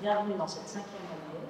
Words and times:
Bienvenue 0.00 0.34
dans 0.36 0.46
cette 0.46 0.68
cinquième 0.68 1.02
année. 1.12 1.48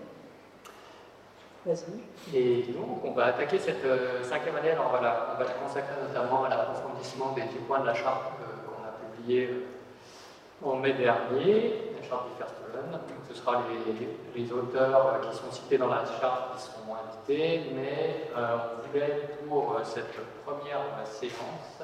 Vas-y. 1.65 2.37
Et 2.37 2.73
donc, 2.73 3.05
on 3.05 3.13
va 3.13 3.27
attaquer 3.27 3.59
cette 3.59 3.85
euh, 3.85 4.23
cinquième 4.23 4.57
année. 4.57 4.73
On 4.79 4.93
va, 4.93 5.01
la, 5.01 5.45
consacrer 5.63 5.95
notamment 6.07 6.45
à 6.45 6.49
l'approfondissement 6.49 7.33
des 7.33 7.43
10 7.43 7.49
points 7.67 7.81
de 7.81 7.87
la 7.87 7.95
charte 7.95 8.33
euh, 8.41 8.67
qu'on 8.67 8.85
a 8.85 8.93
publié 9.17 9.51
euh, 9.51 10.67
en 10.67 10.77
mai 10.77 10.93
dernier, 10.95 11.93
la 12.01 12.09
charte 12.09 12.29
du 12.29 12.39
Verstolen. 12.39 12.91
Donc, 12.91 13.01
ce 13.29 13.35
sera 13.35 13.63
les, 13.69 14.43
les 14.43 14.53
auteurs 14.53 15.21
qui 15.21 15.37
sont 15.37 15.51
cités 15.51 15.79
dans 15.79 15.89
la 15.89 16.05
charte 16.21 16.57
qui 16.57 16.63
seront 16.63 16.97
invités, 16.97 17.71
mais 17.75 18.31
on 18.35 18.89
voulait, 18.89 19.39
pour 19.49 19.79
cette 19.85 20.17
première 20.45 20.81
séquence, 21.05 21.83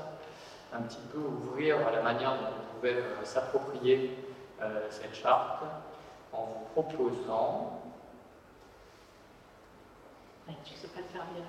un 0.72 0.82
petit 0.82 1.00
peu 1.12 1.18
ouvrir 1.18 1.76
la 1.92 2.02
manière 2.02 2.32
dont 2.32 2.48
on 2.48 2.74
pouvait 2.74 3.02
s'approprier 3.22 4.23
cette 4.90 5.14
charte 5.14 5.62
en 6.32 6.44
vous 6.44 6.82
proposant 6.82 7.80
tu 10.64 10.74
ne 10.74 10.78
sais 10.78 10.88
pas 10.88 11.00
le 11.00 11.06
faire 11.06 11.24
bien 11.34 11.44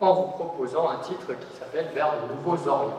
En 0.00 0.12
vous 0.12 0.32
proposant 0.32 0.90
un 0.90 0.98
titre 0.98 1.26
qui 1.26 1.56
s'appelle 1.56 1.88
Vers 1.94 2.12
de 2.20 2.34
nouveaux 2.34 2.68
orients. 2.68 2.92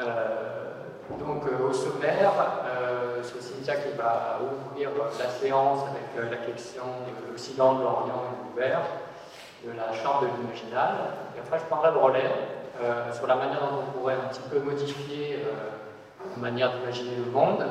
Euh, 0.00 0.72
donc 1.18 1.44
euh, 1.46 1.68
au 1.68 1.72
sommaire, 1.72 2.32
euh, 2.64 3.22
c'est 3.22 3.40
Cynthia 3.40 3.76
qui 3.76 3.96
va 3.96 4.40
ouvrir 4.42 4.90
la 5.18 5.28
séance 5.28 5.80
avec 5.82 6.30
la 6.30 6.36
question 6.38 6.82
de 7.06 7.30
l'Occident, 7.30 7.74
de 7.74 7.82
l'Orient 7.82 8.22
et 8.24 8.58
de 8.58 8.64
l'Ouvert, 8.64 8.80
de 9.66 9.72
la 9.76 9.92
Chambre 9.92 10.22
de 10.22 10.26
l'Imaginal. 10.26 10.94
Et 11.36 11.40
après, 11.40 11.58
je 11.58 11.64
prendrai 11.64 11.90
le 11.92 11.98
relais 11.98 12.30
sur 13.12 13.26
la 13.26 13.36
manière 13.36 13.60
dont 13.60 13.84
on 13.88 13.98
pourrait 13.98 14.14
un 14.14 14.28
petit 14.28 14.42
peu 14.50 14.60
modifier 14.60 15.42
manière 16.36 16.72
d'imaginer 16.72 17.16
le 17.16 17.30
monde, 17.30 17.64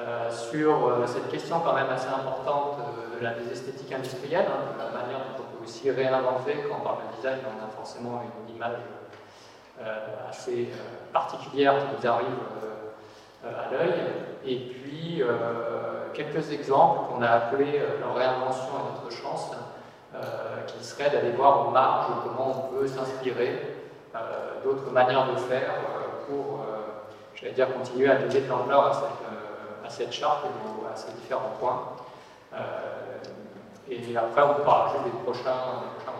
euh, 0.00 0.30
sur 0.30 0.86
euh, 0.86 1.06
cette 1.06 1.30
question 1.30 1.60
quand 1.60 1.72
même 1.72 1.88
assez 1.88 2.08
importante 2.08 2.78
euh, 2.80 3.18
de 3.18 3.24
la 3.24 3.32
des 3.32 3.50
esthétiques 3.50 3.92
industrielles, 3.92 4.46
hein, 4.46 4.74
de 4.74 4.78
la 4.78 5.02
manière 5.02 5.18
dont 5.20 5.44
on 5.44 5.56
peut 5.56 5.64
aussi 5.64 5.90
réinventer. 5.90 6.64
Quand 6.68 6.76
on 6.80 6.84
parle 6.84 6.98
de 7.10 7.16
design, 7.16 7.38
on 7.46 7.64
a 7.64 7.70
forcément 7.70 8.22
une, 8.22 8.56
image 8.56 8.78
assez 10.30 10.70
particulière 11.12 11.74
qui 11.76 11.84
nous 12.00 12.10
arrive 12.10 12.38
à 13.44 13.70
l'œil, 13.70 13.92
et 14.46 14.56
puis 14.56 15.22
quelques 16.14 16.50
exemples 16.52 17.00
qu'on 17.10 17.20
a 17.20 17.28
appelés 17.28 17.82
leur 18.00 18.14
réinvention 18.14 18.70
à 18.74 18.94
notre 18.94 19.14
chance, 19.14 19.50
qui 20.66 20.84
serait 20.84 21.10
d'aller 21.10 21.30
voir 21.30 21.66
aux 21.66 21.70
marges 21.70 22.06
comment 22.24 22.68
on 22.70 22.74
peut 22.74 22.86
s'inspirer 22.86 23.76
d'autres 24.64 24.90
manières 24.90 25.26
de 25.32 25.36
faire 25.36 25.74
pour 26.28 26.64
j'allais 27.36 27.52
dire, 27.52 27.72
continuer 27.72 28.08
à 28.08 28.16
donner 28.16 28.40
de 28.40 28.48
l'ampleur 28.48 28.86
à, 28.86 28.92
cette, 28.92 29.02
euh, 29.04 29.86
à 29.86 29.90
cette 29.90 30.12
charte 30.12 30.44
et 30.44 30.92
à 30.92 30.96
ces 30.96 31.12
différents 31.12 31.52
points. 31.60 31.92
Euh, 32.54 32.58
et 33.88 34.16
après, 34.16 34.42
on 34.42 34.54
pourra 34.54 34.92
juste 34.92 35.04
des 35.04 35.22
prochains, 35.22 35.42
des 35.42 35.94
prochains 35.96 36.12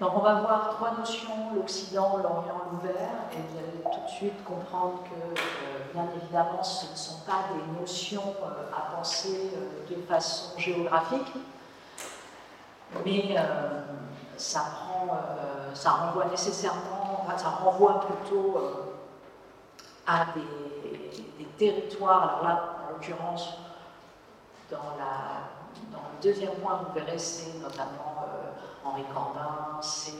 Donc 0.00 0.12
on 0.14 0.20
va 0.20 0.34
voir 0.34 0.70
trois 0.76 0.92
notions, 0.96 1.54
l'Occident, 1.56 2.18
l'Orient, 2.18 2.62
l'ouvert, 2.70 3.10
et 3.32 3.36
vous 3.36 3.58
allez 3.58 3.96
tout 3.96 4.04
de 4.04 4.10
suite 4.10 4.44
comprendre 4.44 5.02
que, 5.02 5.40
euh, 5.40 5.92
bien 5.92 6.06
évidemment, 6.16 6.62
ce 6.62 6.90
ne 6.90 6.96
sont 6.96 7.20
pas 7.26 7.46
des 7.52 7.80
notions 7.80 8.34
à 8.76 8.94
penser 8.94 9.50
de 9.90 9.96
façon 10.02 10.56
géographique, 10.56 11.32
mais 13.04 13.34
euh, 13.36 13.80
ça, 14.36 14.60
prend, 14.60 15.08
euh, 15.14 15.74
ça 15.74 15.90
renvoie 15.90 16.26
nécessairement, 16.26 17.26
ça 17.36 17.48
renvoie 17.48 18.00
plutôt 18.00 18.56
euh, 18.56 18.72
à 20.06 20.26
des, 20.34 21.44
territoires. 21.58 22.22
Alors 22.22 22.44
là, 22.44 22.76
en 22.86 22.92
l'occurrence, 22.92 23.54
dans, 24.70 24.76
dans, 24.76 25.98
le 25.98 26.22
deuxième 26.22 26.54
point, 26.54 26.80
vous 26.86 26.94
verrez, 26.94 27.18
c'est 27.18 27.58
notamment 27.58 28.17
Henri 28.88 29.04
Corbin, 29.12 29.78
c'est 29.80 30.12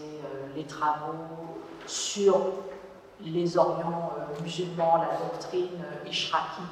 les 0.54 0.64
travaux 0.64 1.58
sur 1.86 2.38
les 3.20 3.56
Orients 3.58 4.12
musulmans, 4.42 4.98
la 4.98 5.16
doctrine 5.16 5.82
Ishraki, 6.06 6.62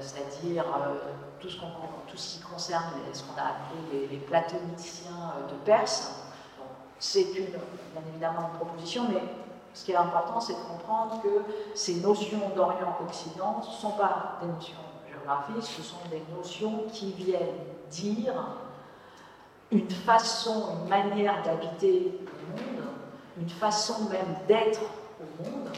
c'est-à-dire 0.00 0.64
tout 1.42 1.48
ce, 2.16 2.38
qui 2.38 2.42
concerne 2.42 2.84
ce 3.12 3.22
qu'on 3.22 3.38
a 3.40 3.46
appelé 3.46 4.06
les, 4.10 4.18
platoniciens 4.18 5.32
euh, 5.36 5.50
de 5.50 5.54
Perse. 5.64 6.12
C'est 6.98 7.24
bien 7.24 7.46
évidemment 8.10 8.50
une 8.52 8.58
proposition, 8.58 9.06
mais 9.08 9.22
ce 9.74 9.84
qui 9.84 9.92
est 9.92 9.96
important, 9.96 10.40
c'est 10.40 10.52
de 10.52 10.58
comprendre 10.58 11.20
que 11.20 11.42
ces 11.74 11.96
notions 11.96 12.50
d'Orient-Occident 12.54 13.58
ne 13.58 13.72
sont 13.72 13.90
pas 13.92 14.38
des 14.40 14.46
notions 14.46 14.76
géographiques, 15.10 15.64
ce 15.64 15.82
sont 15.82 15.96
des 16.10 16.22
notions 16.36 16.84
qui 16.92 17.10
viennent 17.12 17.58
dire 17.90 18.34
une 19.72 19.90
façon, 19.90 20.76
une 20.82 20.88
manière 20.88 21.42
d'habiter 21.42 22.12
le 22.20 22.62
monde, 22.62 22.86
une 23.38 23.48
façon 23.48 24.08
même 24.10 24.36
d'être 24.46 24.82
au 25.20 25.42
monde, 25.42 25.70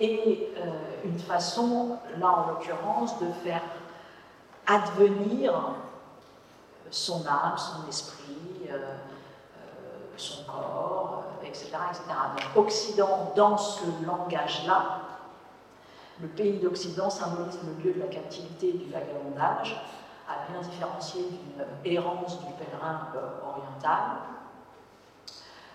et 0.00 0.48
euh, 0.56 0.70
une 1.04 1.18
façon, 1.18 1.98
là 2.18 2.32
en 2.32 2.48
l'occurrence, 2.48 3.20
de 3.20 3.30
faire 3.44 3.62
advenir 4.66 5.52
son 6.90 7.26
âme, 7.26 7.56
son 7.56 7.86
esprit, 7.86 8.68
euh, 8.70 8.76
euh, 8.76 9.58
son 10.16 10.44
corps, 10.44 11.24
etc., 11.44 11.66
etc. 11.90 12.02
Donc 12.34 12.64
Occident, 12.64 13.32
dans 13.36 13.58
ce 13.58 13.84
langage-là, 14.06 15.00
le 16.20 16.28
pays 16.28 16.58
d'Occident 16.58 17.10
symbolise 17.10 17.58
le 17.64 17.82
lieu 17.82 17.94
de 17.94 18.00
la 18.00 18.06
captivité 18.06 18.70
et 18.70 18.72
du 18.72 18.90
vagabondage, 18.90 19.82
à 20.30 20.50
bien 20.50 20.60
différencier 20.60 21.22
d'une 21.22 21.92
errance 21.92 22.38
du 22.40 22.52
pèlerin 22.54 23.08
oriental. 23.42 24.18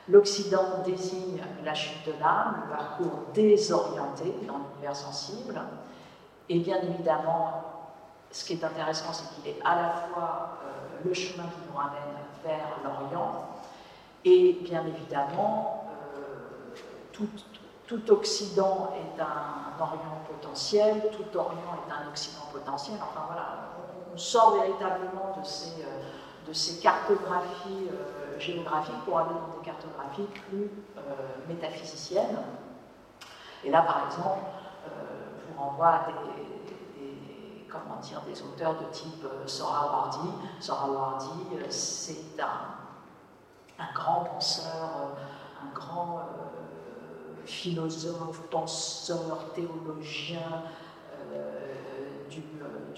L'Occident 0.08 0.84
désigne 0.86 1.42
la 1.64 1.74
chute 1.74 2.06
de 2.06 2.14
l'âme, 2.20 2.64
le 2.66 2.76
parcours 2.76 3.20
désorienté 3.34 4.36
dans 4.48 4.60
l'univers 4.60 4.96
sensible. 4.96 5.60
Et 6.48 6.60
bien 6.60 6.78
évidemment, 6.82 7.64
ce 8.32 8.46
qui 8.46 8.54
est 8.54 8.64
intéressant, 8.64 9.12
c'est 9.12 9.34
qu'il 9.34 9.52
est 9.52 9.60
à 9.66 9.76
la 9.76 9.90
fois 9.90 10.60
euh, 10.64 11.08
le 11.08 11.14
chemin 11.14 11.44
qui 11.44 11.72
nous 11.72 11.78
ramène 11.78 12.02
vers 12.44 12.68
l'Orient, 12.84 13.48
et 14.24 14.54
bien 14.62 14.86
évidemment, 14.86 15.86
euh, 16.18 16.76
tout, 17.12 17.28
tout, 17.88 18.12
Occident 18.12 18.92
est 18.96 19.22
un 19.22 19.82
Orient 19.82 20.22
potentiel, 20.28 21.10
tout 21.12 21.38
Orient 21.38 21.78
est 21.88 21.92
un 21.92 22.10
Occident 22.10 22.46
potentiel. 22.52 22.98
Enfin 23.02 23.26
voilà, 23.28 23.75
on, 24.16 24.18
sort 24.18 24.56
véritablement 24.56 25.38
de 25.38 25.46
ces, 25.46 25.84
euh, 25.84 26.82
cartographies 26.82 27.90
géographique 28.40 28.96
pour 29.06 29.20
aller 29.20 29.30
dans 29.30 29.60
des 29.60 29.66
cartographies 29.66 30.28
plus 30.50 30.70
euh, 30.98 31.02
métaphysiciennes. 31.48 32.38
Et 33.64 33.70
là, 33.70 33.82
par 33.82 34.06
exemple, 34.08 34.46
euh, 34.88 34.90
je 35.40 35.54
vous 35.54 35.60
renvoie 35.62 35.88
à 35.88 36.08
des, 36.08 37.68
comment 37.70 38.00
dire, 38.02 38.22
des 38.22 38.42
auteurs 38.42 38.76
de 38.76 38.86
type 38.92 39.24
euh, 39.26 39.48
Sora 39.48 39.86
Wardi. 39.86 40.30
Sora 40.60 40.90
Wardi, 40.90 41.30
c'est 41.70 42.40
un, 42.40 43.94
grand 43.94 44.26
penseur, 44.26 45.16
un 45.64 45.74
grand 45.74 46.22
philosophe, 47.46 48.42
penseur, 48.50 49.52
théologien 49.54 50.64
du 52.30 52.42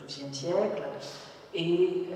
XIIe 0.06 0.34
siècle 0.34 0.84
et 1.54 2.08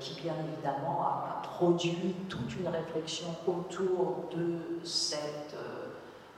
qui 0.00 0.20
bien 0.20 0.34
évidemment 0.52 1.02
a 1.02 1.38
produit 1.58 2.14
toute 2.28 2.56
une 2.56 2.68
réflexion 2.68 3.26
autour 3.46 4.28
de 4.30 4.84
cette 4.84 5.54
euh, 5.54 5.86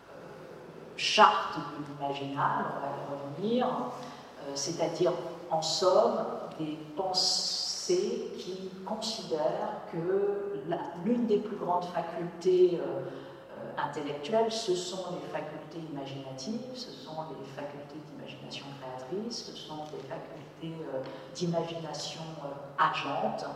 euh, 0.08 0.12
charte 0.96 1.58
de 1.58 1.84
l'imaginal, 1.84 2.64
on 2.64 2.80
va 2.80 2.88
y 2.88 3.44
revenir, 3.44 3.66
euh, 3.66 4.52
c'est-à-dire 4.54 5.12
en 5.50 5.60
somme 5.60 6.24
des 6.58 6.78
pensées 6.96 8.32
qui 8.38 8.70
considèrent 8.86 9.82
que 9.92 10.62
l'une 11.04 11.26
des 11.26 11.38
plus 11.38 11.56
grandes 11.56 11.86
facultés 11.86 12.80
intellectuelles, 13.76 14.52
ce 14.52 14.76
sont 14.76 15.06
les 15.12 15.28
facultés 15.28 15.80
imaginatives, 15.92 16.60
ce 16.74 16.92
sont 16.92 17.16
les 17.30 17.46
facultés 17.46 17.89
ce 19.30 19.52
sont 19.52 19.84
les 19.92 20.08
facultés 20.08 20.84
d'imagination 21.34 22.20
agente. 22.78 23.46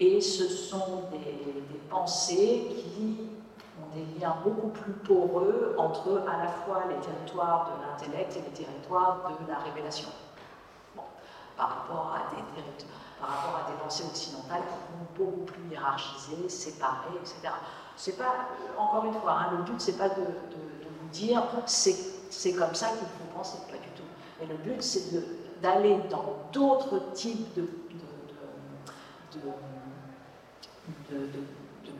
Et 0.00 0.20
ce 0.20 0.48
sont 0.48 1.04
des, 1.12 1.54
pensées 1.88 2.66
qui 2.68 3.16
ont 3.80 3.94
des 3.94 4.20
liens 4.20 4.36
beaucoup 4.42 4.68
plus 4.68 4.92
poreux 4.92 5.76
entre 5.78 6.24
à 6.28 6.44
la 6.44 6.48
fois 6.48 6.84
les 6.88 6.96
territoires 6.96 7.70
de 7.70 7.82
l'intellect 7.82 8.36
et 8.36 8.40
les 8.40 8.64
territoires 8.64 9.30
de 9.40 9.50
la 9.50 9.58
révélation. 9.58 10.08
par 11.56 11.68
rapport 11.68 12.16
à 12.16 12.34
des, 12.34 12.42
des 13.72 13.78
pensées 13.80 14.04
occidentales 14.04 14.62
qui 14.62 15.18
vont 15.22 15.26
beaucoup 15.26 15.44
plus 15.44 15.62
hiérarchiser, 15.70 16.48
séparer, 16.48 17.14
etc. 17.20 17.54
C'est 17.96 18.18
pas, 18.18 18.34
encore 18.76 19.04
une 19.04 19.14
fois, 19.14 19.38
hein, 19.38 19.50
le 19.52 19.62
but 19.62 19.80
c'est 19.80 19.96
pas 19.96 20.08
de, 20.08 20.22
vous 20.22 21.08
dire 21.12 21.42
c'est 21.66 22.52
comme 22.54 22.74
ça 22.74 22.88
qu'il 22.88 23.06
faut 23.06 23.36
penser, 23.36 23.58
Mais 24.40 24.46
le 24.46 24.56
but 24.56 24.82
c'est 24.82 25.12
d'aller 25.62 25.98
dans 26.10 26.36
d'autres 26.52 27.12
types 27.12 27.54
de, 27.54 27.68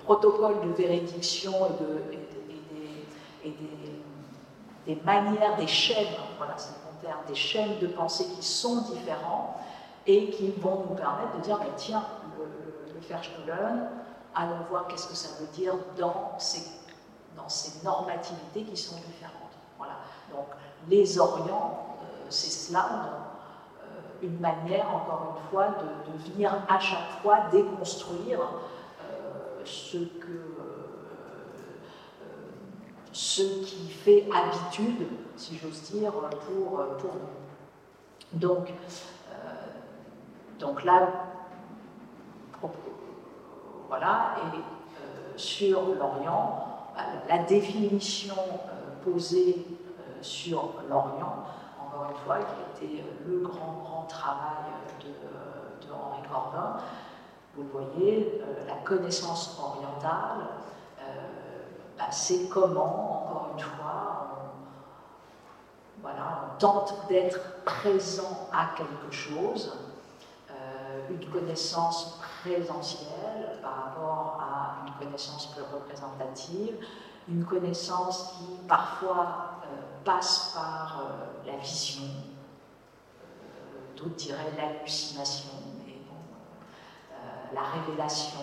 protocoles 0.05 0.61
de 0.67 0.73
véridiction 0.73 1.53
et, 3.43 3.49
et, 3.49 3.55
des, 4.87 4.97
manières, 5.03 5.57
des 5.57 5.67
chaînes, 5.67 6.15
voilà 6.37 6.55
c'est 6.59 6.75
terme, 7.05 7.21
des 7.29 7.35
chaînes 7.35 7.79
de 7.81 7.87
pensée 7.87 8.27
qui 8.37 8.43
sont 8.43 8.83
différentes 8.83 9.57
et 10.07 10.31
qui 10.31 10.51
vont 10.53 10.85
nous 10.89 10.97
permettre 10.97 11.37
de 11.37 11.43
dire, 11.43 11.59
mais 11.61 11.71
tiens, 11.77 12.05
le, 12.39 12.45
le, 12.95 13.55
allons 14.35 14.65
voir 14.69 14.87
qu'est-ce 14.89 15.07
que 15.07 15.15
ça 15.15 15.41
veut 15.41 15.47
dire 15.49 15.75
dans 15.99 16.35
ces, 16.39 16.63
normativités 17.85 18.63
qui 18.63 18.77
sont 18.77 18.97
différentes. 18.97 19.53
Voilà. 19.77 19.95
Donc 20.31 20.47
les 20.89 21.19
Orients, 21.19 21.94
c'est 22.35 22.51
cela, 22.51 22.87
euh, 23.83 23.87
une 24.23 24.39
manière, 24.39 24.87
encore 24.95 25.37
une 25.37 25.51
fois, 25.51 25.69
de, 25.69 26.31
venir 26.31 26.53
à 26.69 26.79
chaque 26.79 27.21
fois 27.23 27.47
déconstruire 27.51 28.41
euh, 28.41 29.63
ce 29.65 29.99
que 29.99 30.55
ce 33.13 33.43
qui 33.65 33.89
fait 33.91 34.29
habitude, 34.35 35.07
si 35.37 35.57
j'ose 35.57 35.83
dire, 35.93 36.11
pour, 36.11 36.85
pour 36.99 37.15
nous. 37.15 38.39
Donc, 38.39 38.73
donc 40.59 40.83
là, 40.83 41.09
voilà, 43.89 44.35
et 44.39 44.57
euh, 44.57 45.33
sur 45.37 45.83
l'Orient, 45.95 46.67
la 47.29 47.39
définition 47.39 48.35
euh, 48.35 49.05
posée 49.05 49.65
euh, 49.69 50.23
sur 50.23 50.75
l'Orient, 50.89 51.45
fois, 52.25 52.39
qui 52.39 52.87
était 52.87 53.05
le 53.27 53.41
grand, 53.41 53.83
grand 53.85 54.07
travail 54.09 54.73
de, 55.01 55.93
Henri 55.93 56.29
Corbin, 56.29 56.77
vous 57.57 57.63
le 57.63 57.69
voyez, 57.69 58.43
la 58.67 58.75
connaissance 58.85 59.59
orientale, 59.63 60.49
bah, 61.97 62.11
c'est 62.11 62.49
comment, 62.49 63.23
encore 63.23 63.51
une 63.55 63.63
fois, 63.63 64.29
voilà, 66.03 66.41
on 66.53 66.59
tente 66.59 67.07
d'être 67.09 67.39
présent 67.65 68.49
à 68.53 68.77
quelque 68.77 69.15
chose, 69.15 69.73
une 71.11 71.31
connaissance 71.31 72.21
présentielle 72.43 73.59
par 73.63 73.85
rapport 73.85 74.41
à 74.41 74.87
une 74.87 74.93
connaissance 74.95 75.47
plus 75.53 75.63
représentative, 75.63 76.77
une 77.29 77.45
connaissance 77.45 78.33
qui 78.33 78.67
parfois 78.69 79.61
euh, 79.65 79.94
passe 80.05 80.53
par 80.55 81.01
euh, 81.01 81.51
la 81.51 81.57
vision, 81.57 82.05
euh, 82.05 83.97
d'autres 83.97 84.17
diraient 84.17 84.53
l'hallucination, 84.57 85.51
bon, 86.09 86.17
la 87.53 87.63
révélation. 87.63 88.41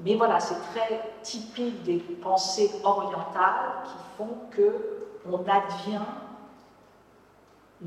mais 0.00 0.14
voilà, 0.14 0.38
c'est 0.38 0.60
très 0.72 1.14
typique 1.22 1.82
des 1.82 1.98
pensées 1.98 2.70
orientales 2.84 3.82
qui 3.84 4.16
font 4.16 4.36
que 4.50 4.96
on 5.28 5.38
advient 5.48 6.04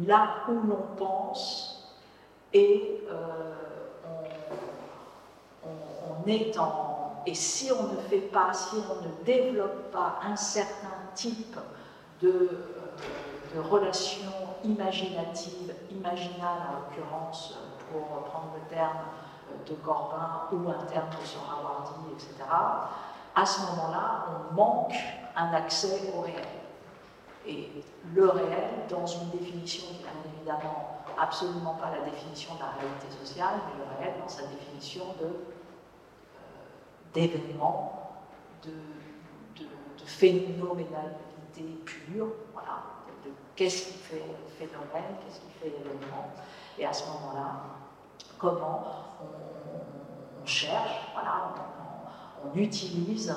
là 0.06 0.44
où 0.48 0.54
l'on 0.68 0.96
pense 0.98 1.80
et 2.54 3.02
euh, 3.10 3.54
on, 5.66 6.28
est 6.28 6.58
en. 6.58 7.24
Et 7.26 7.34
si 7.34 7.72
on 7.72 7.94
ne 7.94 7.98
fait 8.10 8.30
pas, 8.32 8.54
si 8.54 8.76
on 8.76 9.02
ne 9.08 9.24
développe 9.24 9.92
pas 9.92 10.20
un 10.24 10.36
certain 10.36 10.99
type 11.20 11.58
de, 12.22 12.30
euh, 12.30 13.56
de 13.56 13.60
relations 13.60 14.32
imaginatives, 14.64 15.74
imaginales 15.92 16.62
en 16.70 16.80
l'occurrence, 16.80 17.58
pour 17.92 18.24
prendre 18.24 18.54
le 18.56 18.76
terme 18.76 19.00
de 19.68 19.74
Corbin 19.76 20.44
ou 20.52 20.70
un 20.70 20.86
terme 20.86 21.10
de 21.10 21.26
Sohrawardi, 21.26 22.14
etc., 22.14 22.36
à 23.36 23.46
ce 23.46 23.62
moment-là, 23.62 24.26
on 24.52 24.54
manque 24.54 24.96
un 25.36 25.54
accès 25.54 26.12
au 26.16 26.22
réel. 26.22 26.48
Et 27.46 27.70
le 28.14 28.30
réel, 28.30 28.86
dans 28.90 29.06
une 29.06 29.30
définition 29.30 29.88
qui, 29.88 30.04
bien 30.04 30.12
évidemment, 30.36 31.00
absolument 31.18 31.76
pas 31.76 31.92
la 31.92 32.10
définition 32.10 32.56
de 32.56 32.60
la 32.60 32.72
réalité 32.72 33.08
sociale, 33.24 33.56
mais 33.68 33.84
le 33.84 33.98
réel 33.98 34.20
dans 34.22 34.28
sa 34.28 34.44
définition 34.48 35.06
de, 35.20 35.26
euh, 35.26 35.30
d'événement, 37.14 38.12
de, 38.64 38.72
de, 39.62 39.66
de, 39.66 39.99
phénoménalité 40.10 41.82
pure, 41.86 42.28
voilà, 42.54 42.84
de, 43.24 43.32
qu'est-ce 43.56 43.88
qui 43.88 43.98
fait 43.98 44.24
phénomène, 44.58 45.16
qu'est-ce 45.22 45.40
qui 45.40 45.52
fait 45.60 45.68
événement, 45.68 46.32
et 46.78 46.86
à 46.86 46.94
ce 46.94 47.06
moment-là, 47.08 47.62
comment 48.38 48.84
on, 49.22 50.46
cherche, 50.46 51.12
voilà, 51.14 51.54
on, 52.44 52.58
utilise 52.58 53.36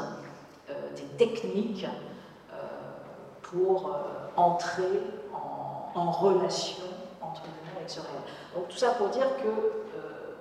euh, 0.71 0.95
des 0.97 1.17
techniques 1.17 1.85
euh, 2.53 2.57
pour 3.43 3.95
entrer 4.37 5.03
en, 5.35 5.91
en 5.95 6.11
relation 6.11 6.85
entre 7.21 7.43
donc 8.55 8.69
tout 8.69 8.77
ça 8.77 8.91
pour 8.93 9.09
dire 9.09 9.37
que 9.39 9.49
euh, 9.49 10.37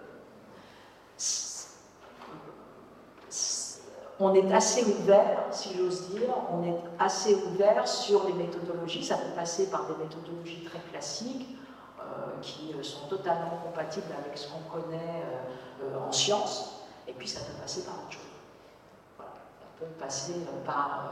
on 4.22 4.34
est 4.34 4.54
assez 4.54 4.84
ouvert, 4.86 5.46
si 5.52 5.76
j'ose 5.76 6.10
dire, 6.10 6.30
on 6.52 6.64
est 6.64 6.78
assez 7.00 7.36
ouvert 7.36 7.88
sur 7.88 8.26
les 8.26 8.34
méthodologies. 8.34 9.04
Ça 9.04 9.18
peut 9.18 9.34
passer 9.36 9.70
par 9.70 9.86
des 9.88 9.96
méthodologies 10.04 10.64
très 10.64 10.80
classiques 10.92 11.58
euh, 12.00 12.04
qui 12.42 12.74
euh, 12.74 12.84
sont 12.84 13.08
totalement 13.08 13.60
compatibles 13.64 14.14
avec 14.24 14.38
ce 14.38 14.48
qu'on 14.48 14.80
connaît 14.80 15.24
en 16.08 16.12
sciences, 16.12 16.84
et 17.08 17.14
puis 17.14 17.28
ça 17.28 17.40
peut 17.40 17.60
passer 17.60 17.82
par 17.82 17.96
autre 17.96 18.12
chose. 18.12 18.22
Ça 19.18 19.26
peut 19.80 19.92
passer 20.00 20.36
par 20.64 21.12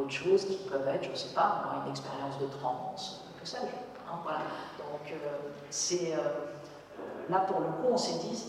autre 0.00 0.10
chose 0.10 0.46
qui 0.46 0.56
peuvent 0.68 0.88
être, 0.88 1.04
je 1.04 1.10
ne 1.10 1.16
sais 1.16 1.34
pas, 1.34 1.82
une 1.84 1.90
expérience 1.90 2.38
de 2.40 2.46
transe, 2.46 3.24
que 3.38 3.46
sais-je. 3.46 3.66
Hein. 4.10 4.18
Donc, 4.78 5.12
euh, 5.12 5.38
c'est 5.70 6.14
euh, 6.14 6.18
euh, 6.18 7.30
là 7.30 7.40
pour 7.40 7.60
le 7.60 7.66
coup, 7.66 7.88
on 7.92 7.96
s'est 7.96 8.18
dit, 8.18 8.44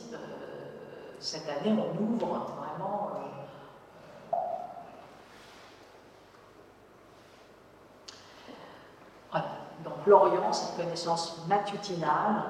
cette 1.20 1.50
année, 1.50 1.75
on 1.75 2.03
ouvre 2.03 2.25
vraiment. 2.25 3.10
Voilà. 9.31 9.46
Donc, 9.84 9.93
l'Orient, 10.07 10.51
cette 10.51 10.77
connaissance 10.77 11.45
matutinale, 11.47 12.43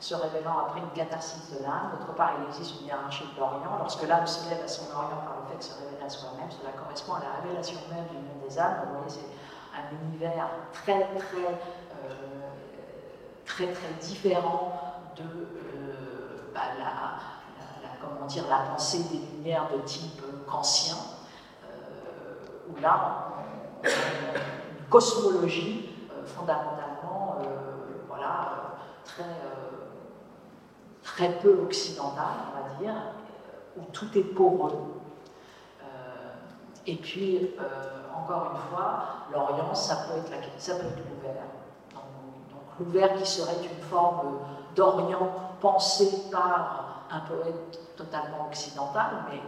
se 0.00 0.14
révélant 0.14 0.58
après 0.66 0.80
une 0.80 0.90
catharsis 0.90 1.50
de 1.50 1.62
l'âme. 1.62 1.92
D'autre 1.98 2.14
part, 2.14 2.32
il 2.38 2.48
existe 2.48 2.80
une 2.80 2.88
hiérarchie 2.88 3.24
de 3.34 3.40
l'Orient. 3.40 3.78
Lorsque 3.78 4.06
l'âme 4.06 4.26
se 4.26 4.48
lève 4.50 4.62
à 4.62 4.68
son 4.68 4.84
Orient 4.94 5.22
par 5.24 5.36
le 5.40 5.52
fait 5.52 5.58
de 5.58 5.62
se 5.62 5.78
révéler 5.78 6.04
à 6.04 6.08
soi-même, 6.10 6.50
cela 6.50 6.72
correspond 6.72 7.14
à 7.14 7.20
la 7.20 7.40
révélation 7.42 7.78
même 7.90 8.06
du 8.08 8.16
monde 8.16 8.46
des 8.46 8.58
âmes. 8.58 8.84
Vous 8.86 8.98
voyez, 8.98 9.10
c'est 9.10 9.80
un 9.80 10.06
univers 10.08 10.48
très, 10.72 11.08
très 11.14 11.58
très 13.44 13.66
très 13.72 13.92
différent 14.00 14.72
de 15.16 15.22
euh, 15.22 16.50
bah, 16.54 16.60
la, 16.78 17.18
comment 18.00 18.26
dire, 18.26 18.44
la 18.48 18.70
pensée 18.70 19.04
des 19.10 19.18
lumières 19.18 19.68
de 19.72 19.80
type 19.82 20.22
kantien, 20.50 20.96
euh, 21.64 22.68
où 22.68 22.80
là, 22.80 23.28
on, 23.84 23.88
une 23.88 24.88
cosmologie 24.88 25.90
euh, 26.10 26.26
fondamentalement 26.26 26.83
voilà, 28.42 28.74
très, 29.04 29.24
très 31.02 31.38
peu 31.38 31.60
occidentale, 31.62 32.36
on 32.50 32.68
va 32.68 32.74
dire, 32.82 32.94
où 33.76 33.82
tout 33.92 34.08
est 34.16 34.22
poreux. 34.22 35.00
et 36.86 36.96
puis, 36.96 37.54
encore 38.14 38.52
une 38.52 38.76
fois, 38.76 39.04
l'Orient, 39.32 39.74
ça 39.74 40.06
peut 40.06 40.18
être, 40.18 40.48
ça 40.58 40.74
peut 40.74 40.86
être 40.86 41.02
ouvert 41.18 41.44
l'ouvert 42.78 43.14
qui 43.14 43.26
serait 43.26 43.56
une 43.62 43.82
forme 43.84 44.38
d'Orient 44.74 45.30
pensé 45.60 46.30
par 46.30 47.06
un 47.10 47.20
poète 47.20 47.96
totalement 47.96 48.46
occidental, 48.48 49.24
mais 49.30 49.40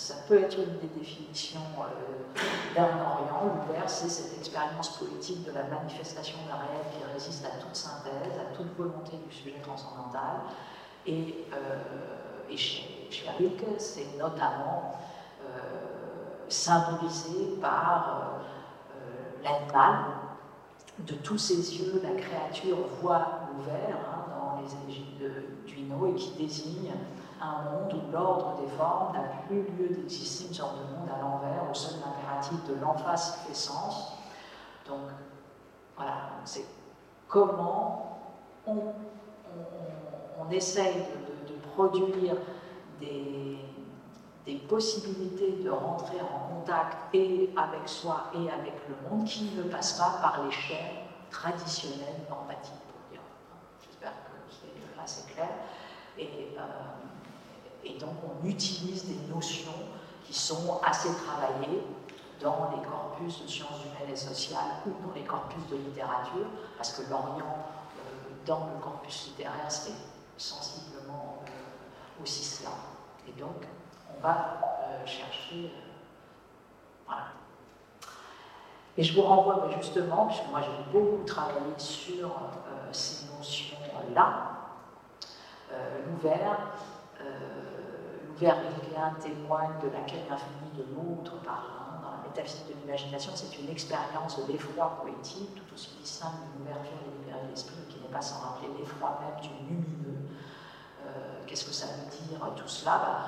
ça 0.00 0.14
peut 0.26 0.40
être 0.40 0.56
une 0.58 0.78
des 0.78 0.98
définitions 0.98 1.60
euh, 1.78 2.74
d'un 2.74 3.04
Orient. 3.04 3.54
L'ouvert, 3.54 3.88
c'est 3.88 4.08
cette 4.08 4.38
expérience 4.38 4.96
politique 4.96 5.44
de 5.44 5.52
la 5.52 5.64
manifestation 5.64 6.38
d'un 6.48 6.56
réel 6.56 6.86
qui 6.90 7.12
résiste 7.12 7.44
à 7.44 7.62
toute 7.62 7.76
synthèse, 7.76 8.32
à 8.40 8.56
toute 8.56 8.74
volonté 8.78 9.18
du 9.28 9.34
sujet 9.34 9.60
transcendantal. 9.62 10.40
Et, 11.06 11.44
euh, 11.52 12.56
chez, 12.56 13.08
chez 13.10 13.26
c'est 13.78 14.18
notamment 14.18 14.98
euh, 15.42 16.48
symbolisé 16.48 17.56
par 17.60 18.40
l'animal, 19.44 20.06
de 20.98 21.14
tous 21.14 21.38
ses 21.38 21.78
yeux, 21.78 22.00
la 22.02 22.20
créature 22.20 22.78
voit 23.00 23.42
l'ouvert, 23.52 23.96
hein, 23.96 24.60
les 24.60 24.92
égides 24.92 25.18
de 25.18 25.32
Duino 25.66 26.08
et 26.08 26.14
qui 26.14 26.32
désigne 26.32 26.90
un 27.40 27.62
monde 27.70 27.94
où 27.94 28.12
l'ordre 28.12 28.60
des 28.60 28.68
formes 28.76 29.14
n'a 29.14 29.22
plus 29.46 29.62
lieu 29.62 29.88
d'exister, 29.88 30.48
une 30.48 30.54
sorte 30.54 30.76
de 30.76 30.94
monde 30.94 31.08
à 31.08 31.20
l'envers, 31.20 31.70
au 31.70 31.74
seul 31.74 31.98
impératif 32.06 32.64
de 32.68 32.74
l'emphase 32.74 33.38
fait 33.46 33.54
sens. 33.54 34.12
Donc, 34.86 35.08
voilà, 35.96 36.30
c'est 36.44 36.66
comment 37.28 38.18
on, 38.66 38.92
essaye 40.50 40.96
de, 41.46 41.54
produire 41.74 42.36
des, 42.98 43.56
des, 44.44 44.56
possibilités 44.56 45.62
de 45.62 45.70
rentrer 45.70 46.20
en 46.20 46.56
contact 46.56 47.14
et 47.14 47.50
avec 47.56 47.88
soi 47.88 48.32
et 48.34 48.50
avec 48.50 48.74
le 48.88 49.08
monde 49.08 49.24
qui 49.24 49.44
ne 49.56 49.62
passe 49.62 49.92
pas 49.92 50.18
par 50.20 50.42
les 50.44 50.50
chaînes 50.50 51.06
traditionnelles 51.30 52.26
normatives, 52.28 52.74
pour 52.88 53.00
dire. 53.12 53.20
J'espère 53.80 54.10
que 54.10 54.32
c'est 54.50 55.00
assez 55.00 55.32
clair. 55.32 55.50
Et, 56.18 56.56
euh, 56.58 57.84
et 57.84 57.89
donc 58.00 58.14
on 58.24 58.46
utilise 58.46 59.04
des 59.06 59.32
notions 59.32 59.72
qui 60.24 60.34
sont 60.34 60.80
assez 60.82 61.10
travaillées 61.14 61.82
dans 62.40 62.70
les 62.74 62.82
corpus 62.82 63.42
de 63.42 63.48
sciences 63.48 63.84
humaines 63.84 64.12
et 64.12 64.16
sociales 64.16 64.80
ou 64.86 65.06
dans 65.06 65.14
les 65.14 65.24
corpus 65.24 65.66
de 65.70 65.76
littérature, 65.76 66.46
parce 66.76 66.92
que 66.94 67.10
l'Orient, 67.10 67.36
euh, 67.38 68.30
dans 68.46 68.66
le 68.66 68.82
corpus 68.82 69.26
littéraire, 69.28 69.70
c'est 69.70 69.92
sensiblement 70.38 71.42
euh, 71.44 72.22
aussi 72.22 72.42
cela. 72.42 72.70
Et 73.28 73.38
donc, 73.38 73.66
on 74.16 74.22
va 74.22 74.60
euh, 74.82 75.06
chercher. 75.06 75.70
voilà. 77.06 77.26
Et 78.96 79.02
je 79.02 79.14
vous 79.14 79.22
renvoie 79.26 79.68
justement, 79.78 80.26
puisque 80.26 80.48
moi 80.48 80.60
j'ai 80.62 80.92
beaucoup 80.92 81.22
travaillé 81.24 81.74
sur 81.76 82.30
ces 82.92 83.26
notions-là, 83.36 84.56
l'ouvert 86.06 86.58
Vermilien 88.40 89.12
témoigne 89.20 89.76
de 89.82 89.88
l'accueil 89.92 90.24
infini 90.30 90.72
de 90.72 90.84
l'autre 90.96 91.36
par 91.44 91.60
l'un. 91.60 92.00
Dans 92.00 92.16
la 92.16 92.22
métaphysique 92.26 92.68
de 92.68 92.80
l'imagination, 92.80 93.32
c'est 93.34 93.58
une 93.58 93.68
expérience 93.68 94.40
de 94.40 94.50
l'effroi 94.50 94.98
poétique, 95.02 95.54
tout 95.54 95.74
aussi 95.74 95.90
distinct 96.00 96.32
d'une 96.40 96.62
ouverture 96.62 96.96
délibérée 97.04 97.44
de 97.44 97.50
l'esprit, 97.50 97.84
qui 97.90 98.00
n'est 98.00 98.08
pas 98.08 98.22
sans 98.22 98.40
rappeler 98.40 98.68
l'effroi 98.78 99.20
même 99.20 99.42
du 99.42 99.50
lumineux. 99.68 100.24
Euh, 101.04 101.44
qu'est-ce 101.46 101.66
que 101.66 101.72
ça 101.72 101.86
veut 101.88 102.08
dire 102.08 102.40
tout 102.56 102.68
cela? 102.68 102.96
Bah, 102.96 103.18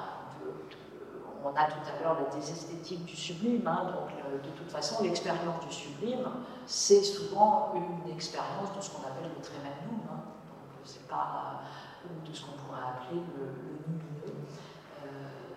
on, 1.45 1.49
a 1.49 1.64
tout 1.64 1.85
à 1.85 2.02
l'heure 2.02 2.16
la 2.19 2.35
désesthétique 2.35 3.04
du 3.04 3.16
sublime, 3.16 3.66
hein, 3.66 3.92
donc 3.92 4.16
de 4.42 4.50
toute 4.57 4.71
façon, 4.71 5.02
l'expérience 5.02 5.61
du 5.66 5.75
sublime, 5.75 6.25
c'est 6.64 7.02
souvent 7.02 7.75
une 7.75 8.11
expérience 8.11 8.75
de 8.75 8.81
ce 8.81 8.90
qu'on 8.90 9.02
appelle 9.02 9.28
le 9.37 9.42
tremendum, 9.42 10.09
hein, 10.09 10.23
donc 10.49 10.81
c'est 10.85 11.07
pas 11.07 11.61
euh, 12.07 12.26
de 12.26 12.35
ce 12.35 12.47
qu'on 12.47 12.52
pourrait 12.52 12.81
appeler 12.81 13.21
le 13.37 13.72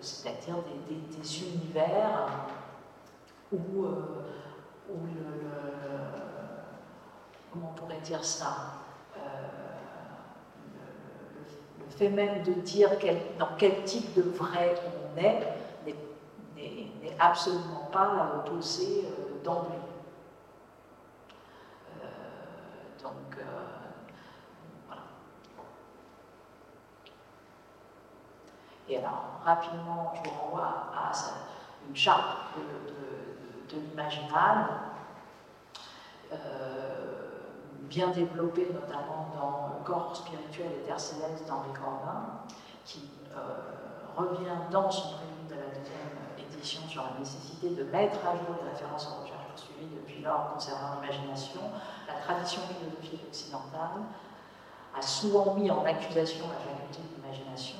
c'est-à-dire 0.06 0.56
des, 0.88 1.42
univers 1.42 2.28
où, 3.52 3.84
euh, 3.84 4.22
le, 4.88 4.94
comment 7.52 7.72
on 7.72 7.78
pourrait 7.78 8.00
dire 8.00 8.24
ça 8.24 8.56
euh, 9.16 9.20
le, 11.80 11.90
fait 11.90 12.08
même 12.08 12.42
de 12.44 12.52
dire 12.52 12.90
dans 13.38 13.48
quel 13.58 13.82
type 13.82 14.14
de 14.14 14.22
vrai 14.22 14.76
on 14.86 15.20
est 15.20 15.40
n'est 16.56 17.16
absolument 17.18 17.88
pas 17.92 18.44
posé 18.46 19.04
euh, 19.04 19.42
d'emblée. 19.44 19.76
donc, 23.02 23.36
Et 28.88 28.98
alors, 28.98 29.40
rapidement, 29.44 30.12
je 30.14 30.30
vous 30.30 30.36
renvoie 30.36 30.90
à 30.94 31.10
une 31.88 31.96
charte 31.96 32.56
de, 32.56 33.74
de, 33.74 33.80
l'imaginal, 33.80 34.68
euh, 36.32 36.36
bien 37.82 38.08
développée 38.08 38.68
notamment 38.72 39.28
dans 39.34 39.84
corps 39.84 40.16
spirituel 40.16 40.68
et 40.72 40.86
terre 40.86 41.00
céleste 41.00 41.46
d'Henri 41.48 41.72
Corbin, 41.72 42.42
qui 42.84 43.10
euh, 43.36 43.38
revient 44.16 44.56
dans 44.70 44.90
son 44.90 45.14
prélude 45.14 45.48
de 45.48 45.54
la 45.54 45.78
deuxième 45.78 46.16
édition 46.38 46.82
sur 46.88 47.02
la 47.02 47.18
nécessité 47.18 47.70
de 47.70 47.84
mettre 47.84 48.18
à 48.26 48.32
jour 48.36 48.56
les 48.62 48.70
références 48.70 49.08
aux 49.08 49.22
recherches 49.22 49.46
poursuivies 49.50 49.94
depuis 49.94 50.22
lors 50.22 50.52
concernant 50.52 51.00
l'imagination. 51.00 51.60
La 52.06 52.20
tradition 52.20 52.62
philosophique 52.62 53.24
occidentale 53.28 54.06
a 54.96 55.02
souvent 55.02 55.54
mis 55.54 55.70
en 55.70 55.84
accusation 55.84 56.46
la 56.48 56.58
faculté 56.58 57.00
d'imagination 57.14 57.78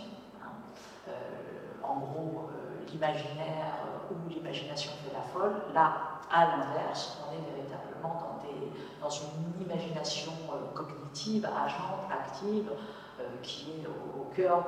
en 1.88 1.98
gros 1.98 2.50
euh, 2.50 2.84
l'imaginaire 2.90 3.78
euh, 4.10 4.14
ou 4.14 4.28
l'imagination 4.28 4.92
fait 5.04 5.12
la 5.12 5.22
folle. 5.22 5.54
Là, 5.74 6.20
à 6.30 6.46
l'inverse, 6.46 7.18
on 7.28 7.32
est 7.32 7.54
véritablement 7.54 8.22
dans, 9.00 9.10
une 9.10 9.62
imagination 9.62 10.32
euh, 10.52 10.74
cognitive, 10.74 11.46
agente, 11.46 12.10
active, 12.10 12.70
qui 13.42 13.70
est 13.70 13.86
au, 13.86 14.24
cœur 14.34 14.64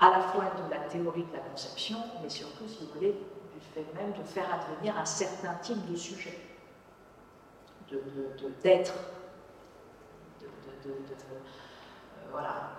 à 0.00 0.10
la 0.10 0.20
fois 0.20 0.44
de 0.44 0.70
la 0.70 0.80
théorie 0.88 1.24
de 1.24 1.32
la 1.32 1.40
conception, 1.40 1.98
mais 2.22 2.28
surtout, 2.30 2.66
si 2.66 2.86
vous 2.86 2.94
voulez, 2.94 3.12
du 3.52 3.60
fait 3.60 3.84
même 3.94 4.12
de 4.12 4.22
faire 4.22 4.46
advenir 4.54 4.96
un 4.96 5.04
certain 5.04 5.54
type 5.54 5.84
de 5.90 5.96
sujet, 5.96 6.38
d'être. 8.62 8.94
De, 10.84 10.94
voilà 12.30 12.70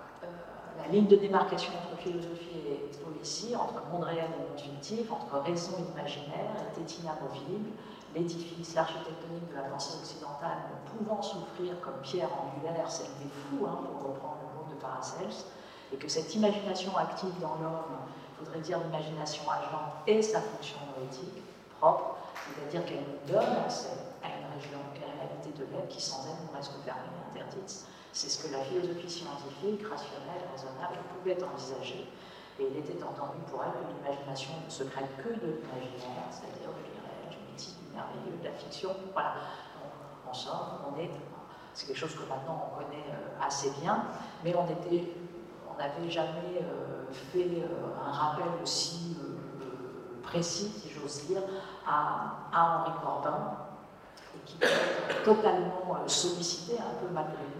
la 0.82 0.88
ligne 0.88 1.06
de 1.06 1.16
démarcation 1.16 1.72
entre 1.84 2.00
philosophie 2.00 2.60
et 2.68 2.90
poésie, 3.04 3.54
entre 3.56 3.82
monde 3.92 4.04
réel 4.04 4.26
et 4.26 4.38
monde 4.38 5.10
entre 5.10 5.44
raison 5.44 5.72
et 5.78 5.98
imaginaire, 5.98 6.54
était 6.72 6.94
inamovible. 7.00 7.70
L'édifice, 8.14 8.74
l'architectonique 8.74 9.48
de 9.50 9.54
la 9.54 9.68
pensée 9.70 9.96
occidentale 10.00 10.58
ne 10.66 10.90
pouvant 10.90 11.22
souffrir 11.22 11.80
comme 11.80 12.00
pierre 12.02 12.30
angulaire 12.42 12.90
celle 12.90 13.12
des 13.22 13.30
fous, 13.30 13.66
hein, 13.66 13.78
pour 13.86 14.10
reprendre 14.10 14.38
le 14.50 14.58
mot 14.58 14.74
de 14.74 14.80
Paracels, 14.80 15.46
et 15.92 15.96
que 15.96 16.08
cette 16.08 16.34
imagination 16.34 16.96
active 16.96 17.38
dans 17.40 17.54
l'homme, 17.62 18.02
il 18.32 18.44
faudrait 18.44 18.60
dire 18.60 18.78
l'imagination 18.80 19.44
agente, 19.48 20.02
et 20.08 20.22
sa 20.22 20.40
fonction 20.40 20.78
noétique 20.98 21.42
propre, 21.78 22.16
c'est-à-dire 22.34 22.84
qu'elle 22.84 23.04
nous 23.06 23.32
donne 23.32 23.56
accès 23.64 23.94
à 24.24 24.26
une 24.26 24.58
région 24.58 24.80
et 24.96 25.06
réalité 25.06 25.50
de 25.56 25.64
l'être 25.70 25.88
qui 25.88 26.00
sans 26.00 26.26
elle 26.26 26.46
nous 26.46 26.56
reste 26.56 26.72
fermée, 26.84 27.14
interdite, 27.30 27.86
c'est 28.12 28.28
ce 28.28 28.46
que 28.46 28.52
la 28.52 28.62
philosophie 28.64 29.08
scientifique, 29.08 29.86
rationnelle, 29.86 30.42
raisonnable, 30.52 30.98
pouvait 31.14 31.38
envisager. 31.42 32.06
Et 32.58 32.68
il 32.70 32.76
était 32.76 33.02
entendu 33.02 33.38
pour 33.50 33.62
elle 33.64 33.72
que 33.72 33.88
l'imagination 33.88 34.52
ne 34.64 34.70
se 34.70 34.84
crée 34.84 35.06
que 35.16 35.28
de 35.28 35.62
l'imaginaire, 35.62 36.28
c'est-à-dire 36.30 36.68
de 36.68 36.82
l'irréel, 36.84 37.30
du 37.30 37.38
mythique, 37.50 37.78
du 37.80 37.94
merveilleux, 37.94 38.36
de 38.38 38.44
la 38.44 38.52
fiction. 38.52 38.90
Voilà. 39.12 39.34
en 40.28 40.34
somme, 40.34 40.92
on 40.92 40.98
est. 40.98 41.10
C'est 41.72 41.86
quelque 41.86 41.96
chose 41.96 42.14
que 42.14 42.28
maintenant 42.28 42.68
on 42.72 42.82
connaît 42.82 43.06
euh, 43.08 43.46
assez 43.46 43.70
bien, 43.80 44.04
mais 44.44 44.54
on 44.54 44.66
on 44.66 45.78
n'avait 45.78 46.10
jamais 46.10 46.60
euh, 46.60 47.04
fait 47.32 47.62
euh, 47.62 48.04
un 48.04 48.10
rappel 48.10 48.48
aussi 48.62 49.16
précis, 50.22 50.70
si 50.82 50.90
j'ose 50.90 51.26
dire, 51.26 51.42
à, 51.86 52.48
à 52.52 52.80
Henri 52.80 52.92
Corbin, 53.02 53.56
et 54.34 54.38
qui 54.44 54.56
être 54.62 55.22
totalement 55.24 55.96
sollicité, 56.06 56.74
un 56.78 57.00
peu 57.00 57.12
malgré 57.12 57.42
lui, 57.56 57.59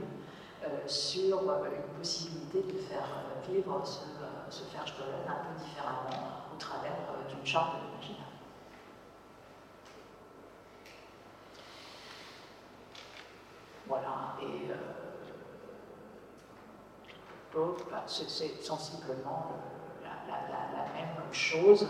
sur 0.87 1.49
euh, 1.49 1.64
une 1.64 1.99
possibilité 1.99 2.62
de 2.62 2.79
faire 2.79 3.05
euh, 3.05 3.52
vivre 3.52 3.83
ce, 3.85 4.00
ce 4.50 4.64
Ferstollen 4.64 5.26
un 5.26 5.45
peu 5.45 5.64
différemment 5.64 6.45
au 6.52 6.59
travers 6.59 6.93
d'une 7.29 7.47
charte 7.47 7.76
de 7.76 7.87
l'imaginaire. 7.87 8.26
Voilà, 13.87 14.37
et 14.43 14.71
bah, 17.90 18.05
c'est 18.07 18.62
sensiblement 18.62 19.52
la, 20.02 20.93
même 20.95 21.33
chose. 21.33 21.88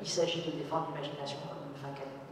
il 0.00 0.08
s'agit 0.08 0.42
de 0.42 0.56
défendre 0.56 0.88
l'imagination 0.92 1.38
comme 1.48 1.72
une 1.72 1.80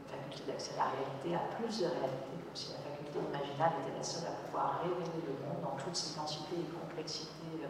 faculté 0.09 0.45
d'accès 0.47 0.75
à 0.75 0.85
la 0.85 0.91
réalité, 0.91 1.35
à 1.35 1.57
plus 1.57 1.81
de 1.81 1.87
réalité 1.87 2.39
que 2.39 2.73
la 2.73 2.79
faculté 2.79 2.98
imaginale 3.29 3.73
était 3.83 3.97
la 3.97 4.03
seule 4.03 4.29
à 4.29 4.47
pouvoir 4.47 4.81
révéler 4.83 5.25
le 5.27 5.47
monde 5.47 5.63
dans 5.63 5.77
toutes 5.83 5.97
ses 5.97 6.19
densités 6.19 6.57
et 6.57 6.79
complexités 6.79 7.63
euh, 7.63 7.69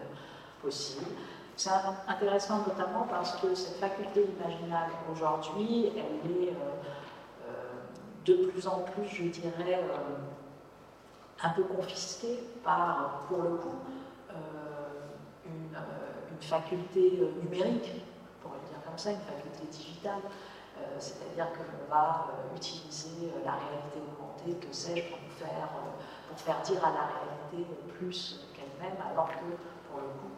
possibles. 0.63 1.11
C'est 1.57 1.71
intéressant 2.07 2.59
notamment 2.59 3.07
parce 3.11 3.37
que 3.41 3.55
cette 3.55 3.79
faculté 3.79 4.27
imaginale 4.39 4.91
aujourd'hui, 5.13 5.87
elle 5.97 6.31
est 6.31 6.51
euh, 6.51 7.49
euh, 7.49 7.53
de 8.25 8.47
plus 8.47 8.67
en 8.69 8.81
plus, 8.81 9.09
je 9.09 9.25
dirais, 9.25 9.83
un 11.43 11.49
peu 11.51 11.65
confisquée 11.65 12.39
par, 12.63 13.25
pour 13.29 13.43
le 13.43 13.51
coup, 13.57 13.77
une, 15.47 15.77
une, 15.77 16.43
faculté 16.43 17.23
numérique, 17.43 18.03
pour 18.43 18.53
le 18.53 18.69
dire 18.69 18.79
comme 18.87 18.99
ça, 18.99 19.11
une 19.11 19.19
faculté 19.19 19.67
digitale. 19.71 20.21
C'est-à-dire 20.99 21.47
qu'on 21.53 21.91
va 21.91 22.27
utiliser 22.57 23.33
la 23.45 23.53
réalité 23.53 23.99
augmentée, 23.99 24.67
que 24.67 24.75
sais-je, 24.75 25.11
pour 25.11 25.19
faire, 26.37 26.61
dire 26.63 26.85
à 26.85 26.91
la 26.91 27.07
réalité 27.07 27.71
plus 27.97 28.51
qu'elle 28.55 28.65
lui-même, 28.65 28.97
alors 29.13 29.29
que, 29.29 29.57
pour 29.91 30.01
le 30.01 30.09
coup, 30.09 30.35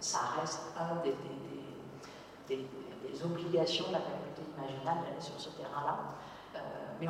ça 0.00 0.18
reste 0.40 0.60
un 0.78 0.96
des, 1.02 1.14
des, 2.48 2.66
obligations 3.24 3.86
de 3.88 3.92
la 3.92 4.00
faculté 4.00 4.42
imaginale 4.58 5.04
d'aller 5.04 5.20
sur 5.20 5.38
ce 5.38 5.50
terrain-là. 5.50 5.96
mais, 7.00 7.06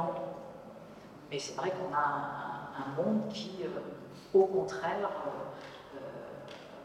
mais 1.30 1.38
c'est 1.38 1.54
vrai 1.54 1.70
qu'on 1.70 1.94
a 1.94 2.72
un, 2.76 3.02
monde 3.02 3.28
qui, 3.28 3.60
au 4.34 4.44
contraire, 4.44 5.10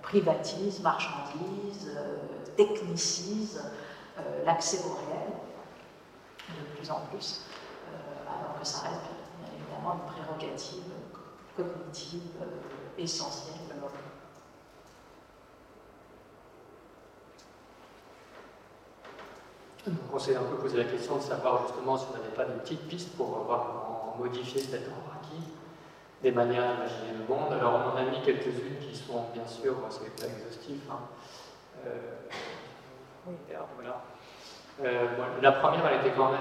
privatise, 0.02 0.82
marchandise, 0.82 1.92
technicise 2.56 3.62
l'accès 4.46 4.80
au 4.86 4.94
réel 4.94 5.32
de 6.50 6.78
plus 6.78 6.90
en 6.92 7.02
plus, 7.12 7.42
alors 8.26 8.60
que 8.60 8.66
ça 8.66 8.80
reste 8.90 9.02
évidemment 9.56 9.96
une 9.96 10.14
prérogative 10.14 10.84
cognitive 11.56 12.22
essentielle 12.98 13.68
de 13.70 13.82
l'homme. 13.82 13.92
on 20.14 20.20
s'est 20.20 20.36
un 20.36 20.44
peu 20.44 20.58
posé 20.58 20.78
la 20.78 20.86
question 20.86 21.18
de 21.18 21.22
savoir 21.22 21.68
justement 21.68 21.98
si 21.98 22.06
on 22.10 22.18
n'avait 22.18 22.36
pas 22.36 22.46
des 22.46 22.60
petites 22.60 22.88
pistes 22.88 23.16
pour 23.16 23.28
voir 23.28 23.68
comment 23.68 24.16
modifier 24.18 24.62
cet 24.62 24.88
ordre 24.88 25.14
acquis, 25.22 25.44
des 26.22 26.32
manières 26.32 26.74
d'imaginer 26.74 27.20
le 27.20 27.34
monde. 27.34 27.54
Alors 27.54 27.74
on 27.74 27.94
en 27.94 27.96
a 27.96 28.10
mis 28.10 28.22
quelques-unes 28.22 28.80
qui 28.82 28.96
sont 28.96 29.26
bien 29.34 29.46
sûr, 29.48 29.76
c'est 29.90 30.16
pas 30.16 30.28
exhaustif. 30.28 30.82
Hein. 30.90 31.00
Euh, 31.86 31.98
Euh, 34.84 35.08
la 35.42 35.52
première, 35.54 35.86
elle 35.88 36.06
était 36.06 36.16
quand 36.16 36.32
même 36.32 36.40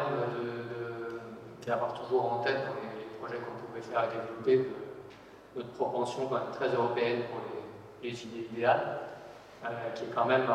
d'avoir 1.67 1.95
toujours 1.95 2.33
en 2.33 2.39
tête 2.39 2.59
dans 2.59 2.75
les, 2.75 3.07
projets 3.19 3.39
qu'on 3.39 3.67
pouvait 3.67 3.81
faire 3.81 4.05
et 4.05 4.45
développer 4.45 4.71
notre 5.57 5.71
propension 5.71 6.27
quand 6.27 6.35
même 6.37 6.53
très 6.53 6.69
européenne 6.69 7.23
pour 7.31 7.41
les, 8.03 8.11
idées 8.11 8.49
idéales, 8.53 8.99
euh, 9.65 9.69
qui 9.95 10.05
est 10.05 10.15
quand 10.15 10.27
même 10.27 10.47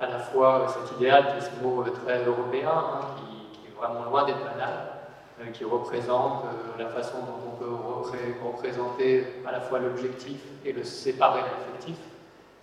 à 0.00 0.06
la 0.06 0.18
fois 0.18 0.66
cet 0.68 0.96
idéal 0.98 1.26
qui 1.28 1.38
est 1.38 1.50
ce 1.50 1.62
mot 1.62 1.82
très 2.04 2.24
européen, 2.24 2.70
hein, 2.70 3.00
qui, 3.16 3.66
est 3.68 3.74
vraiment 3.76 4.04
loin 4.04 4.24
d'être 4.26 4.44
banal, 4.44 4.98
euh, 5.40 5.50
qui 5.52 5.64
représente 5.64 6.44
euh, 6.44 6.82
la 6.82 6.88
façon 6.88 7.18
dont 7.18 7.52
on 7.52 7.56
peut 7.56 8.44
représenter 8.44 9.24
à 9.46 9.52
la 9.52 9.60
fois 9.60 9.78
l'objectif 9.78 10.40
et 10.64 10.72
le 10.72 10.84
séparer 10.84 11.40
l'affectif, 11.42 11.96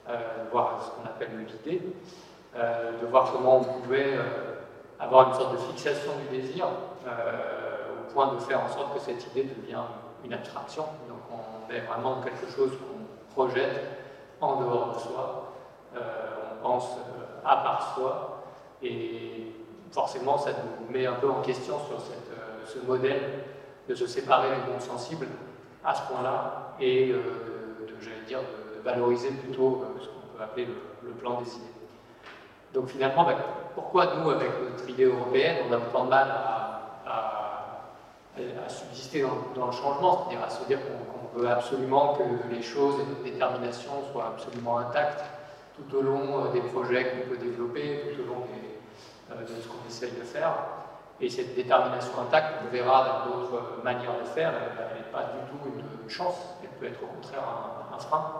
euh, 0.09 0.17
voir 0.51 0.83
ce 0.83 0.91
qu'on 0.91 1.07
appelle 1.07 1.29
l'idée, 1.65 1.81
de 2.55 3.05
voir 3.07 3.31
comment 3.31 3.57
on 3.57 3.63
pouvait 3.63 4.13
avoir 4.99 5.29
une 5.29 5.33
sorte 5.33 5.53
de 5.53 5.57
fixation 5.57 6.11
du 6.29 6.37
désir 6.37 6.67
au 7.05 8.13
point 8.13 8.33
de 8.33 8.39
faire 8.39 8.61
en 8.61 8.69
sorte 8.69 8.93
que 8.93 8.99
cette 8.99 9.25
idée 9.27 9.43
devient 9.43 9.83
une 10.23 10.33
abstraction. 10.33 10.83
Donc 11.09 11.19
on 11.31 11.73
est 11.73 11.81
vraiment 11.81 12.21
quelque 12.21 12.49
chose 12.55 12.71
qu'on 12.71 13.33
projette 13.33 13.81
en 14.39 14.61
dehors 14.61 14.93
de 14.95 14.99
soi. 14.99 15.53
on 15.93 16.63
pense 16.63 16.97
à 17.45 17.57
part 17.57 17.95
soi. 17.95 18.43
Et 18.81 19.53
forcément, 19.91 20.37
ça 20.37 20.51
nous 20.51 20.91
met 20.91 21.05
un 21.05 21.13
peu 21.13 21.29
en 21.29 21.41
question 21.41 21.75
sur 21.87 21.97
euh, 21.97 22.65
ce 22.65 22.79
modèle 22.85 23.21
de 23.87 23.95
se 23.95 24.07
séparer 24.07 24.49
du 24.49 24.71
monde 24.71 24.81
sensible 24.81 25.27
à 25.83 25.93
ce 25.93 26.01
point-là 26.11 26.75
et 26.79 27.11
euh, 27.11 27.17
de, 27.87 27.95
j'allais 28.01 28.25
dire, 28.27 28.39
de 28.39 28.81
valoriser 28.83 29.29
plutôt 29.29 29.83
euh, 29.83 30.01
ce 30.01 30.07
qu'on 30.07 30.37
peut 30.37 30.43
appeler 30.43 30.65
le, 31.03 31.11
plan 31.11 31.39
des 31.41 31.49
idées. 31.49 31.74
Donc 32.75 32.89
finalement, 32.89 33.23
ben, 33.23 33.37
pourquoi 33.73 34.17
nous, 34.17 34.29
avec 34.29 34.51
notre 34.61 34.89
idée 34.89 35.05
européenne, 35.05 35.65
on 35.69 35.73
a 35.73 35.77
autant 35.77 36.03
de 36.03 36.09
mal 36.09 36.27
à, 36.29 36.81
à, 37.07 38.69
subsister 38.69 39.25
dans, 39.55 39.67
le 39.67 39.71
changement, 39.71 40.25
c'est-à-dire 40.27 40.45
à 40.45 40.49
se 40.49 40.65
dire 40.65 40.79
qu'on 40.81 41.39
veut 41.39 41.49
absolument 41.49 42.15
que 42.15 42.23
les 42.53 42.61
choses 42.61 42.95
et 42.99 43.05
notre 43.09 43.23
détermination 43.23 43.91
soient 44.11 44.33
absolument 44.35 44.79
intactes 44.79 45.23
tout 45.77 45.97
au 45.97 46.01
long 46.01 46.45
euh, 46.45 46.51
des 46.51 46.61
projets 46.61 47.05
qu'on 47.05 47.29
peut 47.29 47.37
développer, 47.37 48.13
tout 48.13 48.23
au 48.23 48.25
long 48.25 48.43
euh, 49.31 49.41
de 49.41 49.47
ce 49.47 49.67
qu'on 49.67 49.87
essaye 49.87 50.11
de 50.11 50.23
faire. 50.23 50.53
Et 51.21 51.29
cette 51.29 51.55
détermination 51.55 52.11
intacte, 52.27 52.55
on 52.67 52.71
verra 52.71 53.05
dans 53.25 53.31
d'autres 53.31 53.83
manières 53.83 54.19
de 54.21 54.27
faire, 54.27 54.51
elle 54.53 54.97
n'est 54.97 55.11
pas 55.11 55.31
du 55.31 55.49
tout 55.49 55.79
une 56.03 56.09
chance, 56.09 56.35
elle 56.61 56.69
peut 56.71 56.87
être 56.87 57.01
au 57.03 57.07
contraire 57.07 57.43
un, 57.93 57.99
frein. 57.99 58.31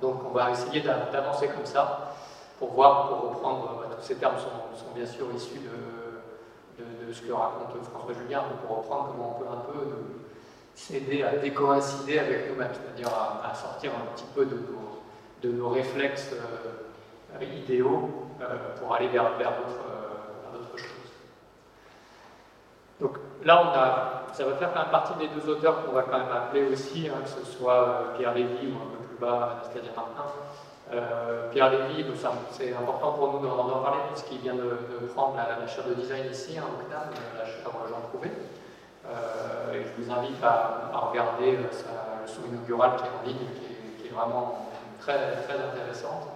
Donc 0.00 0.20
on 0.24 0.30
va 0.30 0.52
essayer 0.52 0.80
d'avancer 0.80 1.48
comme 1.48 1.66
ça 1.66 2.14
pour 2.58 2.72
voir, 2.72 3.08
pour 3.08 3.30
reprendre, 3.30 3.80
bah, 3.80 3.96
tous 3.96 4.06
ces 4.06 4.16
termes 4.16 4.38
sont, 4.38 4.94
bien 4.94 5.06
sûr 5.06 5.26
issus 5.34 5.58
de, 5.58 7.06
de, 7.06 7.12
ce 7.12 7.22
que 7.22 7.32
raconte 7.32 7.82
François 7.84 8.14
Julien, 8.14 8.44
mais 8.48 8.66
pour 8.66 8.78
reprendre 8.78 9.08
comment 9.12 9.36
on 9.36 9.42
peut 9.42 9.50
un 9.50 9.72
peu 9.72 9.88
s'aider 10.74 11.22
à 11.22 11.36
décoïncider 11.36 12.18
avec 12.18 12.50
nous-mêmes, 12.50 12.72
c'est-à-dire 12.72 13.12
à, 13.14 13.54
sortir 13.54 13.92
un 13.92 14.14
petit 14.14 14.26
peu 14.34 14.44
de 14.44 14.56
nos, 14.56 15.02
de 15.42 15.56
nos 15.56 15.68
réflexes 15.68 16.32
euh, 16.32 17.44
idéaux 17.44 18.10
euh, 18.40 18.76
pour 18.78 18.94
aller 18.94 19.08
vers, 19.08 19.36
vers 19.36 19.52
d'autres 20.52 20.78
choses. 20.78 20.94
Donc 23.00 23.18
là, 23.44 23.62
on 23.62 23.78
a, 23.78 24.24
ça 24.32 24.44
va 24.44 24.56
faire 24.56 24.72
quand 24.72 24.80
même 24.80 24.90
partie 24.90 25.14
des 25.18 25.28
deux 25.28 25.48
auteurs 25.48 25.84
qu'on 25.84 25.92
va 25.92 26.02
quand 26.02 26.18
même 26.18 26.32
appeler 26.32 26.64
aussi, 26.64 27.08
hein, 27.08 27.18
que 27.22 27.28
ce 27.28 27.44
soit 27.44 27.88
euh, 27.88 28.16
Pierre 28.16 28.34
Lévy 28.34 28.66
ou 28.66 28.76
un 28.76 28.96
peu 28.96 29.04
plus 29.08 29.18
bas 29.20 29.58
Anastasia 29.60 29.92
Martin. 29.94 30.24
Pierre 31.50 31.70
Lévy, 31.70 32.04
c'est 32.50 32.74
important 32.74 33.12
pour 33.12 33.40
nous 33.40 33.48
d'en 33.48 33.80
parler 33.80 34.00
puisqu'il 34.12 34.38
vient 34.38 34.54
de, 34.54 35.06
prendre 35.14 35.36
la, 35.36 35.66
chaire 35.66 35.84
de 35.88 35.94
design 35.94 36.26
ici, 36.30 36.58
au 36.58 36.88
CNAM, 36.88 37.08
la 37.38 37.44
chaire 37.44 37.70
Jean 37.88 38.08
Prouvé. 38.10 38.30
et 39.72 39.82
je 39.82 40.02
vous 40.02 40.12
invite 40.12 40.42
à, 40.42 41.08
regarder 41.10 41.58
sa 41.70 42.22
leçon 42.22 42.42
inaugurale 42.48 42.96
qui 42.96 43.04
est 43.04 43.08
en 43.08 43.26
ligne, 43.26 43.48
qui 43.98 44.08
est 44.08 44.10
vraiment 44.10 44.68
très, 45.00 45.42
très 45.42 45.54
intéressante 45.54 46.28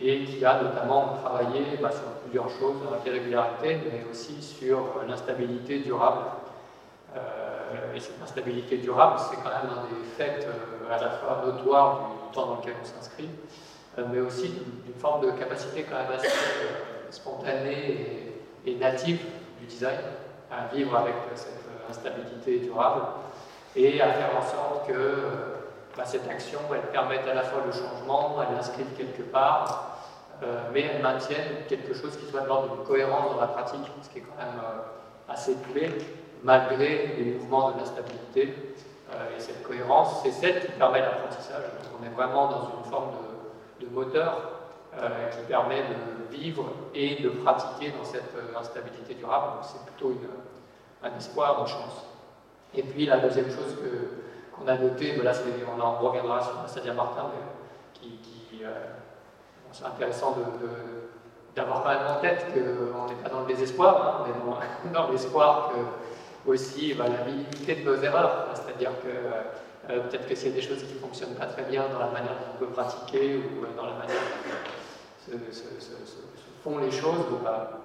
et 0.00 0.24
qui 0.24 0.44
a 0.44 0.62
notamment 0.62 1.16
travaillé 1.22 1.76
bah, 1.80 1.90
sur 1.90 2.08
plusieurs 2.22 2.48
choses, 2.48 2.76
l'irrégularité, 3.04 3.78
mais 3.84 4.06
aussi 4.10 4.40
sur 4.40 4.78
l'instabilité 5.06 5.80
durable. 5.80 6.22
Euh, 7.16 7.94
et 7.94 8.00
cette 8.00 8.22
instabilité 8.22 8.78
durable, 8.78 9.18
c'est 9.18 9.36
quand 9.36 9.50
même 9.50 9.70
un 9.70 9.82
des 9.88 10.04
faits 10.16 10.46
euh, 10.48 10.94
à 10.94 11.00
la 11.00 11.10
fois 11.10 11.42
notoires 11.44 12.10
du 12.10 12.19
temps 12.32 12.46
dans 12.46 12.56
lequel 12.56 12.74
on 12.80 12.84
s'inscrit, 12.84 13.28
euh, 13.98 14.04
mais 14.12 14.20
aussi 14.20 14.48
d'une 14.48 14.94
forme 14.98 15.26
de 15.26 15.30
capacité 15.32 15.84
quand 15.88 15.96
même 15.96 16.12
assez 16.12 16.28
spontanée 17.10 18.32
et, 18.66 18.74
native 18.76 19.20
du 19.58 19.66
design 19.66 19.98
à 20.50 20.72
vivre 20.74 20.96
avec 20.96 21.14
cette 21.34 21.60
instabilité 21.88 22.60
durable 22.60 23.02
et 23.76 24.00
à 24.00 24.12
faire 24.12 24.36
en 24.36 24.42
sorte 24.42 24.86
que 24.88 25.14
bah, 25.96 26.04
cette 26.04 26.28
action, 26.28 26.60
elle 26.72 26.90
permet 26.92 27.18
à 27.18 27.34
la 27.34 27.42
fois 27.42 27.62
le 27.66 27.72
changement, 27.72 28.36
elle 28.42 28.56
l'inscrive 28.56 28.86
quelque 28.96 29.22
part, 29.22 29.98
euh, 30.42 30.70
mais 30.72 30.82
elle 30.82 31.02
maintienne 31.02 31.64
quelque 31.68 31.92
chose 31.94 32.16
qui 32.16 32.30
soit 32.30 32.40
de 32.40 32.46
l'ordre 32.46 32.76
d'une 32.76 32.84
cohérence 32.84 33.34
dans 33.34 33.40
la 33.40 33.48
pratique, 33.48 33.80
ce 34.02 34.08
qui 34.08 34.18
est 34.18 34.22
quand 34.22 34.36
même 34.38 34.60
euh, 34.64 35.32
assez 35.32 35.56
clé, 35.70 35.90
malgré 36.42 37.14
les 37.18 37.32
mouvements 37.32 37.72
de 37.72 37.80
l'instabilité. 37.80 38.54
Euh, 39.12 39.36
et 39.36 39.40
cette 39.40 39.62
cohérence, 39.62 40.22
c'est 40.22 40.30
celle 40.30 40.60
qui 40.60 40.72
permet 40.72 41.00
l'apprentissage. 41.00 41.64
On 42.00 42.06
est 42.06 42.10
vraiment 42.10 42.48
dans 42.48 42.70
une 42.78 42.90
forme 42.90 43.10
de, 43.80 43.86
moteur 43.88 44.38
qui 44.92 45.38
permet 45.48 45.80
de 45.80 46.36
vivre 46.36 46.64
et 46.94 47.22
de 47.22 47.28
pratiquer 47.30 47.92
dans 47.92 48.04
cette 48.04 48.34
instabilité 48.58 49.14
durable. 49.14 49.58
c'est 49.62 49.84
plutôt 49.86 50.14
un 51.02 51.16
espoir, 51.16 51.60
une 51.60 51.66
chance. 51.66 52.04
Et 52.74 52.82
puis 52.82 53.06
la 53.06 53.18
deuxième 53.18 53.50
chose 53.50 53.76
que, 53.80 54.62
on 54.62 54.68
a 54.68 54.76
noté, 54.76 55.16
là 55.22 55.32
on 55.76 55.80
en 55.80 55.92
reviendra 55.98 56.40
sur 56.42 56.52
Stadia 56.66 56.92
Martin, 56.92 57.30
mais 57.32 58.08
qui, 58.08 58.64
euh, 58.64 58.68
c'est 59.72 59.84
intéressant 59.84 60.36
d'avoir 61.56 61.82
quand 61.82 61.88
même 61.88 62.06
en 62.18 62.20
tête 62.20 62.46
qu'on 62.52 63.06
n'est 63.06 63.22
pas 63.22 63.28
dans 63.30 63.40
le 63.40 63.46
désespoir, 63.46 64.20
hein, 64.20 64.32
on 64.84 64.88
est 64.88 64.92
dans, 64.92 65.08
l'espoir 65.12 65.70
que 65.70 66.50
aussi 66.50 66.94
bah, 66.94 67.04
la 67.08 67.24
minimité 67.24 67.76
de 67.76 67.84
nos 67.84 68.02
erreurs, 68.02 68.48
c'est-à-dire 68.54 68.90
que 69.02 69.08
euh, 69.90 70.00
peut-être 70.00 70.26
que 70.26 70.34
s'il 70.34 70.50
y 70.50 70.52
a 70.52 70.54
des 70.54 70.62
choses 70.62 70.82
qui 70.82 70.94
ne 70.94 70.98
fonctionnent 70.98 71.34
pas 71.34 71.46
très 71.46 71.62
bien 71.64 71.88
dans 71.88 71.98
la 71.98 72.06
manière 72.06 72.32
dont 72.32 72.54
on 72.54 72.58
peut 72.58 72.72
pratiquer 72.72 73.36
ou 73.36 73.64
euh, 73.64 73.76
dans 73.76 73.86
la 73.86 73.94
manière 73.94 74.16
dont 75.28 75.38
se, 75.50 75.60
font 76.62 76.78
les 76.78 76.90
choses, 76.90 77.24
bah, 77.42 77.80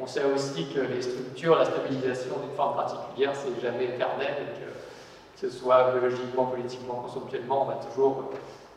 on 0.00 0.06
sait 0.06 0.24
aussi 0.24 0.66
que 0.74 0.80
les 0.80 1.02
structures, 1.02 1.56
la 1.56 1.64
stabilisation 1.64 2.38
d'une 2.40 2.56
forme 2.56 2.76
particulière, 2.76 3.32
c'est 3.34 3.60
jamais 3.60 3.84
éternel 3.84 4.34
et 4.40 4.60
que 4.60 5.40
ce 5.40 5.50
soit 5.50 5.92
biologiquement, 5.92 6.46
politiquement, 6.46 7.06
conceptuellement, 7.06 7.62
on 7.62 7.66
va 7.66 7.74
toujours 7.74 8.30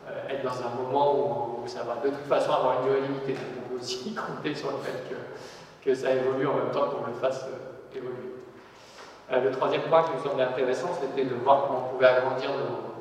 euh, 0.07 0.29
être 0.29 0.43
dans 0.43 0.65
un 0.65 0.83
moment 0.83 1.59
où, 1.63 1.67
ça 1.67 1.83
va 1.83 1.95
de 2.03 2.09
toute 2.09 2.27
façon 2.27 2.51
avoir 2.51 2.81
une 2.81 2.89
dualité. 2.89 3.35
on 3.35 3.69
peut 3.69 3.81
aussi 3.81 4.13
compter 4.15 4.55
sur 4.55 4.71
le 4.71 4.77
fait 4.77 5.15
que, 5.83 5.95
ça 5.95 6.11
évolue 6.13 6.45
en 6.45 6.53
même 6.53 6.71
temps 6.71 6.89
qu'on 6.89 7.07
le 7.07 7.13
fasse 7.19 7.45
le 9.31 9.51
troisième 9.51 9.83
point 9.83 10.03
qui 10.03 10.11
me 10.13 10.29
semblait 10.29 10.43
intéressant, 10.43 10.89
c'était 10.99 11.25
de 11.25 11.35
voir 11.35 11.67
comment 11.67 11.85
on 11.85 11.93
pouvait 11.93 12.07
agrandir 12.07 12.49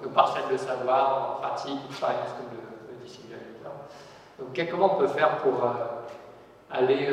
nos, 0.03 0.11
parcelles 0.11 0.49
de 0.51 0.57
savoir 0.57 1.37
en 1.37 1.41
pratique, 1.41 1.79
expérience, 1.89 2.31
comme 2.37 2.59
le, 2.59 3.07
dit 3.07 3.21
Donc, 4.39 4.71
comment 4.71 4.97
on 4.97 4.99
peut 4.99 5.07
faire 5.07 5.39
pour 5.39 5.55
aller 6.71 7.09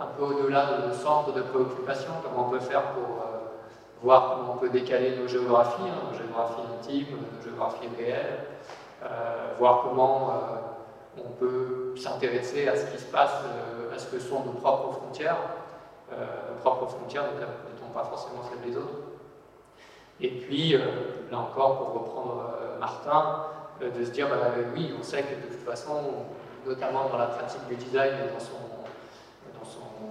un 0.00 0.06
peu 0.16 0.22
au-delà 0.22 0.66
de 0.66 0.88
nos 0.88 0.94
centres 0.94 1.32
de 1.32 1.42
préoccupation? 1.42 2.10
Comment 2.22 2.48
on 2.48 2.50
peut 2.50 2.60
faire 2.60 2.82
pour 2.92 3.24
voir 4.02 4.36
comment 4.36 4.54
on 4.54 4.56
peut 4.58 4.70
décaler 4.70 5.16
nos 5.16 5.28
géographies, 5.28 5.82
hein, 5.82 6.08
nos 6.10 6.16
géographies 6.16 6.62
intimes, 6.78 7.18
nos 7.36 7.42
géographies 7.42 7.88
réelles, 7.98 8.46
voir 9.58 9.82
comment 9.82 10.32
on 11.18 11.30
peut 11.38 11.94
s'intéresser 11.96 12.68
à 12.68 12.76
ce 12.76 12.86
qui 12.86 12.98
se 12.98 13.10
passe, 13.10 13.34
à 13.94 13.98
ce 13.98 14.06
que 14.06 14.18
sont 14.18 14.44
nos 14.44 14.52
propres 14.52 14.92
frontières, 14.98 15.36
nos 16.10 16.60
propres 16.62 16.86
frontières 16.86 17.24
pas 17.90 18.04
forcément 18.04 18.42
celles 18.48 18.70
des 18.70 18.76
autres. 18.76 18.94
Et 20.20 20.28
puis, 20.28 20.76
là 21.30 21.38
encore, 21.38 21.78
pour 21.78 22.02
reprendre 22.02 22.44
Martin, 22.78 23.46
de 23.80 24.04
se 24.04 24.10
dire, 24.10 24.28
bah, 24.28 24.36
oui, 24.74 24.92
on 24.98 25.02
sait 25.02 25.22
que 25.22 25.34
de 25.46 25.54
toute 25.54 25.64
façon, 25.66 25.94
notamment 26.66 27.08
dans 27.08 27.18
la 27.18 27.26
pratique 27.26 27.66
du 27.68 27.76
design 27.76 28.12
et 28.12 28.32
dans 28.32 28.40
son, 28.40 28.58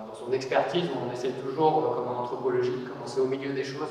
dans 0.08 0.16
son, 0.16 0.34
expertise, 0.34 0.90
on 0.96 1.12
essaie 1.14 1.30
toujours, 1.30 1.78
euh, 1.78 1.96
comme 1.96 2.08
en 2.08 2.22
anthropologie, 2.22 2.72
de 2.72 2.90
commencer 2.90 3.20
au 3.20 3.26
milieu 3.26 3.52
des 3.54 3.64
choses, 3.64 3.90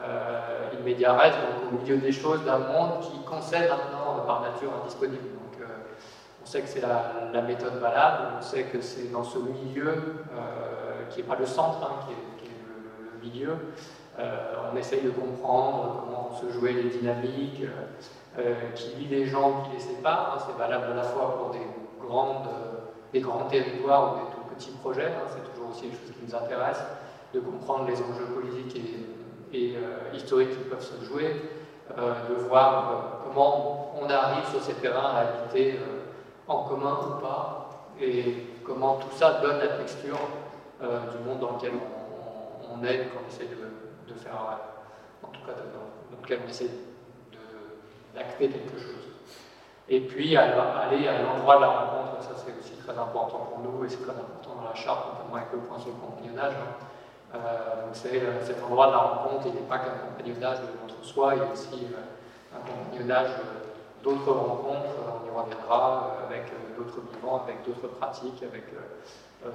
euh, 0.00 0.70
donc 0.74 1.72
au 1.72 1.82
milieu 1.82 1.96
des 1.98 2.12
choses 2.12 2.44
d'un 2.44 2.58
monde 2.58 3.00
qui 3.00 3.24
concède 3.24 3.70
maintenant 3.70 4.24
par 4.26 4.42
nature 4.42 4.70
indisponible. 4.82 5.22
Donc 5.22 5.60
euh, 5.60 5.64
on 6.42 6.46
sait 6.46 6.60
que 6.60 6.68
c'est 6.68 6.80
la, 6.80 7.42
méthode 7.42 7.74
valable, 7.74 8.34
on 8.38 8.42
sait 8.42 8.64
que 8.64 8.80
c'est 8.80 9.10
dans 9.12 9.24
ce 9.24 9.38
milieu, 9.38 9.88
euh, 9.88 11.08
qui 11.10 11.18
n'est 11.20 11.28
pas 11.28 11.36
le 11.36 11.46
centre, 11.46 11.78
hein, 11.82 12.04
qui, 12.06 12.12
est, 12.12 12.33
milieu, 13.24 13.56
on 14.18 14.76
essaye 14.76 15.02
de 15.02 15.10
comprendre 15.10 16.04
comment 16.04 16.30
se 16.40 16.52
jouer 16.52 16.72
les 16.72 16.90
dynamiques, 16.90 17.62
qui 18.74 18.88
lie 18.96 19.08
les 19.08 19.26
gens, 19.26 19.62
qui 19.62 19.76
les 19.76 19.80
sépare. 19.80 20.34
Hein, 20.34 20.44
c'est 20.46 20.58
valable 20.58 20.92
à 20.92 20.94
la 20.94 21.02
fois 21.02 21.36
pour 21.38 21.50
des, 21.50 23.20
grands 23.20 23.44
territoires 23.48 24.12
ou 24.12 24.16
des 24.16 24.34
tout 24.34 24.54
petits 24.54 24.76
projets. 24.82 25.06
Hein, 25.06 25.26
c'est 25.28 25.52
toujours 25.52 25.70
aussi 25.70 25.86
une 25.86 25.92
chose 25.92 26.12
qui 26.12 26.24
nous 26.26 26.34
intéresse, 26.34 26.82
de 27.32 27.40
comprendre 27.40 27.86
les 27.86 27.96
enjeux 27.96 28.26
politiques 28.34 28.94
et, 29.52 29.76
euh, 29.76 30.16
historiques 30.16 30.50
qui 30.50 30.64
peuvent 30.64 30.80
se 30.80 31.04
jouer, 31.04 31.42
euh, 31.96 32.14
de 32.28 32.34
voir 32.48 32.90
euh, 32.90 32.94
comment 33.24 33.92
on 34.00 34.08
arrive 34.08 34.44
sur 34.50 34.62
ces 34.62 34.74
terrains 34.74 35.14
à 35.14 35.20
habiter 35.20 35.78
en 36.46 36.64
commun 36.64 36.98
ou 37.06 37.20
pas, 37.20 37.90
et 38.00 38.58
comment 38.64 38.96
tout 38.96 39.16
ça 39.16 39.40
donne 39.40 39.58
la 39.58 39.68
texture 39.78 40.18
du 40.80 41.18
monde 41.26 41.38
dans 41.40 41.52
lequel 41.52 41.72
on, 41.74 41.93
on 42.82 43.28
essaie 43.28 43.44
de, 43.46 44.14
faire, 44.14 44.58
en 45.22 45.28
tout 45.28 45.40
cas 45.46 45.52
dans 45.52 46.22
lequel 46.22 46.40
on 46.44 46.48
essaie 46.48 46.70
d'acter 48.14 48.48
quelque 48.48 48.78
chose. 48.78 48.94
Et 49.88 50.00
puis 50.00 50.36
aller 50.36 51.08
à 51.08 51.22
l'endroit 51.22 51.56
de 51.56 51.60
la 51.60 51.68
rencontre, 51.68 52.22
ça 52.22 52.30
c'est 52.36 52.58
aussi 52.58 52.80
très 52.82 52.98
important 52.98 53.50
pour 53.50 53.58
nous 53.60 53.84
et 53.84 53.88
c'est 53.88 54.02
très 54.02 54.12
important 54.12 54.54
dans 54.62 54.68
la 54.68 54.74
charte, 54.74 55.12
notamment 55.12 55.36
avec 55.36 55.52
le 55.52 55.58
point 55.58 55.78
sur 55.78 55.88
le 55.88 55.94
compagnonnage. 55.94 56.54
Hein. 56.54 56.84
Euh, 57.34 57.38
c'est 57.92 58.22
euh, 58.22 58.44
cet 58.44 58.62
endroit 58.62 58.86
de 58.86 58.92
la 58.92 58.98
rencontre, 58.98 59.46
il 59.46 59.54
n'est 59.54 59.68
pas 59.68 59.78
qu'un 59.78 59.90
compagnonnage 59.90 60.58
de 60.60 61.04
soi, 61.04 61.34
il 61.34 61.38
y 61.38 61.42
a 61.42 61.52
aussi 61.52 61.86
euh, 61.92 62.56
un 62.56 62.60
compagnonnage 62.60 63.30
d'autres 64.02 64.32
rencontres, 64.32 64.94
on 65.22 65.26
y 65.26 65.30
reviendra, 65.30 66.16
avec 66.26 66.44
d'autres 66.78 67.00
vivants, 67.12 67.42
avec 67.42 67.64
d'autres 67.64 67.88
pratiques, 67.96 68.42
avec 68.42 68.64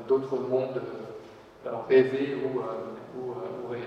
d'autres 0.08 0.38
mondes 0.38 0.82
rêvés 1.88 2.38
ou, 2.44 2.60
ou, 3.20 3.32
ou 3.32 3.72
réels. 3.72 3.84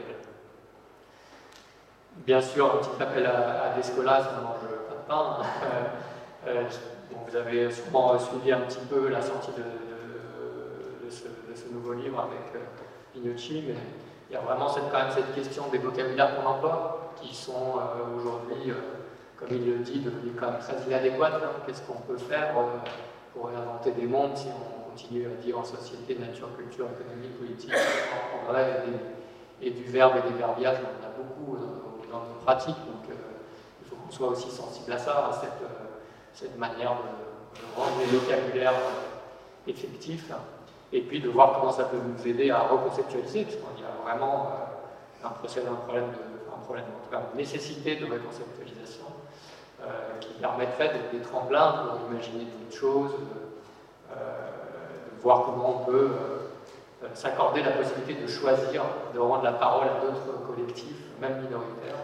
Bien 2.17 2.41
sûr, 2.41 2.67
un 2.67 2.79
petit 2.79 3.03
appel 3.03 3.27
à, 3.27 3.65
à 3.65 3.77
Descola, 3.77 4.23
ça 4.23 4.37
ne 4.39 4.43
mange 4.43 4.61
pas 4.89 4.95
de 4.95 5.09
pain. 5.09 5.37
Euh, 6.45 6.65
vous 7.29 7.37
avez 7.37 7.71
sûrement 7.71 8.19
suivi 8.19 8.53
un 8.53 8.61
petit 8.61 8.85
peu 8.91 9.09
la 9.09 9.23
sortie 9.23 9.53
de, 9.53 9.63
ce, 11.11 11.69
nouveau 11.73 11.93
livre 11.95 12.21
avec 12.21 12.55
euh, 12.55 12.59
mais 13.15 13.75
il 14.31 14.33
y 14.33 14.37
a 14.37 14.41
vraiment 14.41 14.69
cette, 14.69 14.91
quand 14.91 14.99
même 14.99 15.11
cette 15.11 15.35
question 15.35 15.65
des 15.71 15.79
vocabulaires 15.79 16.37
qu'on 16.37 16.49
emploie, 16.49 17.13
qui 17.21 17.35
sont 17.35 17.77
euh, 17.77 18.17
aujourd'hui, 18.17 18.71
euh, 18.71 18.75
comme 19.37 19.49
il 19.51 19.65
le 19.67 19.79
dit, 19.79 20.01
devenus 20.01 20.33
quand 20.39 20.51
même 20.51 20.61
très 20.61 20.77
inadéquates. 20.87 21.35
Hein. 21.35 21.51
Qu'est-ce 21.67 21.83
qu'on 21.83 22.01
peut 22.01 22.17
faire 22.17 22.55
pour 23.35 23.49
inventer 23.49 23.93
des 23.93 24.07
mondes 24.07 24.37
si 24.37 24.49
on 24.49 24.82
continue 24.93 25.27
à 25.27 25.43
dire 25.43 25.59
en 25.59 25.65
société, 25.65 26.17
nature, 26.19 26.49
culture, 26.57 26.87
économie, 26.87 27.29
politique, 27.39 27.73
en 27.73 28.53
vrai, 28.53 28.85
et, 29.61 29.71
du 29.71 29.85
verbe 29.85 30.15
et 30.19 30.31
des 30.31 30.37
verbiages, 30.37 30.79
on 30.81 31.03
en 31.03 31.09
a 31.09 31.13
beaucoup 31.17 31.57
dans, 32.11 32.19
nos 32.19 32.41
pratiques, 32.45 32.77
donc 32.77 33.09
il 33.09 33.89
faut 33.89 33.97
qu'on 33.97 34.11
soit 34.11 34.29
aussi 34.29 34.51
sensible 34.51 34.93
à 34.93 34.99
ça, 34.99 35.29
à 35.29 35.33
cette 35.33 35.63
cette 36.35 36.59
manière 36.59 36.93
de, 36.93 37.81
rendre 37.81 37.99
les 38.01 38.07
vocabulaires 38.19 38.73
effectifs, 39.67 40.31
et 40.93 41.03
puis 41.03 41.21
de 41.21 41.29
voir 41.29 41.61
comment 41.61 41.73
ça 41.73 41.85
peut 41.85 41.99
nous 41.99 42.27
aider 42.27 42.51
à 42.51 42.61
reconceptualiser, 42.61 43.45
parce 43.45 43.57
qu'il 43.57 43.85
y 43.85 43.87
a 43.87 44.03
vraiment 44.03 44.47
euh, 44.47 45.27
un, 45.27 45.29
de, 45.31 45.69
un 45.69 45.75
problème, 45.75 46.05
en 47.13 47.33
une 47.33 47.37
nécessité 47.37 47.97
de 47.97 48.05
reconceptualisation 48.05 49.05
euh, 49.83 50.19
qui 50.21 50.33
permettrait 50.35 50.89
d'être 50.89 51.11
des 51.13 51.21
tremplins 51.21 51.73
pour 51.73 52.11
imaginer 52.11 52.45
d'autres 52.45 52.77
choses, 52.77 53.13
de, 53.13 53.17
euh, 53.17 53.42
voir 55.23 55.45
comment 55.45 55.83
on 55.83 55.85
peut 55.91 56.09
s'accorder 57.15 57.63
la 57.63 57.73
possibilité 57.73 58.23
de 58.23 58.27
choisir, 58.27 58.83
de 59.15 59.19
rendre 59.19 59.43
la 59.43 59.53
parole 59.53 59.87
à 59.87 60.01
d'autres 60.01 60.47
collectifs, 60.47 61.05
même 61.21 61.43
minoritaires, 61.43 61.97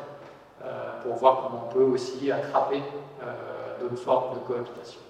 pour 1.02 1.14
voir 1.14 1.42
comment 1.42 1.66
on 1.68 1.72
peut 1.72 1.85
aussi 1.85 2.31
attraper 2.31 2.83
d'autres 3.81 4.02
formes 4.02 4.35
de 4.35 4.40
cohabitation. 4.40 5.00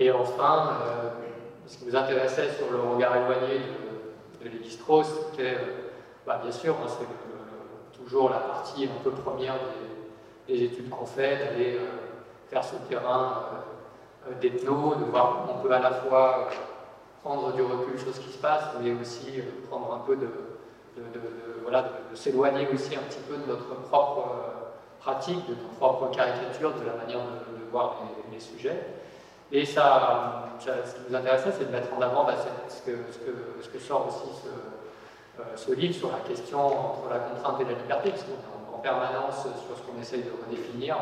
Et 0.00 0.12
enfin, 0.12 0.78
euh, 0.86 1.10
ce 1.66 1.78
qui 1.78 1.86
nous 1.86 1.96
intéressait 1.96 2.50
sur 2.52 2.70
le 2.70 2.78
regard 2.80 3.16
éloigné 3.16 3.58
de, 3.58 4.44
de 4.44 4.52
Lévi-Strauss, 4.52 5.08
c'était 5.30 5.54
euh, 5.54 5.90
bah, 6.24 6.38
bien 6.40 6.52
sûr, 6.52 6.74
hein, 6.74 6.86
c'est 6.88 7.98
toujours 7.98 8.30
la 8.30 8.38
partie 8.38 8.84
un 8.84 9.02
peu 9.02 9.10
première 9.10 9.54
des, 10.46 10.64
études 10.64 10.88
qu'on 10.88 11.04
fait, 11.04 11.36
d'aller 11.38 11.74
euh, 11.74 11.86
faire 12.48 12.62
ce 12.62 12.76
terrain 12.88 13.42
d'ethno, 14.40 14.94
de 14.94 15.04
voir 15.04 15.46
on 15.50 15.62
peut 15.62 15.72
à 15.72 15.80
la 15.80 15.90
fois 15.90 16.48
prendre 17.22 17.52
du 17.52 17.62
recul 17.62 17.98
sur 17.98 18.14
ce 18.14 18.20
qui 18.20 18.32
se 18.32 18.38
passe, 18.38 18.64
mais 18.80 18.92
aussi 18.92 19.42
prendre 19.68 19.92
un 19.94 19.98
peu 20.06 20.16
de, 20.16 20.28
voilà, 21.62 21.84
de 22.10 22.16
s'éloigner 22.16 22.68
aussi 22.72 22.94
un 22.96 23.02
petit 23.02 23.20
peu 23.28 23.36
de 23.36 23.46
notre 23.46 23.74
propre 23.88 24.28
pratique, 25.00 25.46
de 25.48 25.54
nos 25.54 25.68
propres 25.78 26.10
caricatures, 26.14 26.72
de 26.74 26.86
la 26.86 26.94
manière 26.94 27.20
de, 27.20 27.70
voir 27.70 27.96
les, 28.32 28.40
sujets. 28.40 28.80
Et 29.52 29.66
ça, 29.66 30.48
ce 30.58 30.94
qui 30.94 31.00
nous 31.10 31.16
intéressait, 31.16 31.52
c'est 31.52 31.66
de 31.66 31.72
mettre 31.72 31.88
en 31.94 32.00
avant 32.00 32.24
bah, 32.24 32.34
ce, 32.68 32.80
que, 32.90 33.78
sort 33.78 34.06
aussi 34.08 34.40
ce, 34.42 35.70
euh, 35.70 35.74
livre 35.74 35.94
sur 35.94 36.10
la 36.10 36.20
question 36.20 36.66
entre 36.66 37.10
la 37.10 37.18
contrainte 37.18 37.60
et 37.60 37.64
la 37.64 37.78
liberté, 37.78 38.10
parce 38.10 38.22
qu'on 38.22 38.32
est 38.32 38.74
en, 38.74 38.78
permanence 38.78 39.42
sur 39.42 39.76
ce 39.76 39.82
qu'on 39.82 40.00
essaye 40.00 40.22
de 40.22 40.30
redéfinir, 40.30 40.96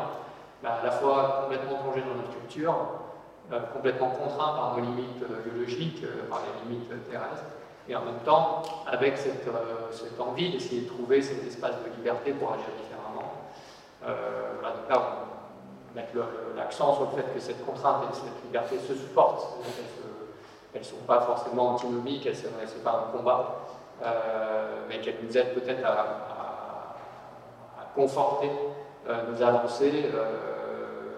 bah, 0.63 0.79
à 0.81 0.85
la 0.85 0.91
fois 0.91 1.41
complètement 1.43 1.77
plongé 1.77 2.01
dans 2.01 2.15
notre 2.15 2.37
culture, 2.39 2.73
euh, 2.73 3.06
complètement 3.73 4.09
contraint 4.09 4.53
par 4.55 4.75
nos 4.75 4.83
limites 4.83 5.23
euh, 5.23 5.49
biologiques, 5.49 6.03
par 6.29 6.41
les 6.41 6.69
limites 6.69 6.89
terrestres, 7.09 7.43
et 7.87 7.95
en 7.95 8.03
même 8.03 8.19
temps 8.25 8.63
avec 8.85 9.17
cette, 9.17 9.47
envie 10.19 10.51
d'essayer 10.51 10.81
de 10.81 10.87
trouver 10.87 11.21
cet 11.21 11.45
espace 11.47 11.75
de 11.83 11.95
liberté 11.95 12.33
pour 12.33 12.51
agir 12.51 12.65
euh, 14.07 14.13
voilà, 14.59 14.75
donc 14.75 14.89
là, 14.89 15.01
on 15.91 15.95
met 15.95 16.05
l'accent 16.55 16.95
sur 16.95 17.11
le 17.11 17.21
fait 17.21 17.33
que 17.33 17.39
cette 17.39 17.65
contrainte 17.65 18.03
et 18.09 18.15
cette 18.15 18.43
liberté 18.43 18.77
se 18.77 18.95
supportent. 18.95 19.57
Elles 20.73 20.81
ne 20.81 20.85
sont 20.85 21.05
pas 21.07 21.21
forcément 21.21 21.69
antinomiques, 21.71 22.29
ce 22.33 22.47
n'est 22.47 22.83
pas 22.83 23.07
un 23.07 23.17
combat, 23.17 23.61
euh, 24.03 24.83
mais 24.87 24.99
qu'elles 24.99 25.17
nous 25.23 25.37
aident 25.37 25.53
peut-être 25.55 25.85
à, 25.85 26.23
conforter 27.95 28.51
euh, 29.09 29.31
nos 29.31 29.41
avancées 29.41 30.05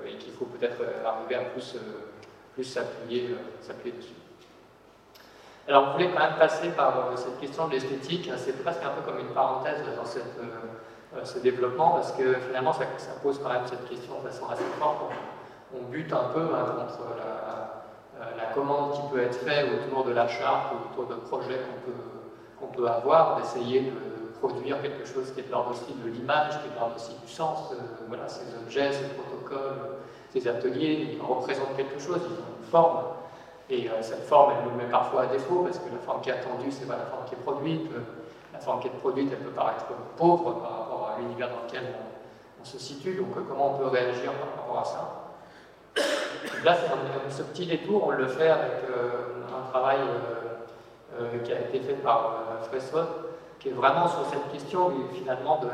et 0.08 0.16
qu'il 0.16 0.32
faut 0.32 0.46
peut-être 0.46 0.82
arriver 1.06 1.36
à 1.36 1.50
plus, 1.50 1.76
plus 2.60 2.66
s'appuyer 2.66 3.30
dessus. 3.98 4.14
Alors, 5.68 5.90
on 5.90 5.92
voulait 5.94 6.10
quand 6.12 6.20
même 6.20 6.38
passer 6.38 6.70
par 6.70 7.12
cette 7.16 7.40
question 7.40 7.68
de 7.68 7.74
l'esthétique. 7.74 8.30
C'est 8.36 8.62
presque 8.64 8.84
un 8.84 8.90
peu 8.90 9.10
comme 9.10 9.20
une 9.20 9.34
parenthèse 9.34 9.80
dans 9.96 10.04
euh, 10.04 11.24
ce 11.24 11.40
développement 11.40 11.92
parce 11.92 12.12
que 12.12 12.34
finalement 12.34 12.74
ça, 12.74 12.86
pose 13.24 13.40
quand 13.42 13.50
même 13.50 13.66
cette 13.66 13.88
question 13.88 14.20
de 14.22 14.28
façon 14.28 14.50
assez 14.50 14.64
forte. 14.78 14.98
On, 15.74 15.84
bute 15.90 16.12
un 16.12 16.30
peu 16.34 16.42
hein, 16.42 16.66
contre 16.66 17.00
la, 17.18 18.26
euh, 18.26 18.54
commande 18.54 18.94
qui 18.94 19.02
peut 19.14 19.22
être 19.22 19.38
faite 19.38 19.68
autour 19.72 20.04
de 20.04 20.12
la 20.12 20.28
charte 20.28 20.74
ou 20.74 20.92
autour 20.92 21.16
de 21.16 21.22
projets 21.22 21.60
qu'on 21.60 21.92
peut, 21.92 21.98
qu'on 22.60 22.68
peut 22.76 22.90
avoir, 22.90 23.38
d'essayer 23.38 23.82
de 23.82 24.38
produire 24.40 24.82
quelque 24.82 25.06
chose 25.06 25.32
qui 25.34 25.42
est 25.42 25.44
de 25.44 25.52
l'ordre 25.52 25.72
aussi 25.72 25.94
de 25.94 26.10
l'image, 26.10 26.60
qui 26.60 26.68
est 26.68 26.72
de 26.72 26.80
l'ordre 26.80 26.96
aussi 26.96 27.14
du 27.26 27.32
sens. 27.32 27.72
voilà, 28.08 28.28
ces 28.28 28.48
objets, 28.66 28.92
ces 28.92 29.08
protocoles, 29.10 29.99
ces 30.34 30.48
ateliers, 30.48 31.10
ils 31.14 31.22
représentent 31.22 31.76
quelque 31.76 32.00
chose, 32.00 32.20
ils 32.26 32.34
ont 32.34 32.58
une 32.60 32.66
forme. 32.70 33.04
Et 33.70 33.90
euh, 33.90 34.02
cette 34.02 34.24
forme, 34.24 34.54
elle 34.58 34.72
nous 34.72 34.78
met 34.78 34.90
parfois 34.90 35.24
à 35.24 35.26
défaut 35.28 35.64
parce 35.64 35.78
que 35.78 35.90
la 35.92 36.00
forme 36.00 36.22
qui 36.22 36.30
est 36.30 36.34
attendue, 36.34 36.72
c'est 36.72 36.88
pas 36.88 36.98
la 36.98 37.06
forme 37.06 37.26
qui 37.28 37.36
est 37.36 37.38
produite. 37.38 37.90
La 38.60 38.60
forme 38.60 38.82
qui 38.82 38.88
est 38.88 39.00
produite, 39.00 39.30
elle 39.32 39.40
peut 39.40 39.52
paraître 39.52 39.86
pauvre 40.18 40.60
par 40.60 40.72
rapport 40.72 41.12
à 41.16 41.20
l'univers 41.22 41.50
dans 41.50 41.66
lequel 41.66 41.84
on, 42.60 42.66
se 42.66 42.78
situe, 42.78 43.16
donc 43.16 43.38
euh, 43.38 43.42
comment 43.48 43.76
on 43.76 43.78
peut 43.78 43.88
réagir 43.88 44.34
par 44.34 44.50
rapport 44.58 44.80
à 44.80 44.84
ça? 44.84 45.26
là, 46.66 46.76
c'est 46.76 47.38
ce 47.38 47.44
petit 47.44 47.66
détour, 47.66 48.08
on 48.08 48.12
le 48.12 48.28
fait 48.28 48.50
avec 48.50 48.84
euh, 48.90 49.46
un 49.48 49.70
travail 49.70 50.00
euh, 51.18 51.40
qui 51.40 51.54
a 51.54 51.60
été 51.62 51.80
fait 51.80 51.94
par 51.94 52.44
Fresson, 52.64 53.06
qui 53.60 53.70
est 53.70 53.74
vraiment 53.74 54.08
sur 54.08 54.26
cette 54.30 54.52
question 54.52 54.92
finalement 55.14 55.60
de 55.62 55.70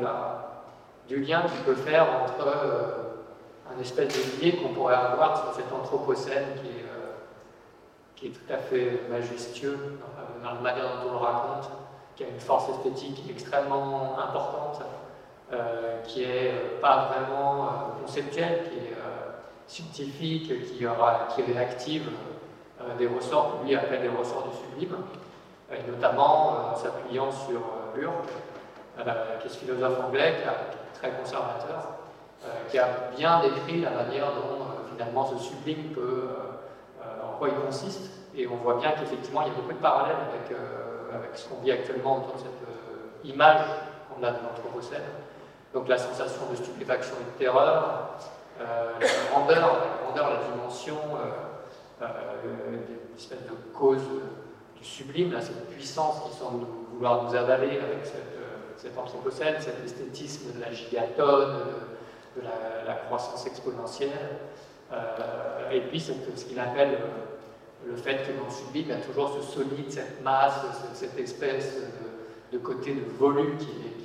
du 1.07 1.21
lien 1.21 1.41
qu'il 1.41 1.61
peut 1.61 1.81
faire 1.81 2.07
entre 2.23 2.45
un 3.75 3.81
espèce 3.81 4.07
de 4.07 4.39
biais 4.39 4.53
qu'on 4.53 4.69
pourrait 4.69 4.95
avoir 4.95 5.37
sur 5.37 5.53
cet 5.53 5.71
anthropocène 5.71 6.45
qui 6.61 6.69
est, 6.69 6.85
qui 8.15 8.27
est 8.27 8.29
tout 8.29 8.53
à 8.53 8.57
fait 8.57 9.01
majestueux 9.09 9.99
dans 10.43 10.53
la, 10.53 10.59
manière 10.61 11.03
dont 11.03 11.09
on 11.09 11.11
le 11.13 11.17
raconte, 11.17 11.69
qui 12.15 12.23
a 12.23 12.27
une 12.27 12.39
force 12.39 12.69
esthétique 12.69 13.23
extrêmement 13.29 14.17
importante, 14.17 14.81
qui 16.05 16.23
est 16.23 16.79
pas 16.81 17.11
vraiment 17.11 17.69
conceptuelle, 18.01 18.63
qui 18.69 18.77
est 18.77 18.95
scientifique, 19.67 20.77
qui, 20.77 20.85
aura, 20.85 21.27
qui 21.35 21.41
réactive 21.41 22.09
des 22.97 23.07
ressorts 23.07 23.61
lui 23.65 23.75
appelle 23.75 24.03
les 24.03 24.09
ressorts 24.09 24.47
du 24.49 24.55
sublime, 24.55 24.97
et 25.71 25.91
notamment 25.91 26.75
s'appuyant 26.75 27.31
sur 27.31 27.61
Burke, 27.95 28.29
qui 29.41 29.47
est 29.47 29.49
ce 29.49 29.57
philosophe 29.57 29.99
anglais, 30.07 30.35
qui 30.41 30.47
est 30.47 30.99
très 30.99 31.19
conservateur, 31.19 32.04
qui 32.69 32.77
a 32.77 32.87
bien 33.15 33.41
décrit 33.41 33.81
la 33.81 33.91
manière 33.91 34.27
dont 34.27 34.65
finalement 34.91 35.25
ce 35.25 35.43
sublime 35.43 35.93
peut, 35.93 36.29
en 37.01 37.37
quoi 37.37 37.49
il 37.49 37.55
consiste, 37.55 38.11
et 38.35 38.47
on 38.47 38.55
voit 38.57 38.75
bien 38.75 38.91
qu'effectivement 38.91 39.41
il 39.41 39.47
y 39.47 39.51
a 39.51 39.53
beaucoup 39.53 39.73
de 39.73 39.77
parallèles 39.77 40.17
avec, 40.29 40.57
avec 41.13 41.37
ce 41.37 41.47
qu'on 41.47 41.61
vit 41.61 41.71
actuellement 41.71 42.17
autour 42.17 42.35
de 42.35 42.39
cette 42.39 43.25
image 43.25 43.65
qu'on 44.09 44.23
a 44.23 44.31
de 44.31 44.37
l'Anthropocène. 44.43 45.01
Donc 45.73 45.87
la 45.87 45.97
sensation 45.97 46.41
de 46.49 46.55
stupéfaction 46.55 47.15
et 47.21 47.25
de 47.33 47.37
terreur, 47.37 48.15
la 48.59 49.29
grandeur, 49.29 49.79
la 49.79 50.05
grandeur, 50.05 50.29
la 50.29 50.55
dimension, 50.55 50.97
euh, 52.01 52.05
une 52.65 53.17
espèce 53.17 53.43
de 53.43 53.73
cause 53.73 54.01
du 54.77 54.83
sublime, 54.83 55.35
cette 55.41 55.69
puissance 55.69 56.21
qui 56.23 56.37
semble 56.37 56.65
vouloir 56.93 57.23
nous 57.23 57.35
avaler 57.35 57.79
avec 57.79 58.05
cette, 58.05 58.35
euh, 58.37 58.73
cet 58.77 58.97
anthropocène, 58.97 59.55
cet 59.59 59.83
esthétisme 59.83 60.53
de 60.53 60.61
la 60.61 60.71
gigatonne, 60.71 61.57
de, 62.35 62.41
la, 62.87 62.93
croissance 63.05 63.45
exponentielle, 63.45 64.37
euh, 64.91 65.71
et 65.71 65.81
puis 65.81 65.99
ce 65.99 66.11
qu'il 66.45 66.59
appelle 66.59 66.97
le 67.87 67.95
fait 67.95 68.17
que 68.17 68.37
dans 68.37 68.45
le 68.45 68.51
sublime, 68.51 68.85
il 68.87 68.89
y 68.89 68.93
a 68.93 68.97
toujours 68.97 69.37
ce 69.39 69.53
solide, 69.53 69.89
cette 69.91 70.23
masse, 70.23 70.59
cette, 70.93 71.17
espèce 71.19 71.77
de, 72.51 72.57
côté 72.57 72.93
de 72.93 73.03
volume 73.17 73.57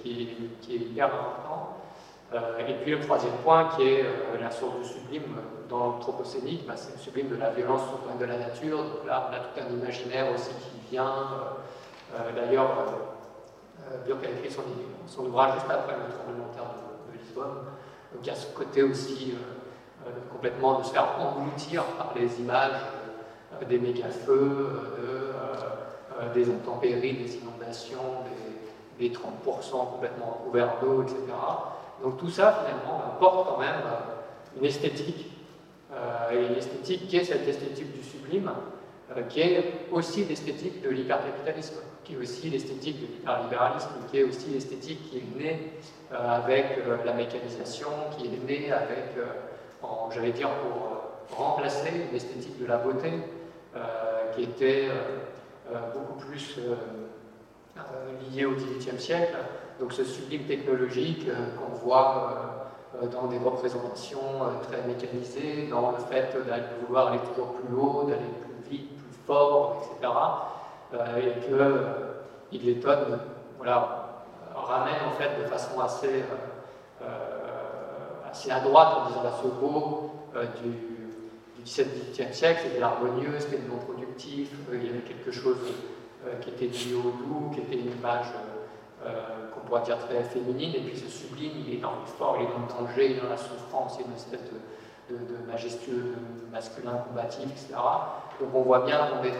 qui 0.02 0.38
est, 0.70 0.76
hyper 0.76 1.06
important. 1.06 1.76
et 2.68 2.74
puis 2.82 2.92
le 2.92 3.00
troisième 3.00 3.36
point 3.42 3.70
qui 3.76 3.82
est 3.82 4.04
la 4.40 4.50
source 4.50 4.76
du 4.78 4.84
sublime, 4.84 5.36
dans 5.70 5.78
l'anthropocénique, 5.78 6.66
bah, 6.66 6.74
c'est 6.76 6.92
le 6.92 6.98
sublime 6.98 7.28
de 7.28 7.36
la 7.36 7.50
violence 7.50 7.82
au 7.94 8.18
de 8.18 8.24
la 8.24 8.38
nature. 8.38 8.78
Donc 8.78 9.06
là, 9.06 9.30
on 9.30 9.34
a 9.34 9.38
tout 9.38 9.60
un 9.60 9.72
imaginaire 9.72 10.34
aussi 10.34 10.50
qui 10.50 10.90
vient. 10.90 11.06
Euh, 11.06 12.18
euh, 12.18 12.32
d'ailleurs, 12.34 12.70
euh, 13.92 14.04
Burke 14.04 14.26
a 14.26 14.30
écrit 14.30 14.50
son, 14.50 15.22
ouvrage 15.24 15.54
juste 15.54 15.70
après 15.70 15.94
le 15.94 16.12
tremblement 16.12 16.48
de 16.48 16.54
terre 16.54 16.64
de, 16.64 17.18
Lisbonne. 17.18 17.64
Donc 18.12 18.22
il 18.22 18.26
y 18.26 18.30
a 18.30 18.34
ce 18.34 18.46
côté 18.54 18.82
aussi 18.82 19.34
complètement 20.32 20.80
de 20.80 20.84
se 20.84 20.92
faire 20.92 21.08
engloutir 21.20 21.84
par 21.84 22.12
les 22.16 22.40
images 22.40 22.80
des 23.68 23.78
méga-feux, 23.78 24.80
des 26.34 26.50
intempéries, 26.50 27.14
des 27.14 27.36
inondations, 27.36 28.24
des, 28.98 29.08
des 29.08 29.14
30% 29.14 29.20
complètement 29.92 30.40
couverts 30.44 30.76
d'eau, 30.80 31.02
etc. 31.02 31.16
Donc 32.02 32.18
tout 32.18 32.30
ça, 32.30 32.64
finalement, 32.64 33.02
apporte 33.04 33.48
quand 33.48 33.58
même 33.58 33.82
une 34.58 34.64
esthétique 34.64 35.30
euh, 35.92 36.30
et 36.32 36.46
une 36.46 36.54
esthétique 36.56 37.08
qui 37.08 37.16
est 37.16 37.24
cette 37.24 37.46
esthétique 37.46 37.92
du 37.92 38.02
sublime, 38.02 38.48
euh, 38.48 38.52
qui 39.28 39.40
est 39.40 39.64
aussi 39.90 40.24
l'esthétique 40.24 40.82
de 40.82 40.90
l'hypercapitalisme, 40.90 41.76
qui 42.04 42.14
est 42.14 42.16
aussi 42.16 42.50
l'esthétique 42.50 43.00
de 43.00 43.06
l'hyperlibéralisme, 43.06 43.90
qui 44.10 44.18
est 44.18 44.22
aussi 44.22 44.50
l'esthétique 44.50 45.10
qui 45.10 45.18
est 45.18 45.38
née 45.38 45.72
euh, 46.12 46.36
avec 46.36 46.66
la 47.04 47.12
mécanisation, 47.12 47.88
qui 48.16 48.26
est 48.26 48.46
née 48.46 48.72
avec, 48.72 49.16
j'allais 50.12 50.32
dire, 50.32 50.50
pour 50.50 51.36
remplacer 51.36 51.90
l'esthétique 52.12 52.60
de 52.60 52.66
la 52.66 52.78
beauté, 52.78 53.12
qui 54.34 54.42
était 54.42 54.88
beaucoup 55.94 56.18
plus 56.18 56.58
liée 58.32 58.44
au 58.44 58.52
XVIIIe 58.52 58.98
siècle. 58.98 59.36
Donc 59.78 59.92
ce 59.92 60.04
sublime 60.04 60.44
technologique 60.44 61.26
qu'on 61.56 61.74
voit 61.74 62.60
euh, 62.96 63.06
dans 63.06 63.28
des 63.28 63.38
représentations 63.38 64.18
euh, 64.42 64.64
très 64.68 64.82
mécanisées, 64.86 65.68
dans 65.70 65.92
le 65.92 65.98
fait 66.10 66.34
de 66.34 66.86
vouloir 66.86 67.08
aller 67.08 67.20
toujours 67.30 67.54
plus 67.54 67.74
haut, 67.74 68.02
d'aller 68.02 68.20
plus 68.40 68.49
etc. 69.30 70.12
Euh, 70.94 71.16
et 71.18 71.46
que 71.46 72.56
Hilton 72.56 73.18
voilà, 73.58 74.24
ramène 74.54 75.02
en 75.06 75.12
fait 75.12 75.40
de 75.40 75.46
façon 75.46 75.80
assez, 75.80 76.24
assez 78.28 78.50
à 78.50 78.60
droite 78.60 78.88
en 78.96 79.08
disant 79.08 79.22
la 79.22 79.30
ce 79.30 79.46
beau 79.46 80.10
du, 80.62 80.70
du 80.70 81.64
17-18e 81.64 82.32
siècle, 82.32 82.60
c'était 82.64 82.80
l'harmonieux, 82.80 83.38
c'était 83.38 83.62
non 83.68 83.76
productif, 83.76 84.50
il 84.72 84.84
y 84.84 84.88
avait 84.88 85.00
quelque 85.00 85.30
chose 85.30 85.58
qui 86.40 86.50
était 86.50 86.66
lié 86.66 86.94
au 86.94 87.10
doux, 87.10 87.50
qui 87.54 87.60
était 87.60 87.76
une 87.76 87.92
image 87.92 88.26
qu'on 89.54 89.60
pourrait 89.60 89.82
dire 89.82 89.98
très 89.98 90.24
féminine, 90.24 90.74
et 90.74 90.80
puis 90.80 90.98
ce 90.98 91.08
sublime, 91.08 91.52
il 91.66 91.74
est 91.74 91.80
dans 91.80 91.92
le 91.92 92.06
fort, 92.06 92.36
il 92.40 92.44
est 92.44 92.48
dans 92.48 92.66
le 92.66 92.86
danger, 92.86 93.06
il 93.06 93.16
est 93.18 93.20
dans 93.20 93.30
la 93.30 93.36
souffrance, 93.36 93.96
il 94.00 94.04
a 94.04 94.06
une 94.08 94.14
espèce 94.14 94.40
de, 95.10 95.16
de, 95.16 95.50
majestueux 95.50 96.14
masculin 96.52 96.98
combatif, 97.08 97.44
etc. 97.44 97.74
Donc 98.40 98.50
on 98.54 98.62
voit 98.62 98.80
bien 98.80 98.98
qu'on 99.08 99.24
est 99.24 99.32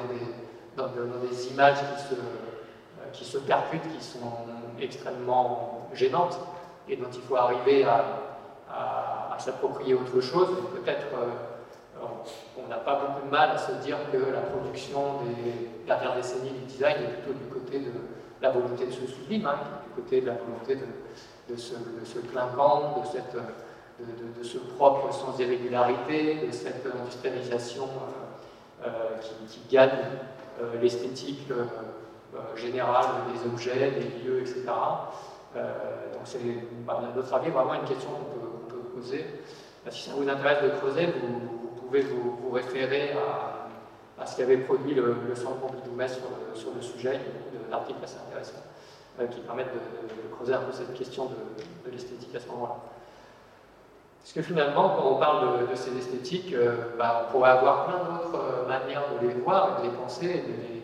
dans 0.77 0.89
des, 0.89 1.49
images 1.49 1.79
qui 1.79 2.03
se, 2.03 2.15
euh, 2.15 3.11
qui 3.13 3.25
se 3.25 3.39
percutent, 3.39 3.97
qui 3.97 4.05
sont 4.05 4.33
extrêmement 4.81 5.89
gênantes, 5.95 6.39
et 6.89 6.97
dont 6.97 7.11
il 7.13 7.21
faut 7.23 7.37
arriver 7.37 7.85
à, 7.85 8.27
s'approprier 9.39 9.95
autre 9.95 10.21
chose, 10.21 10.49
peut-être 10.75 11.07
euh, 11.15 11.31
n'a 12.71 12.77
pas 12.77 12.95
beaucoup 12.95 13.27
de 13.27 13.31
mal 13.31 13.51
à 13.51 13.59
se 13.59 13.73
dire 13.85 13.97
que 14.13 14.17
la 14.17 14.41
production 14.41 15.23
des 15.25 15.69
dernières 15.87 16.15
décennies 16.15 16.51
du 16.51 16.65
design 16.67 16.97
est 17.03 17.23
plutôt 17.23 17.39
du 17.39 17.45
côté 17.47 17.81
de 17.81 17.91
la 18.41 18.51
volonté 18.51 18.87
de 18.87 18.93
ce 18.93 19.07
sublime, 19.07 19.47
hein, 19.47 19.59
du 19.85 20.03
côté 20.03 20.21
de 20.21 20.27
la 20.29 20.35
volonté 20.35 20.77
de, 20.77 21.57
ce, 21.57 21.75
de 21.75 22.27
clinquant, 22.31 23.01
de, 23.01 23.07
cette, 23.07 23.37
de, 24.39 24.43
ce 24.45 24.59
propre 24.59 25.13
sans 25.13 25.39
irrégularité, 25.39 26.47
de 26.47 26.53
cette 26.53 26.87
industrialisation 26.87 27.85
euh, 28.85 28.87
euh, 28.87 29.19
qui, 29.49 29.61
gagne 29.71 29.91
euh, 30.61 30.81
l'esthétique 30.81 31.49
générale 32.57 33.07
des 33.33 33.49
objets, 33.49 33.91
des 33.91 34.25
lieux, 34.25 34.41
etc. 34.41 34.63
donc 34.65 36.23
c'est, 36.25 36.39
à 36.89 37.15
notre 37.15 37.35
avis, 37.35 37.51
vraiment 37.51 37.75
une 37.75 37.89
question 37.89 38.11
qu'on 38.11 38.71
peut, 38.71 38.81
poser. 38.95 39.27
Si 39.91 40.09
ça 40.09 40.13
vous 40.17 40.29
intéresse 40.29 40.63
de 40.63 40.69
creuser, 40.79 41.07
vous, 41.07 41.81
pouvez 41.81 42.03
vous, 42.03 42.51
référer 42.53 43.13
à, 44.19 44.27
ce 44.27 44.37
qu'avait 44.37 44.59
produit 44.59 44.95
le, 44.95 45.17
le 45.29 45.35
Centre 45.35 45.57
Pompidou 45.57 45.97
sur, 46.07 46.61
sur 46.61 46.75
le 46.75 46.83
sujet 46.83 47.21
l'article 47.71 47.99
assez 48.03 48.19
intéressant, 48.27 48.63
qui 49.31 49.41
permettent 49.41 49.73
de, 49.73 50.35
creuser 50.35 50.55
un 50.55 50.61
peu 50.61 50.73
cette 50.73 50.95
question 50.95 51.27
de, 51.27 51.91
l'esthétique 51.91 52.35
à 52.35 52.41
ce 52.41 52.49
moment-là. 52.49 52.77
Parce 54.21 54.33
que 54.35 54.43
finalement, 54.43 54.91
quand 54.97 55.11
on 55.11 55.17
parle 55.17 55.69
de, 55.69 55.75
ces 55.75 55.97
esthétiques, 55.97 56.53
euh, 56.53 56.97
bah, 56.99 57.27
on 57.27 57.33
pourrait 57.33 57.51
avoir 57.51 57.87
plein 57.87 57.99
d'autres 57.99 58.39
euh, 58.39 58.69
manières 58.69 59.03
de 59.21 59.27
les 59.27 59.35
voir 59.35 59.79
et 59.79 59.83
de 59.83 59.91
les 59.91 59.97
penser, 59.97 60.27
de 60.27 60.33
les 60.33 60.83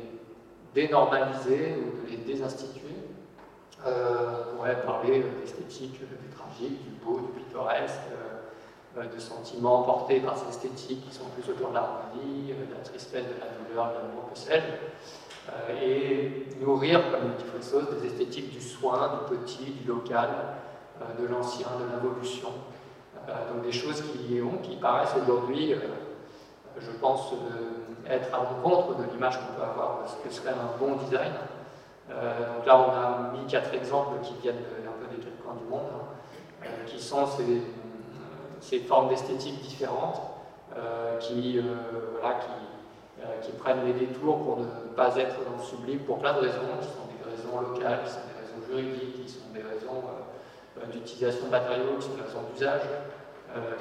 dénormaliser 0.75 1.77
ou 1.79 2.07
de 2.07 2.11
les 2.11 2.17
désinstituer. 2.19 2.83
on 3.85 4.57
pourrait 4.57 4.83
parler 4.83 5.25
d'esthétique 5.41 6.01
du 6.01 6.29
tragique, 6.37 6.83
du 6.83 6.91
beau, 7.03 7.21
du 7.21 7.41
pittoresque, 7.41 8.01
de 9.05 9.19
sentiments 9.19 9.83
portés 9.83 10.21
par 10.21 10.37
ces 10.37 10.49
esthétiques 10.49 11.07
qui 11.09 11.15
sont 11.15 11.27
plus 11.35 11.51
autour 11.51 11.71
de 11.71 11.75
l'harmonie, 11.75 12.49
de 12.49 12.75
la 12.75 12.81
tristesse, 12.81 13.25
de 13.25 13.41
la 13.41 13.69
douleur, 13.69 13.91
de 13.91 13.95
l'amour, 13.95 14.31
que. 14.33 14.51
Euh, 15.49 15.81
et 15.81 16.47
nourrir, 16.61 17.01
comme 17.11 17.31
dit 17.39 17.45
Fressos, 17.45 17.89
des 17.93 18.07
esthétiques 18.07 18.51
du 18.51 18.61
soin, 18.61 19.21
du 19.29 19.37
petit, 19.37 19.71
du 19.71 19.87
local, 19.87 20.31
euh, 21.01 21.23
de 21.23 21.27
l'ancien, 21.29 21.69
de 21.79 21.85
l'involution. 21.93 22.49
Euh, 23.29 23.53
donc 23.53 23.65
des 23.65 23.73
choses 23.73 24.03
qui, 24.03 24.41
ont, 24.41 24.59
qui 24.63 24.77
paraissent 24.77 25.15
aujourd'hui, 25.21 25.75
je 26.79 26.91
pense, 27.01 27.33
être 28.09 28.35
à 28.35 28.39
l'encontre 28.39 28.99
de 28.99 29.05
l'image 29.13 29.39
qu'on 29.39 29.55
peut 29.55 29.69
avoir 29.69 30.03
de 30.05 30.09
ce 30.09 30.17
que 30.17 30.33
serait 30.33 30.55
un 30.55 30.79
bon 30.79 30.97
design. 30.97 31.33
donc 32.09 32.67
là, 32.67 32.79
on 32.79 32.91
a 32.91 33.33
mis 33.33 33.47
quatre 33.47 33.75
exemples 33.75 34.21
qui 34.23 34.35
viennent 34.43 34.57
d'un 34.85 34.93
peu 35.01 35.15
des 35.15 35.23
quatre 35.23 35.43
coins 35.43 35.57
du 35.57 35.65
monde, 35.65 35.89
hein, 36.63 36.67
qui 36.87 37.01
sont 37.01 37.27
ces, 38.61 38.79
formes 38.81 39.09
d'esthétique 39.09 39.61
différentes, 39.61 40.21
qui, 41.21 41.59
voilà, 42.21 42.37
qui 42.37 42.51
euh, 43.27 43.41
qui 43.41 43.53
prennent 43.53 43.87
les 43.87 43.95
détours 43.95 44.45
pour 44.45 44.59
ne 44.59 44.67
pas 44.95 45.17
être 45.17 45.37
dans 45.45 45.57
le 45.57 45.63
sublime 45.63 46.01
pour 46.01 46.19
plein 46.19 46.35
de 46.35 46.41
raisons, 46.41 46.69
qui 46.83 46.87
sont 46.87 47.09
des 47.09 47.31
raisons 47.31 47.61
locales, 47.61 48.01
qui 48.05 48.11
sont 48.11 48.21
des 48.29 48.37
raisons 48.45 48.67
juridiques, 48.69 49.25
qui 49.25 49.33
sont 49.33 49.49
des 49.55 49.63
raisons 49.63 50.05
euh, 50.05 50.21
euh, 50.21 50.66
d'utilisation 50.93 51.47
de 51.47 51.51
matériaux, 51.51 51.97
qui 51.99 52.07
sont 52.07 52.15
des 52.15 52.23
raisons 52.23 52.43
d'usage, 52.53 52.83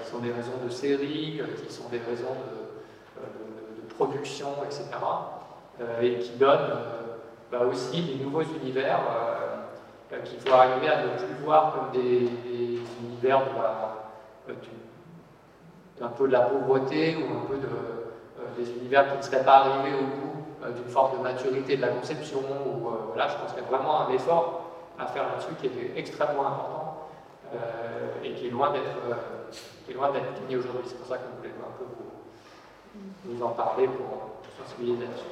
qui 0.02 0.10
sont 0.10 0.20
des 0.20 0.32
raisons 0.32 0.58
de 0.64 0.70
série, 0.70 1.42
qui 1.66 1.74
sont 1.74 1.90
des 1.90 2.00
raisons 2.00 2.34
de, 2.34 2.66
production, 3.96 4.50
etc. 4.66 4.90
et 6.02 6.20
qui 6.20 6.32
donnent 6.32 6.80
bah, 7.50 7.60
aussi 7.62 8.02
des 8.02 8.22
nouveaux 8.22 8.42
univers 8.42 9.00
qu'il 10.24 10.40
faut 10.40 10.54
arriver 10.54 10.90
à 10.90 11.04
ne 11.04 11.10
plus 11.18 11.44
voir 11.44 11.74
comme 11.74 12.02
des, 12.02 12.30
univers 13.04 13.42
d'un 16.00 16.08
peu 16.10 16.28
de 16.28 16.34
la 16.34 16.42
pauvreté 16.42 17.16
ou 17.16 17.38
un 17.38 17.46
peu 17.48 17.56
de, 17.56 18.64
des 18.64 18.72
univers 18.72 19.12
qui 19.12 19.18
ne 19.18 19.22
seraient 19.22 19.46
pas 19.46 19.66
arrivés 19.66 19.96
au 19.98 20.04
bout 20.04 20.74
d'une 20.76 20.90
forme 20.92 21.18
de 21.18 21.24
maturité 21.24 21.78
de 21.78 21.82
la 21.82 21.90
conception. 21.90 22.42
Là, 23.16 23.28
je 23.30 23.36
pense 23.36 23.54
qu'il 23.54 23.64
y 23.64 23.66
a 23.66 23.70
vraiment 23.70 24.08
un 24.08 24.12
effort 24.12 24.65
à 25.00 25.06
faire 25.08 25.24
là-dessus 25.24 25.54
qui 25.60 25.68
est 25.68 25.98
extrêmement 25.98 26.48
important 26.48 27.10
et 28.24 28.34
qui 28.34 28.48
est 28.48 28.50
loin 28.50 28.72
d'être 28.72 30.34
fini 30.36 30.56
aujourd'hui. 30.56 30.84
C'est 30.86 30.98
pour 30.98 31.08
ça 31.08 31.18
qu'on 31.18 31.38
voulait 31.38 31.50
un 31.50 31.78
peu 31.78 31.86
vous, 33.26 33.44
en 33.44 33.50
parler 33.50 33.88
pour 33.88 34.42
sensibiliser 34.58 35.06
là-dessus 35.06 35.26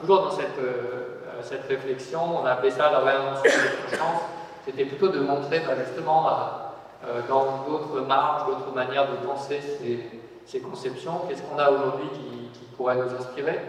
toujours 0.00 0.22
dans 0.22 0.30
cette, 0.30 0.58
euh, 0.58 1.40
cette, 1.42 1.66
réflexion, 1.68 2.40
on 2.42 2.46
a 2.46 2.52
appelé 2.52 2.70
ça 2.70 2.90
la 2.90 3.00
réinvention 3.00 3.42
de 3.44 3.96
chance. 3.96 4.22
C'était 4.64 4.84
plutôt 4.84 5.08
de 5.08 5.20
montrer 5.20 5.60
bah, 5.60 5.74
justement 5.84 6.28
euh, 7.04 7.20
dans 7.28 7.64
d'autres 7.68 8.00
marges, 8.02 8.46
d'autres 8.46 8.72
manières 8.74 9.08
de 9.10 9.26
penser 9.26 9.60
ces, 9.60 10.20
ces 10.46 10.60
conceptions, 10.60 11.22
qu'est-ce 11.28 11.42
qu'on 11.42 11.58
a 11.58 11.70
aujourd'hui 11.70 12.08
qui, 12.12 12.30
pourrait 12.76 12.96
nous 12.96 13.14
inspirer, 13.14 13.60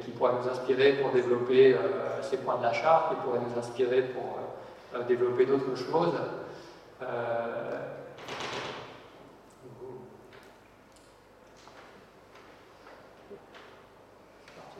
qui 0.00 0.10
pourrait 0.10 0.32
nous 0.42 0.48
inspirer 0.50 0.94
pour 0.94 1.10
développer 1.12 1.74
euh, 1.74 2.22
ces 2.22 2.38
points 2.38 2.56
de 2.58 2.62
la 2.62 2.72
charte, 2.72 3.10
qui 3.10 3.16
pourrait 3.16 3.40
nous 3.40 3.58
inspirer 3.58 4.02
pour 4.02 4.38
développer 5.06 5.44
d'autres 5.46 5.76
choses 5.76 6.14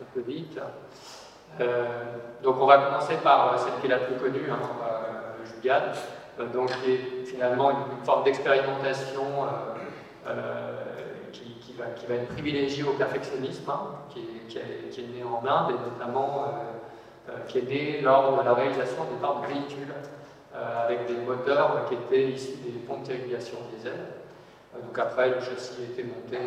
un 0.01 0.15
peu 0.15 0.21
vite. 0.21 0.59
Euh, 1.61 2.05
donc 2.43 2.57
on 2.61 2.67
va 2.67 2.79
commencer 2.79 3.17
par 3.23 3.55
euh, 3.55 3.57
celle 3.57 3.81
qui 3.81 3.87
est 3.87 3.91
la 3.91 3.99
plus 3.99 4.17
connue, 4.17 4.51
hein, 4.51 4.59
euh, 6.39 6.47
donc 6.53 6.71
qui 6.83 6.93
est 6.93 7.25
finalement 7.25 7.71
une, 7.71 8.05
forme 8.05 8.25
d'expérimentation 8.25 9.25
qui, 11.97 12.07
va, 12.07 12.15
être 12.15 12.29
privilégiée 12.29 12.85
au 12.85 12.93
perfectionnisme, 12.93 13.71
hein, 13.71 13.81
qui, 14.11 14.21
est, 14.59 15.09
née 15.15 15.23
en 15.25 15.47
Inde 15.47 15.71
et 15.71 15.91
notamment 15.91 16.45
qui 17.49 17.59
est 17.59 17.69
née 17.69 18.01
lors 18.01 18.39
de 18.39 18.45
la 18.45 18.55
réalisation 18.55 19.05
des 19.05 19.21
parts 19.21 19.43
de 19.43 19.47
véhicules 19.47 19.95
avec 20.55 21.07
des 21.07 21.17
moteurs 21.27 21.85
qui 21.89 21.95
étaient 21.95 22.31
issus 22.31 22.57
des 22.65 22.79
pompes 22.87 23.03
de 23.03 23.13
régulation 23.13 23.59
diesel. 23.75 23.99
donc 24.75 24.99
après, 24.99 25.31
le 25.31 25.41
châssis 25.41 25.83
a 25.83 25.85
été 25.85 26.05
monté 26.05 26.39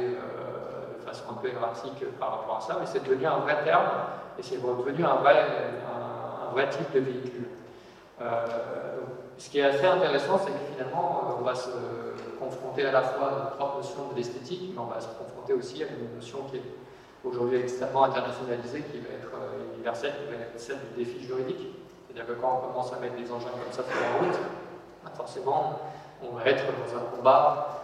façon 1.09 1.31
un 1.31 1.41
peu 1.41 1.49
erratique 1.49 2.03
par 2.19 2.31
rapport 2.31 2.57
à 2.57 2.61
ça, 2.61 2.77
mais 2.79 2.85
c'est 2.85 3.03
devenu 3.03 3.25
un 3.25 3.39
vrai 3.39 3.63
terme 3.63 3.87
et 4.37 4.43
c'est 4.43 4.61
devenu 4.61 5.03
un 5.03 5.15
vrai, 5.15 5.45
un, 6.47 6.51
vrai 6.53 6.69
type 6.69 6.91
de 6.93 6.99
véhicule. 6.99 7.47
Euh, 8.21 8.45
ce 9.37 9.49
qui 9.49 9.59
est 9.59 9.63
assez 9.63 9.85
intéressant, 9.85 10.37
c'est 10.37 10.51
que 10.51 10.73
finalement, 10.73 11.23
euh, 11.23 11.33
on 11.39 11.43
va 11.43 11.55
se 11.55 11.69
à 12.85 12.91
la 12.91 13.01
fois 13.01 13.27
à 13.27 13.31
notre 13.31 13.55
propre 13.57 13.77
notion 13.77 14.07
de 14.11 14.15
l'esthétique, 14.15 14.71
mais 14.73 14.79
on 14.79 14.85
va 14.85 14.99
se 14.99 15.07
confronter 15.07 15.53
aussi 15.53 15.83
à 15.83 15.87
une 15.87 16.15
notion 16.15 16.39
qui 16.49 16.57
est 16.57 16.63
aujourd'hui 17.23 17.59
extrêmement 17.59 18.03
internationalisée, 18.03 18.83
qui 18.91 18.99
va 18.99 19.09
être 19.09 19.31
euh, 19.35 19.73
universelle, 19.75 20.13
qui 20.19 20.33
va 20.33 20.41
être 20.41 20.59
celle 20.59 20.79
du 20.95 21.03
défi 21.03 21.21
juridique. 21.23 21.67
C'est-à-dire 22.07 22.35
que 22.35 22.41
quand 22.41 22.61
on 22.61 22.67
commence 22.67 22.93
à 22.93 22.99
mettre 22.99 23.15
des 23.15 23.31
engins 23.31 23.49
comme 23.51 23.71
ça 23.71 23.83
sur 23.83 24.01
la 24.01 24.19
route, 24.19 24.39
bah, 25.03 25.11
forcément, 25.15 25.79
on 26.23 26.35
va 26.35 26.45
être 26.45 26.65
dans 26.65 26.97
un 26.97 27.15
combat 27.15 27.75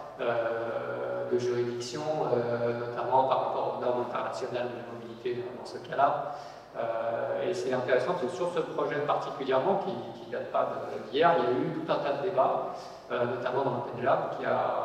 de 1.32 1.40
juridiction, 1.40 2.02
euh, 2.34 2.80
notamment 2.80 3.24
par 3.28 3.48
rapport 3.48 3.76
aux 3.78 3.82
normes 3.82 4.06
internationales 4.10 4.70
de 4.70 4.78
la 4.78 4.94
mobilité 4.94 5.44
dans 5.58 5.66
ce 5.66 5.78
cas-là. 5.90 6.36
Euh, 6.78 7.50
et 7.50 7.54
c'est 7.54 7.74
intéressant 7.74 8.14
parce 8.14 8.24
que 8.24 8.36
sur 8.36 8.52
ce 8.54 8.60
projet 8.60 8.98
particulièrement, 9.08 9.80
qui 9.86 10.28
ne 10.28 10.32
date 10.32 10.52
pas 10.52 10.68
d'hier, 11.10 11.36
il 11.40 11.44
y 11.44 11.48
a 11.48 11.52
eu 11.52 11.72
tout 11.74 11.92
un 11.92 11.96
tas 11.96 12.14
de 12.18 12.30
débats, 12.30 12.74
euh, 13.12 13.26
notamment 13.26 13.64
dans 13.64 13.86
le 13.86 13.92
PNLab, 13.94 14.38
qui 14.38 14.46
a 14.46 14.85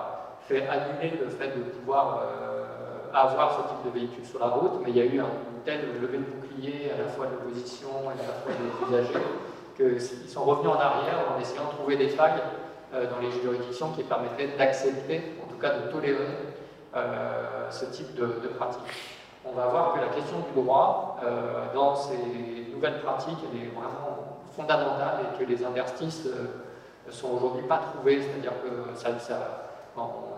fait 0.54 0.68
annuler 0.68 1.18
le 1.22 1.30
fait 1.30 1.56
de 1.56 1.62
pouvoir 1.62 2.24
avoir 3.12 3.56
ce 3.56 3.68
type 3.68 3.92
de 3.92 3.98
véhicule 3.98 4.24
sur 4.24 4.38
la 4.38 4.46
route, 4.46 4.80
mais 4.82 4.90
il 4.90 4.96
y 4.96 5.00
a 5.00 5.04
eu 5.04 5.18
un, 5.20 5.24
une 5.24 5.62
telle 5.64 5.80
levée 6.00 6.18
de 6.18 6.24
bouclier 6.24 6.90
à 6.94 7.02
la 7.02 7.08
fois 7.08 7.26
de 7.26 7.32
l'opposition 7.32 7.88
et 8.06 8.20
à 8.22 8.26
la 8.26 8.34
fois 8.42 8.52
des 8.52 8.88
usagers 8.88 9.26
qu'ils 9.76 10.28
sont 10.28 10.44
revenus 10.44 10.70
en 10.70 10.78
arrière 10.78 11.18
en 11.34 11.40
essayant 11.40 11.64
de 11.64 11.76
trouver 11.76 11.96
des 11.96 12.08
failles 12.08 12.42
dans 12.92 13.20
les 13.20 13.30
juridictions 13.32 13.92
qui 13.92 14.02
permettraient 14.02 14.50
d'accepter 14.58 15.22
cas 15.60 15.78
de 15.78 15.92
tolérer 15.92 16.16
euh, 16.96 17.70
ce 17.70 17.84
type 17.86 18.14
de, 18.14 18.26
pratique. 18.56 18.80
On 19.44 19.52
va 19.52 19.66
voir 19.66 19.94
que 19.94 20.00
la 20.00 20.08
question 20.08 20.38
du 20.38 20.60
droit, 20.60 21.18
euh, 21.22 21.72
dans 21.74 21.94
ces 21.94 22.18
nouvelles 22.72 23.00
pratiques, 23.00 23.38
elle 23.52 23.62
est 23.62 23.66
vraiment 23.68 24.40
fondamentale 24.56 25.20
et 25.22 25.38
que 25.38 25.48
les 25.48 25.64
interstices 25.64 26.26
euh, 26.26 26.46
ne 27.06 27.12
sont 27.12 27.30
aujourd'hui 27.30 27.62
pas 27.62 27.78
trouvés, 27.78 28.20
c'est-à-dire 28.22 28.52
que 28.62 28.98
ça, 28.98 29.10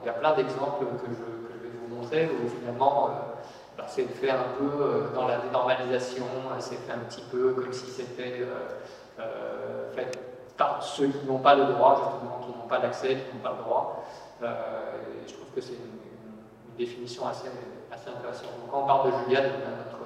il 0.03 0.07
y 0.07 0.11
a 0.11 0.13
plein 0.13 0.35
d'exemples 0.35 0.85
que 0.85 1.07
je, 1.07 1.63
vais 1.63 1.71
vous 1.81 1.95
montrer 1.95 2.29
où 2.29 2.49
finalement 2.49 3.11
bah, 3.77 3.85
c'est 3.89 4.05
fait 4.05 4.31
un 4.31 4.45
peu 4.59 5.11
dans 5.15 5.27
la 5.27 5.39
dénormalisation, 5.39 6.25
c'est 6.59 6.77
fait 6.77 6.93
un 6.93 7.05
petit 7.09 7.23
peu 7.31 7.53
comme 7.55 7.73
si 7.73 7.87
c'était 7.87 8.47
fait 9.95 10.19
par 10.57 10.83
ceux 10.83 11.09
qui 11.09 11.27
n'ont 11.27 11.39
pas 11.39 11.55
le 11.55 11.65
droit, 11.65 11.97
justement, 11.97 12.39
qui 12.41 12.59
n'ont 12.59 12.69
pas 12.69 12.79
l'accès, 12.79 13.09
qui 13.09 13.37
n'ont 13.37 13.43
pas 13.43 13.55
le 13.59 13.65
droit. 13.65 14.05
Euh, 14.43 14.53
je 15.27 15.33
trouve 15.33 15.49
que 15.55 15.61
c'est 15.61 15.73
une, 15.73 16.01
définition 16.79 17.29
assez, 17.29 17.49
assez 17.93 18.09
intéressante. 18.09 18.49
Donc, 18.59 18.71
quand 18.71 18.85
on 18.85 18.87
parle 18.87 19.11
de 19.11 19.37
a 19.37 19.43
notre 19.43 19.99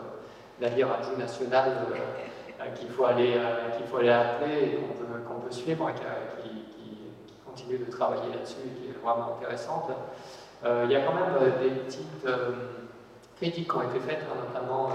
navire 0.60 0.88
à 0.90 1.16
national 1.16 1.70
euh, 1.94 2.64
qu'il 2.74 2.88
faut, 2.88 3.04
aller, 3.04 3.34
euh, 3.36 3.70
qu'il 3.76 3.86
faut 3.86 3.98
aller 3.98 4.10
appeler 4.10 4.64
et 4.64 4.74
qu'on 4.74 4.94
peut, 4.94 5.20
qu'on 5.28 5.40
peut 5.40 5.52
suivre, 5.52 5.88
qui, 6.42 6.45
continue 7.66 7.84
de 7.84 7.90
travailler 7.90 8.32
là-dessus 8.32 8.56
et 8.66 8.80
qui 8.80 8.88
est 8.88 9.02
vraiment 9.02 9.36
intéressante. 9.36 9.90
il 10.64 10.90
y 10.90 10.96
a 10.96 11.00
quand 11.00 11.14
même 11.14 11.60
des 11.60 11.70
petites 11.70 12.26
critiques 13.36 13.70
qui 13.70 13.76
ont 13.76 13.82
été 13.82 14.00
faites, 14.00 14.22
hein, 14.22 14.46
notamment 14.48 14.88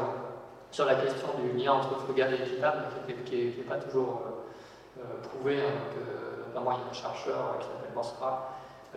sur 0.71 0.85
la 0.85 0.95
question 0.95 1.27
du 1.41 1.57
lien 1.57 1.73
entre 1.73 1.99
frugal 1.99 2.33
et 2.33 2.43
équitable, 2.43 2.83
qui 3.25 3.35
n'est 3.35 3.63
pas 3.63 3.77
toujours 3.77 4.21
prouvé. 5.23 5.59
Hein, 5.59 6.01
notamment, 6.47 6.71
il 6.71 6.79
y 6.79 6.87
a 6.87 6.89
un 6.89 6.93
chercheur 6.93 7.57
qui 7.59 7.67
s'appelle 7.67 7.91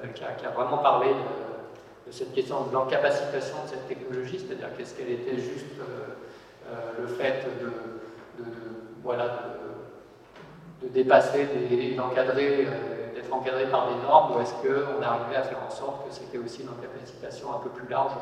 euh, 0.03 0.09
qui 0.09 0.25
a, 0.25 0.51
vraiment 0.51 0.79
parlé 0.79 1.09
de, 2.07 2.13
cette 2.13 2.35
question 2.35 2.65
de 2.65 2.73
l'encapacitation 2.73 3.57
de 3.65 3.71
cette 3.71 3.89
technologie, 3.89 4.39
c'est-à-dire 4.39 4.69
qu'est-ce 4.77 4.95
qu'elle 4.95 5.11
était 5.11 5.37
juste 5.37 5.79
euh, 5.81 6.15
euh, 6.71 7.03
le 7.03 7.07
fait 7.09 7.47
de, 7.61 8.45
voilà, 9.03 9.57
de, 10.83 10.89
dépasser, 10.89 11.49
d'encadrer, 11.97 12.67
d'être 13.25 13.35
encadré 13.35 13.67
par 13.67 13.89
des 13.89 14.03
normes, 14.03 14.37
ou 14.37 14.41
est-ce 14.41 14.55
qu'on 14.55 15.03
arrivait 15.03 15.37
à 15.37 15.43
faire 15.43 15.59
en 15.67 15.71
sorte 15.71 16.07
que 16.07 16.15
c'était 16.15 16.39
aussi 16.39 16.63
une 16.63 16.69
encapacitation 16.69 17.49
un 17.55 17.59
peu 17.59 17.71
plus 17.71 17.89
large 17.89 18.13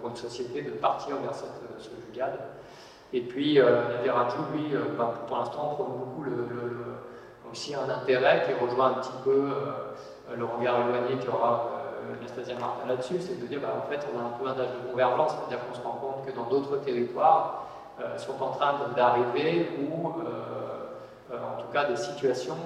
pour 0.00 0.10
une, 0.10 0.16
société 0.16 0.62
de 0.62 0.70
partir 0.70 1.16
vers 1.16 1.34
cette, 1.34 1.48
ce 1.78 1.90
jugade. 2.06 2.38
Et 3.12 3.22
puis, 3.22 3.58
euh, 3.58 3.96
Nadiraju, 3.96 4.38
lui, 4.54 4.74
ben, 4.96 5.10
pour 5.26 5.38
l'instant, 5.38 5.74
prend 5.74 5.84
beaucoup 5.84 6.24
aussi 7.50 7.74
un 7.74 7.88
intérêt 7.88 8.44
qui 8.46 8.64
rejoint 8.64 8.90
un 8.90 8.94
petit 8.94 9.10
peu 9.24 9.50
euh, 9.50 10.36
le 10.36 10.44
regard 10.44 10.80
éloigné 10.80 11.16
qu'aura 11.24 11.70
euh, 12.10 12.14
Anastasia 12.18 12.54
Martin 12.58 12.86
là-dessus, 12.86 13.16
c'est 13.20 13.40
de 13.40 13.46
dire 13.46 13.60
bah, 13.60 13.82
en 13.84 13.90
fait 13.90 14.06
on 14.14 14.18
a 14.18 14.22
un 14.22 14.38
peu 14.38 14.46
un 14.46 14.62
âge 14.62 14.72
de 14.72 14.90
convergence, 14.90 15.32
c'est-à-dire 15.32 15.66
qu'on 15.66 15.74
se 15.74 15.82
rend 15.82 15.98
compte 16.00 16.26
que 16.26 16.32
dans 16.32 16.44
d'autres 16.44 16.76
territoires 16.78 17.66
euh, 18.00 18.18
sont 18.18 18.40
en 18.42 18.50
train 18.50 18.74
d'arriver 18.94 19.68
ou 19.80 20.08
en 20.08 21.60
tout 21.60 21.68
cas 21.72 21.84
des 21.86 21.96
situations 21.96 22.56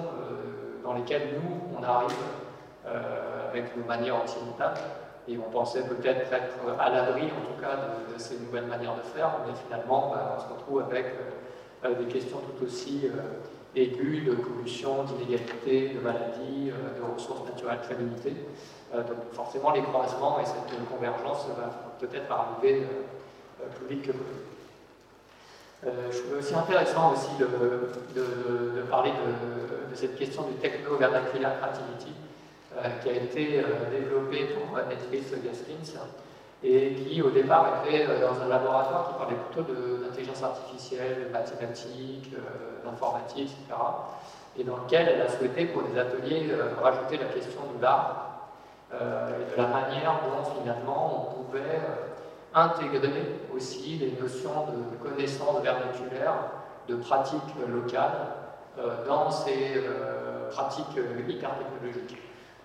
dans 0.91 0.97
lesquelles 0.97 1.29
nous 1.35 1.77
on 1.79 1.83
arrive 1.83 2.17
avec 3.49 3.77
nos 3.77 3.83
manières 3.85 4.21
occidentales 4.23 4.73
et 5.27 5.37
on 5.37 5.49
pensait 5.51 5.83
peut-être 5.83 6.33
être 6.33 6.79
à 6.79 6.89
l'abri 6.89 7.23
en 7.23 7.53
tout 7.53 7.61
cas 7.61 7.75
de, 8.11 8.19
ces 8.19 8.39
nouvelles 8.39 8.65
manières 8.65 8.95
de 8.95 9.01
faire, 9.01 9.29
mais 9.45 9.53
finalement 9.53 10.11
bah, 10.11 10.35
on 10.37 10.41
se 10.41 10.53
retrouve 10.53 10.81
avec 10.81 11.15
des 11.83 12.05
questions 12.05 12.39
tout 12.39 12.65
aussi 12.65 13.09
aigus 13.75 14.25
de 14.25 14.33
pollution, 14.33 15.03
d'inégalité, 15.03 15.89
de 15.89 15.99
maladies, 15.99 16.71
euh, 16.71 16.97
de 16.97 17.13
ressources 17.13 17.45
naturelles 17.45 17.79
très 17.81 17.95
limitées. 17.95 18.35
Euh, 18.93 19.03
donc 19.03 19.17
forcément, 19.31 19.71
les 19.71 19.81
croisements 19.81 20.39
et 20.39 20.45
cette 20.45 20.89
convergence 20.89 21.47
va 21.57 21.69
peut-être 21.99 22.31
arriver 22.31 22.83
euh, 23.61 23.67
plus 23.75 23.95
vite 23.95 24.07
que. 24.07 24.11
Je 25.83 26.19
trouve 26.19 26.37
aussi 26.39 26.53
intéressant 26.53 27.13
aussi 27.13 27.31
de, 27.39 28.81
parler 28.89 29.11
de, 29.11 29.95
cette 29.95 30.15
question 30.15 30.43
du 30.43 30.53
techno-vernacular 30.55 31.53
creativity 31.59 32.13
qui 33.01 33.09
a 33.09 33.13
été 33.13 33.63
développée 33.91 34.47
pour 34.55 34.77
Netflix 34.87 35.31
Gaskins 35.43 35.99
et 36.63 36.93
qui 36.93 37.21
au 37.21 37.29
départ 37.31 37.83
était 37.83 38.05
dans 38.05 38.39
un 38.39 38.47
laboratoire 38.47 39.07
qui 39.07 39.13
parlait 39.17 39.35
plutôt 39.35 39.71
d'intelligence 40.03 40.43
artificielle, 40.43 41.27
de 41.27 41.33
mathématiques, 41.33 42.31
euh, 42.35 42.85
d'informatique, 42.85 43.49
etc. 43.49 43.79
Et 44.59 44.63
dans 44.63 44.77
lequel 44.77 45.09
elle 45.09 45.21
a 45.21 45.29
souhaité 45.29 45.65
pour 45.65 45.83
des 45.83 45.99
ateliers 45.99 46.49
euh, 46.51 46.73
rajouter 46.81 47.17
la 47.17 47.25
question 47.25 47.61
de 47.75 47.81
l'art 47.81 48.49
euh, 48.93 49.39
et 49.39 49.51
de 49.51 49.61
la 49.61 49.67
manière 49.67 50.19
dont 50.23 50.61
finalement 50.61 51.29
on 51.39 51.43
pouvait 51.43 51.81
intégrer 52.53 53.39
aussi 53.61 53.97
les 53.97 54.19
notions 54.19 54.65
de 54.67 55.07
connaissances 55.07 55.61
vernaculaires, 55.61 56.33
de 56.87 56.95
pratiques 56.95 57.41
locales 57.67 58.33
dans 59.07 59.29
ces 59.29 59.83
pratiques 60.49 60.97
hyper 61.27 61.51
technologiques. 61.57 62.17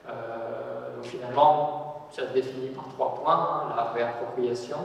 donc 0.07 1.05
finalement, 1.05 2.09
ça 2.11 2.29
se 2.29 2.33
définit 2.33 2.69
par 2.69 2.89
trois 2.89 3.15
points, 3.17 3.35
hein, 3.35 3.75
la 3.77 3.93
réappropriation, 3.93 4.79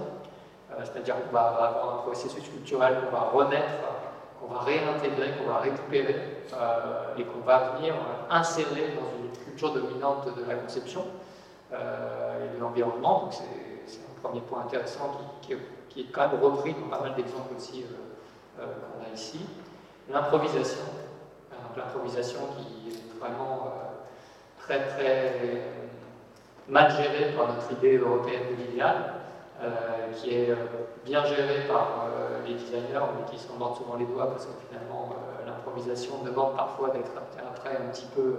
c'est-à-dire 0.79 1.15
qu'on 1.23 1.33
va 1.33 1.41
avoir 1.41 1.95
un 1.95 1.97
processus 1.99 2.43
culturel 2.49 2.97
qu'on 3.05 3.15
va 3.15 3.29
remettre 3.31 3.91
qu'on 4.41 4.53
va 4.53 4.61
réintégrer, 4.61 5.31
qu'on 5.37 5.49
va 5.49 5.59
récupérer 5.59 6.15
euh, 6.53 7.15
et 7.17 7.23
qu'on 7.23 7.41
va 7.45 7.71
venir 7.75 7.93
insérer 8.29 8.95
dans 8.95 9.23
une 9.23 9.31
culture 9.45 9.73
dominante 9.73 10.25
de 10.35 10.43
la 10.47 10.55
conception 10.55 11.05
euh, 11.73 12.45
et 12.45 12.55
de 12.55 12.59
l'environnement. 12.59 13.21
Donc 13.23 13.33
c'est 13.33 13.99
un 13.99 14.21
premier 14.21 14.41
point 14.41 14.61
intéressant 14.61 15.11
qui, 15.41 15.53
est 15.53 15.57
quand 16.11 16.29
même 16.29 16.41
repris 16.41 16.73
dans 16.73 16.87
pas 16.87 17.01
mal 17.01 17.15
d'exemples 17.15 17.53
aussi 17.57 17.85
euh, 18.59 18.63
qu'on 18.63 19.03
a 19.03 19.13
ici. 19.13 19.39
L'improvisation, 20.09 20.83
l'improvisation 21.77 22.39
qui 22.57 22.89
est 22.89 23.19
vraiment 23.19 23.73
très 24.59 24.87
très 24.87 25.61
mal 26.67 26.91
gérée 26.91 27.33
par 27.37 27.53
notre 27.53 27.71
idée 27.71 27.97
européenne 27.97 28.43
de 28.51 28.63
l'idéal. 28.63 29.21
Euh, 29.61 30.11
qui 30.15 30.33
est 30.33 30.49
euh, 30.49 30.55
bien 31.05 31.23
géré 31.23 31.67
par 31.67 32.07
euh, 32.09 32.39
les 32.47 32.55
designers, 32.55 33.05
mais 33.15 33.31
qui 33.31 33.37
s'en 33.37 33.53
mordent 33.59 33.77
souvent 33.77 33.95
les 33.95 34.05
doigts 34.05 34.31
parce 34.31 34.47
que 34.47 34.53
finalement 34.67 35.13
l'improvisation 35.45 36.23
demande 36.25 36.55
parfois 36.55 36.89
d'être 36.89 37.11
après 37.37 37.77
un 37.77 37.91
petit 37.91 38.07
peu, 38.15 38.37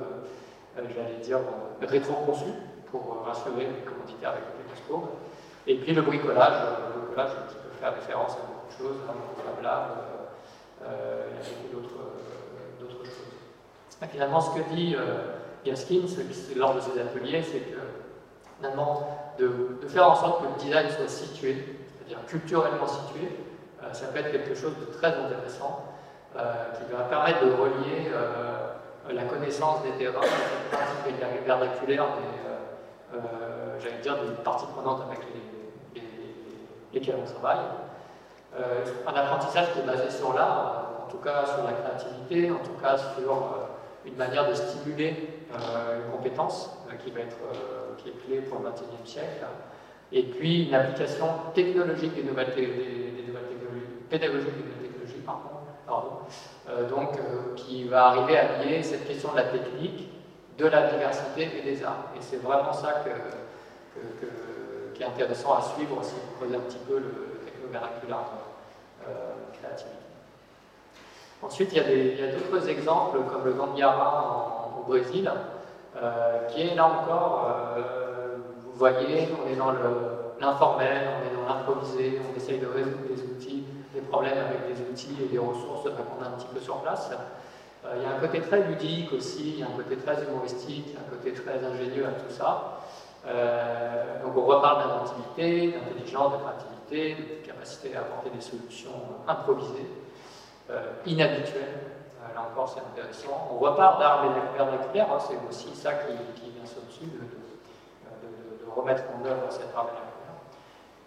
j'allais 0.76 1.22
dire, 1.22 1.38
rétro-conçu 1.80 2.50
pour 2.90 3.22
rassurer 3.24 3.68
les 3.68 3.84
commanditaires 3.88 4.30
avec 4.30 4.42
les 4.58 4.74
discours. 4.74 5.10
Et 5.66 5.76
puis 5.76 5.92
le 5.92 6.02
bricolage, 6.02 6.62
le 6.94 7.00
bricolage 7.06 7.30
qui 7.48 7.54
peut 7.54 7.76
faire 7.80 7.94
référence 7.94 8.32
à 8.32 8.46
beaucoup 8.46 8.72
de 8.72 8.78
choses, 8.78 9.00
hein, 9.08 9.14
le 9.56 9.62
Lab, 9.62 9.82
euh, 10.84 11.26
a 11.26 11.72
beaucoup 11.72 11.84
d'autres 12.80 13.04
choses. 13.04 14.02
Et 14.02 14.06
finalement, 14.06 14.40
ce 14.40 14.50
que 14.58 14.74
dit 14.74 14.96
Gaskins 15.64 16.06
lors 16.56 16.74
de 16.74 16.80
ses 16.80 17.00
ateliers, 17.00 17.42
c'est 17.42 17.60
que 17.60 17.78
finalement, 18.62 19.34
de, 19.38 19.88
faire 19.88 20.10
en 20.10 20.14
sorte 20.14 20.42
que 20.42 20.48
le 20.48 20.64
design 20.64 20.88
soit 20.90 21.08
situé, 21.08 21.56
c'est-à-dire 21.98 22.24
culturellement 22.26 22.86
situé, 22.86 23.28
euh, 23.82 23.92
ça 23.92 24.06
peut 24.06 24.18
être 24.20 24.30
quelque 24.30 24.54
chose 24.54 24.74
de 24.78 24.84
très 24.96 25.08
intéressant 25.08 25.84
euh, 26.36 26.52
qui 26.74 26.92
va 26.92 27.04
permettre 27.04 27.44
de 27.44 27.50
relier 27.50 28.10
euh, 28.12 29.12
la 29.12 29.24
connaissance 29.24 29.82
des 29.82 29.90
terrains, 29.92 30.20
la 30.20 30.78
pratique 30.78 31.44
vernaculaire 31.44 32.06
j'allais 33.80 33.98
dire, 34.00 34.16
des 34.22 34.42
parties 34.44 34.66
prenantes 34.74 35.02
avec 35.08 35.18
les, 35.34 35.51
lesquelles 36.92 37.16
on 37.22 37.30
travaille. 37.30 37.64
un 39.06 39.14
apprentissage 39.14 39.72
qui 39.72 39.80
est 39.80 39.86
basé 39.86 40.10
sur 40.10 40.34
l'art, 40.34 41.06
en 41.06 41.10
tout 41.10 41.18
cas 41.18 41.44
sur 41.46 41.64
la 41.64 41.72
créativité, 41.72 42.50
en 42.50 42.62
tout 42.64 42.80
cas 42.82 42.96
sur 42.96 43.68
une 44.04 44.16
manière 44.16 44.48
de 44.48 44.54
stimuler 44.54 45.40
une 45.50 46.12
compétence 46.12 46.70
qui 47.04 47.10
va 47.10 47.20
être 47.20 47.38
qui 47.98 48.10
est 48.10 48.26
clé 48.26 48.40
pour 48.42 48.60
le 48.60 48.70
XXIe 48.70 49.10
siècle, 49.10 49.44
et 50.12 50.22
puis 50.24 50.64
une 50.68 50.74
application 50.74 51.26
technologique 51.54 52.14
des 52.14 52.22
nouvelles, 52.22 52.54
des, 52.54 52.66
nouvelles 53.26 53.48
technologies, 53.48 53.86
pédagogique 54.10 54.56
des 54.56 54.64
nouvelles 54.64 54.90
technologies, 54.90 55.22
pardon, 55.24 56.20
euh, 56.68 56.88
donc 56.88 57.16
euh, 57.16 57.54
qui 57.56 57.84
va 57.84 58.06
arriver 58.08 58.38
à 58.38 58.62
lier 58.62 58.82
cette 58.82 59.06
question 59.06 59.32
de 59.32 59.36
la 59.36 59.44
technique, 59.44 60.10
de 60.58 60.66
la 60.66 60.90
diversité 60.90 61.50
et 61.58 61.62
des 61.62 61.82
arts. 61.82 62.12
Et 62.16 62.20
c'est 62.20 62.36
vraiment 62.36 62.72
ça 62.72 63.02
que, 63.04 63.10
qui 64.94 65.02
est 65.02 65.06
intéressant 65.06 65.54
à 65.54 65.62
suivre 65.62 65.98
si 66.02 66.14
vous 66.14 66.36
creusez 66.38 66.56
un 66.56 66.60
petit 66.60 66.78
peu 66.88 66.98
le, 66.98 67.32
techno 67.72 68.16
euh, 69.08 69.32
créativité. 69.52 69.96
Ensuite, 71.42 71.72
il 71.72 71.78
y 71.78 72.22
a 72.22 72.32
d'autres 72.32 72.68
exemples 72.68 73.18
comme 73.30 73.44
le 73.44 73.52
Gandiara 73.52 74.68
au 74.78 74.88
Brésil, 74.88 75.30
euh, 75.96 76.46
qui 76.48 76.62
est 76.62 76.74
là 76.74 76.86
encore, 76.86 77.48
euh, 77.76 78.36
vous 78.64 78.78
voyez, 78.78 79.28
on 79.42 79.50
est 79.50 79.56
dans 79.56 79.72
l'informel, 80.40 81.08
on 81.08 81.30
est 81.30 81.36
dans 81.36 81.52
l'improvisé, 81.52 82.20
on 82.30 82.36
essaye 82.36 82.58
de 82.58 82.66
résoudre 82.66 83.08
des 83.08 83.22
outils, 83.22 83.64
des 83.94 84.00
problèmes 84.02 84.38
avec 84.38 84.72
des 84.72 84.80
outils 84.82 85.16
et 85.22 85.26
des 85.26 85.38
ressources 85.38 85.84
qu'on 85.84 86.24
a 86.24 86.28
un 86.28 86.32
petit 86.32 86.46
peu 86.52 86.60
sur 86.60 86.76
place. 86.76 87.10
Il 87.96 88.02
y 88.02 88.06
a 88.06 88.16
un 88.16 88.20
côté 88.20 88.40
très 88.40 88.62
ludique 88.62 89.12
aussi, 89.12 89.54
il 89.54 89.58
y 89.58 89.62
a 89.62 89.66
un 89.66 89.76
côté 89.76 89.96
très 89.96 90.22
humoristique, 90.22 90.96
un 90.96 91.10
côté 91.10 91.32
très 91.32 91.64
ingénieux 91.64 92.06
à 92.06 92.12
tout 92.12 92.32
ça. 92.32 92.78
Donc 93.24 94.36
on 94.36 94.44
reparle 94.44 94.82
d'inventivité, 94.82 95.72
d'intelligence, 95.72 96.32
de 96.32 96.38
créativité, 96.38 97.14
de 97.14 97.46
capacité 97.46 97.96
à 97.96 98.00
apporter 98.00 98.30
des 98.30 98.40
solutions 98.40 98.90
improvisées, 99.28 99.90
inhabituelles, 101.06 101.92
là 102.34 102.48
encore 102.50 102.68
c'est 102.68 102.80
intéressant. 102.80 103.48
On 103.52 103.58
repart 103.58 103.98
d'art 103.98 104.24
vernaculaire, 104.56 105.08
hein, 105.12 105.18
c'est 105.20 105.38
aussi 105.48 105.74
ça 105.74 105.92
qui, 105.94 106.12
vient 106.50 106.66
sur-dessus, 106.66 107.04
de, 107.04 108.70
remettre 108.74 109.02
en 109.14 109.24
œuvre 109.26 109.50
cet 109.50 109.68
art 109.76 109.84
vernaculaire. 109.84 110.12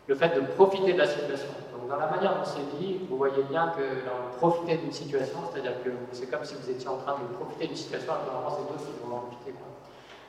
Le 0.07 0.16
fait 0.16 0.36
de 0.36 0.41
profiter 0.53 0.93
de 0.93 0.99
la 0.99 1.07
situation. 1.07 1.49
Donc 1.74 1.89
dans 1.89 1.97
la 1.97 2.07
manière 2.07 2.36
dont 2.36 2.45
c'est 2.45 2.78
dit, 2.78 3.01
vous 3.09 3.18
voyez 3.18 3.41
bien 3.49 3.74
que 3.76 4.38
profiter 4.38 4.78
d'une 4.78 4.91
situation, 4.91 5.39
c'est-à-dire 5.51 5.84
que 5.84 5.89
c'est 6.11 6.30
comme 6.30 6.45
si 6.45 6.55
vous 6.55 6.70
étiez 6.70 6.88
en 6.88 6.97
train 6.97 7.13
de 7.13 7.36
profiter 7.36 7.68
d'une 7.68 7.76
situation, 7.76 8.13
alors 8.13 8.26
normalement 8.26 8.55
c'est 8.55 8.72
d'autres 8.72 8.86
qui 8.86 9.07
vont 9.07 9.18
en 9.18 9.20
profiter. 9.22 9.53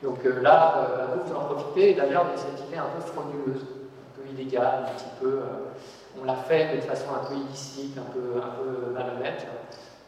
Donc 0.03 0.19
euh, 0.25 0.41
là, 0.41 0.77
euh, 0.77 1.05
vous 1.25 1.35
en 1.35 1.45
profitez, 1.45 1.93
d'ailleurs 1.95 2.25
de 2.31 2.37
cette 2.37 2.57
un 2.77 2.89
peu 2.95 3.01
frauduleuse, 3.01 3.61
un 3.63 4.21
peu 4.21 4.29
illégale, 4.29 4.85
un 4.87 4.93
petit 4.93 5.09
peu... 5.19 5.27
Euh, 5.27 5.71
on 6.19 6.25
l'a 6.25 6.35
fait 6.35 6.75
de 6.75 6.81
façon 6.81 7.07
un 7.13 7.25
peu 7.25 7.35
illicite, 7.35 7.97
un 7.97 8.11
peu, 8.11 8.41
un 8.41 8.93
malhonnête. 8.93 9.45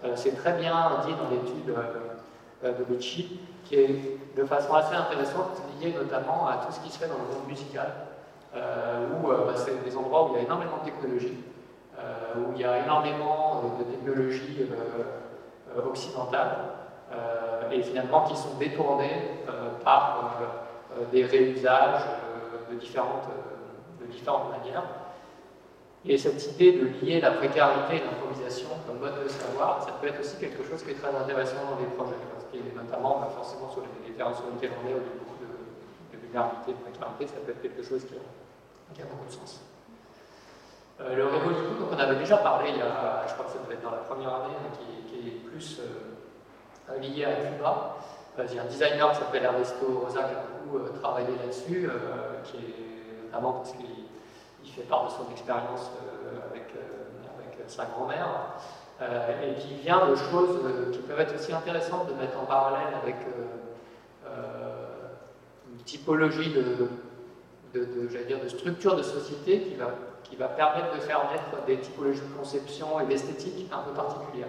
Euh, 0.03 0.13
c'est 0.15 0.35
très 0.35 0.53
bien 0.53 0.73
dit 1.05 1.13
dans 1.13 1.29
l'étude 1.29 1.75
euh, 2.63 2.73
de 2.73 2.93
Michi, 2.93 3.39
qui 3.65 3.75
est 3.75 4.17
de 4.35 4.43
façon 4.43 4.73
assez 4.73 4.95
intéressante 4.95 5.61
liée 5.79 5.93
notamment 5.95 6.47
à 6.47 6.57
tout 6.65 6.71
ce 6.71 6.79
qui 6.79 6.91
se 6.91 6.97
fait 6.97 7.07
dans 7.07 7.15
le 7.15 7.35
monde 7.35 7.47
musical, 7.47 7.91
où 8.53 9.27
bah, 9.27 9.53
c'est 9.55 9.83
des 9.83 9.95
endroits 9.95 10.25
où 10.25 10.29
il 10.33 10.37
y 10.37 10.39
a 10.39 10.45
énormément 10.45 10.77
de 10.83 10.85
technologie, 10.85 11.37
où 12.37 12.53
il 12.55 12.61
y 12.61 12.65
a 12.65 12.83
énormément 12.83 13.75
de 13.77 13.83
technologies 13.83 14.65
occidentales, 15.77 16.57
et 17.71 17.83
finalement 17.83 18.23
qui 18.23 18.35
sont 18.35 18.55
détournées 18.59 19.43
par 19.83 20.39
des 21.11 21.25
réusages 21.25 22.03
de 22.71 22.75
différentes, 22.77 23.27
de 24.01 24.05
différentes 24.07 24.49
manières. 24.51 24.83
Et 26.05 26.17
cette 26.17 26.53
idée 26.53 26.79
de 26.79 27.05
lier 27.05 27.19
la 27.19 27.31
précarité 27.31 27.97
et 27.97 28.03
l'improvisation 28.05 28.69
comme 28.87 28.99
mode 28.99 29.21
de 29.23 29.27
savoir, 29.27 29.83
ça 29.83 29.91
peut 29.99 30.07
être 30.07 30.21
aussi 30.21 30.37
quelque 30.37 30.63
chose 30.63 30.81
qui 30.83 30.91
est 30.91 31.01
très 31.01 31.13
intéressant 31.13 31.59
dans 31.69 31.79
les 31.79 31.91
projets, 31.91 32.15
parce 32.31 32.45
qu'il 32.49 32.61
est 32.61 32.75
notamment 32.75 33.19
pas 33.19 33.29
forcément 33.35 33.69
sur 33.69 33.81
les, 33.81 34.13
terrains 34.13 34.33
sur 34.33 34.45
lesquels 34.53 34.71
on 34.81 34.87
est, 34.87 34.93
où 34.93 34.97
il 34.97 35.11
y 35.11 35.11
a 35.11 35.19
beaucoup 35.19 35.37
de, 35.43 36.17
vulnérabilité, 36.17 36.71
de 36.71 36.77
précarité, 36.77 37.27
ça 37.27 37.39
peut 37.45 37.51
être 37.51 37.61
quelque 37.61 37.83
chose 37.83 38.05
qui 38.05 38.15
a, 38.15 39.05
beaucoup 39.05 39.27
de 39.27 39.31
sens. 39.31 39.61
Euh, 41.01 41.15
le 41.15 41.25
Revolution, 41.25 41.75
dont 41.79 41.95
on 41.95 41.99
avait 41.99 42.15
déjà 42.15 42.37
parlé, 42.37 42.71
il 42.71 42.77
y 42.77 42.81
a, 42.81 43.27
je 43.27 43.33
crois 43.33 43.45
que 43.45 43.51
ça 43.51 43.59
devait 43.59 43.75
être 43.75 43.83
dans 43.83 43.91
la 43.91 44.03
première 44.07 44.33
année, 44.35 44.55
qui, 44.79 45.27
est 45.27 45.31
plus 45.31 45.81
euh, 45.81 46.97
lié 46.99 47.25
à 47.25 47.35
Cuba. 47.35 47.97
Euh, 48.39 48.61
un 48.61 48.65
designer 48.65 49.11
qui 49.11 49.17
s'appelle 49.17 49.43
Ernesto 49.43 50.01
Rosa 50.03 50.23
qui 50.23 50.35
a 50.35 50.43
beaucoup 50.63 50.97
travaillé 50.99 51.29
là-dessus, 51.37 51.89
qui 52.43 52.57
est 52.57 53.25
notamment 53.25 53.53
parce 53.53 53.71
qu'il 53.71 53.85
qui 54.63 54.71
fait 54.71 54.83
part 54.83 55.05
de 55.07 55.11
son 55.11 55.31
expérience 55.31 55.91
euh, 56.25 56.49
avec, 56.49 56.67
euh, 56.75 56.79
sa 57.67 57.85
grand-mère, 57.85 58.27
euh, 59.01 59.51
et 59.51 59.53
qui 59.59 59.75
vient 59.75 60.07
de 60.07 60.15
choses 60.15 60.59
qui 60.91 60.99
peuvent 60.99 61.19
être 61.19 61.35
aussi 61.35 61.53
intéressantes 61.53 62.07
de 62.07 62.13
mettre 62.13 62.39
en 62.39 62.45
parallèle 62.45 62.95
avec 63.03 63.15
une 65.71 65.83
typologie 65.83 66.51
de, 66.51 66.89
structure 68.47 68.95
de 68.95 69.03
société 69.03 69.77
qui 70.23 70.35
va 70.35 70.47
permettre 70.47 70.95
de 70.95 70.99
faire 70.99 71.29
naître 71.31 71.63
des 71.67 71.77
typologies 71.77 72.21
de 72.21 72.37
conception 72.37 72.99
et 72.99 73.05
d'esthétique 73.05 73.71
un 73.71 73.83
peu 73.83 73.91
particulières. 73.91 74.47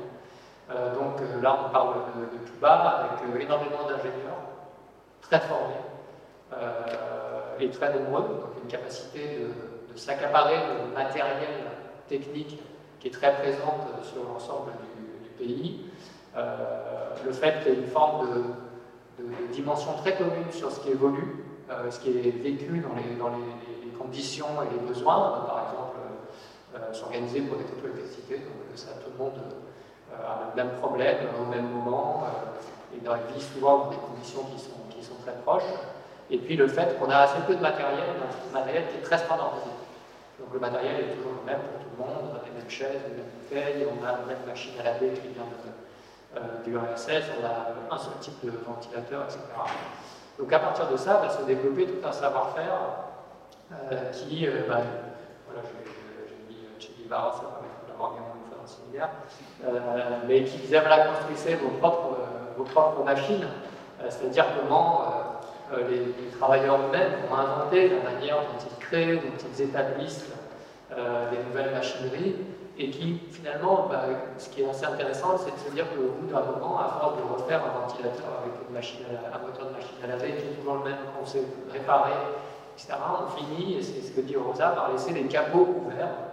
Donc 0.95 1.21
là, 1.43 1.59
on 1.67 1.71
parle 1.71 1.95
de, 1.95 2.51
Cuba 2.51 2.71
avec 2.71 3.43
énormément 3.43 3.83
d'ingénieurs 3.89 4.41
très 5.23 5.41
formés 5.41 5.75
et 7.59 7.71
très 7.71 7.93
nombreux, 7.93 8.23
donc 8.23 8.63
une 8.63 8.69
capacité 8.69 9.39
de, 9.39 9.93
de 9.93 9.99
s'accaparer 9.99 10.57
de 10.57 10.95
matériel 10.95 11.51
technique 12.09 12.59
qui 13.01 13.09
est 13.09 13.11
très 13.11 13.35
présente 13.37 13.87
sur 14.03 14.25
l'ensemble 14.25 14.73
du, 15.23 15.31
pays. 15.39 15.87
Euh, 16.37 17.15
le 17.25 17.33
fait 17.33 17.63
qu'il 17.63 17.73
y 17.73 17.77
ait 17.77 17.79
une 17.79 17.87
forme 17.87 18.29
de, 18.29 18.43
dimension 19.53 19.93
très 19.95 20.17
commune 20.17 20.51
sur 20.51 20.71
ce 20.71 20.81
qui 20.81 20.91
évolue, 20.91 21.45
euh, 21.71 21.91
ce 21.91 22.01
qui 22.01 22.11
est 22.11 22.31
vécu 22.31 22.81
dans 23.19 23.29
les, 23.29 23.91
conditions 23.99 24.63
et 24.63 24.75
les 24.75 24.89
besoins, 24.89 25.45
par 25.47 25.69
exemple 25.69 25.97
euh, 26.75 26.93
s'organiser 26.93 27.43
pour 27.43 27.59
des 27.59 27.65
taux 27.65 27.77
d'électricité, 27.83 28.37
donc 28.39 28.55
ça 28.75 28.93
tout 28.95 29.11
le 29.13 29.23
monde 29.23 29.39
a 30.15 30.51
le 30.55 30.63
même 30.63 30.75
problème 30.77 31.17
au 31.41 31.45
même 31.47 31.69
moment, 31.69 32.25
et 32.95 32.99
il 33.03 33.35
vit 33.35 33.43
souvent 33.43 33.79
dans 33.79 33.91
des 33.91 33.97
conditions 33.97 34.45
qui 34.45 34.59
sont, 34.59 34.81
qui 34.91 35.03
sont 35.03 35.15
très 35.23 35.35
proches. 35.45 35.71
Et 36.31 36.39
puis 36.39 36.57
le 36.57 36.69
fait 36.69 36.99
qu'on 36.99 37.11
a 37.11 37.19
assez 37.19 37.41
peu 37.47 37.55
de 37.55 37.61
matériel, 37.61 38.05
un 38.51 38.53
matériel 38.53 38.85
qui 38.89 38.99
est 38.99 39.03
très 39.03 39.19
standardisé. 39.19 39.71
Donc 40.39 40.53
le 40.53 40.61
matériel 40.61 41.01
est 41.01 41.15
toujours 41.17 41.33
le 41.41 41.47
même 41.53 41.61
pour 41.61 41.81
tout 41.83 41.91
le 41.97 42.05
monde, 42.05 42.33
on 42.33 42.37
a 42.37 42.45
les 42.45 42.53
mêmes 42.53 42.71
chaises, 42.71 43.03
les 43.09 43.17
mêmes 43.17 43.31
bouteilles, 43.41 43.87
on 43.91 44.05
a 44.05 44.13
la 44.13 44.27
même 44.27 44.47
machine 44.47 44.73
à 44.81 44.85
laver 44.85 45.11
qui 45.11 45.29
vient 45.29 45.45
du 46.65 46.77
RSS, 46.77 47.25
on 47.41 47.45
a 47.45 47.95
un 47.95 47.99
seul 47.99 48.13
type 48.21 48.45
de 48.45 48.53
ventilateur, 48.65 49.25
etc. 49.25 49.41
Donc 50.39 50.53
à 50.53 50.59
partir 50.61 50.89
de 50.89 50.97
ça 50.97 51.15
va 51.15 51.29
se 51.29 51.43
développer 51.43 51.87
tout 51.87 52.07
un 52.07 52.13
savoir-faire 52.13 52.73
qui, 54.13 54.47
bah, 54.69 54.81
voilà, 55.47 55.63
j'ai 56.27 56.37
mis 56.49 56.61
Che 56.79 56.91
Guevara, 57.03 57.33
ça 57.33 57.41
permet 57.41 57.69
d'avoir 57.89 58.13
bien 58.13 58.23
séminaire, 58.91 59.11
mais 60.29 60.45
qui 60.45 60.59
disait 60.59 60.81
voilà, 60.81 61.07
construisez 61.07 61.57
vos 61.57 61.71
propres, 61.79 62.17
vos 62.57 62.65
propres 62.65 63.05
machines, 63.05 63.47
c'est-à-dire 64.09 64.47
comment 64.61 65.03
les, 65.77 65.99
les, 65.99 66.31
travailleurs 66.39 66.77
eux-mêmes 66.77 67.13
vont 67.29 67.37
inventer 67.37 67.91
la 67.91 68.11
manière 68.11 68.37
dont 68.37 68.59
ils 68.59 68.85
créent, 68.85 69.17
dont 69.17 69.49
ils 69.55 69.63
établissent 69.63 70.27
des 70.91 71.39
nouvelles 71.49 71.73
machineries, 71.73 72.37
et 72.81 72.91
qui 72.91 73.21
finalement, 73.31 73.87
bah, 73.91 74.05
ce 74.39 74.49
qui 74.49 74.63
est 74.63 74.69
assez 74.69 74.87
intéressant, 74.87 75.37
c'est 75.37 75.53
de 75.53 75.69
se 75.69 75.75
dire 75.75 75.85
qu'au 75.91 76.13
bout 76.19 76.33
d'un 76.33 76.41
moment, 76.41 76.81
à 76.81 76.99
force 77.01 77.17
de 77.19 77.23
refaire 77.23 77.61
un 77.63 77.81
ventilateur 77.81 78.41
avec 78.43 78.55
une 78.67 78.75
machine 78.75 79.01
à, 79.11 79.37
un 79.37 79.47
moteur 79.47 79.67
de 79.67 79.73
machine 79.73 79.97
à 80.03 80.07
laver 80.07 80.33
qui 80.33 80.47
est 80.47 80.57
toujours 80.59 80.77
le 80.77 80.91
même, 80.91 80.99
qu'on 81.19 81.27
sait 81.27 81.43
réparer, 81.71 82.13
etc., 82.75 82.95
on 83.21 83.31
finit, 83.37 83.77
et 83.77 83.83
c'est 83.83 84.01
ce 84.01 84.13
que 84.13 84.23
dit 84.23 84.37
Rosa, 84.37 84.69
par 84.69 84.93
laisser 84.93 85.13
les 85.13 85.25
capots 85.25 85.69
ouverts. 85.85 86.30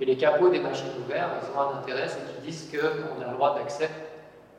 Et 0.00 0.04
les 0.04 0.16
capots 0.16 0.50
des 0.50 0.60
machines 0.60 0.90
ouverts, 1.04 1.28
ils 1.42 1.56
ont 1.56 1.60
un 1.60 1.78
intérêt, 1.78 2.06
c'est 2.08 2.20
qu'ils 2.34 2.50
disent 2.50 2.70
qu'on 2.70 3.22
a 3.22 3.28
le 3.28 3.34
droit 3.34 3.54
d'accès 3.54 3.88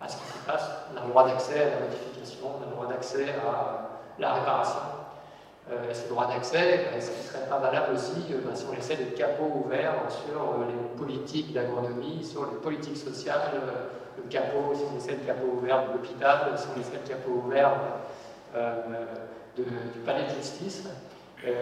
à 0.02 0.08
ce 0.08 0.18
qui 0.18 0.24
s'y 0.24 0.40
passe, 0.46 0.70
on 0.94 0.98
a 0.98 1.04
le 1.04 1.10
droit 1.10 1.28
d'accès 1.28 1.62
à 1.62 1.80
la 1.80 1.86
modification, 1.86 2.48
on 2.60 2.64
a 2.64 2.66
le 2.66 2.72
droit 2.72 2.88
d'accès 2.88 3.26
à 3.30 3.90
la 4.20 4.34
réparation. 4.34 4.80
Euh, 5.70 5.76
ces 5.92 6.08
droits 6.08 6.28
d'accès, 6.28 6.88
est-ce 6.96 7.12
qu'il 7.12 7.24
ne 7.24 7.28
serait 7.28 7.50
pas 7.50 7.58
valable 7.58 7.94
aussi 7.94 8.32
euh, 8.32 8.40
ben, 8.46 8.56
si 8.56 8.66
on 8.72 8.74
laissait 8.74 8.96
des 8.96 9.12
capots 9.12 9.66
ouverts 9.66 9.96
sur 10.08 10.40
euh, 10.40 10.66
les 10.66 10.98
politiques 10.98 11.54
d'agronomie, 11.54 12.24
sur 12.24 12.46
les 12.46 12.58
politiques 12.58 12.96
sociales, 12.96 13.52
le 14.16 14.24
capot, 14.30 14.74
si 14.74 14.84
on 14.90 14.96
laissait 14.96 15.18
le 15.20 15.26
capot 15.26 15.60
ouvert 15.62 15.88
de 15.88 15.94
l'hôpital, 15.94 16.54
si 16.56 16.68
on 16.74 16.78
laissait 16.78 17.00
le 17.04 17.10
capot 17.10 17.44
ouvert 17.46 17.74
du 19.58 20.00
palais 20.06 20.24
de 20.24 20.30
justice. 20.30 20.88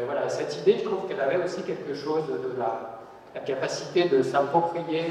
voilà, 0.06 0.30
cette 0.30 0.56
idée, 0.58 0.78
je 0.80 0.86
trouve 0.86 1.08
qu'elle 1.08 1.20
avait 1.20 1.44
aussi 1.44 1.64
quelque 1.64 1.96
chose 1.96 2.28
de 2.28 2.60
la, 2.60 2.95
la 3.36 3.42
capacité 3.42 4.10
de 4.10 4.24
s'approprier, 4.24 5.04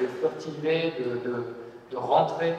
de 0.00 0.06
furtiver, 0.20 0.92
de, 0.98 1.30
de, 1.90 1.96
rentrer 1.96 2.54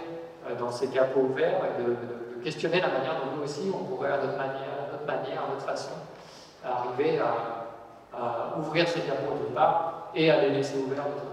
dans 0.58 0.72
ces 0.72 0.88
capots 0.88 1.22
ouverts 1.22 1.62
et 1.66 1.84
de, 1.84 1.96
questionner 2.44 2.82
la 2.82 2.90
manière 2.90 3.14
dont 3.22 3.38
nous 3.38 3.44
aussi 3.44 3.72
on 3.74 3.86
pourrait 3.86 4.12
à 4.12 4.18
notre 4.18 4.38
manière 4.38 4.84
manière, 5.06 5.44
à 5.44 5.54
notre 5.54 5.66
façon, 5.66 5.94
à 6.64 6.80
arriver 6.80 7.20
à, 7.20 7.60
ouvrir 8.60 8.88
ces 8.88 9.00
diapos 9.00 9.34
d'une 9.44 9.56
part 9.56 10.12
et 10.14 10.30
à 10.30 10.40
les 10.42 10.52
laisser 10.52 10.78
ouverts 10.78 11.06
d'autre 11.06 11.26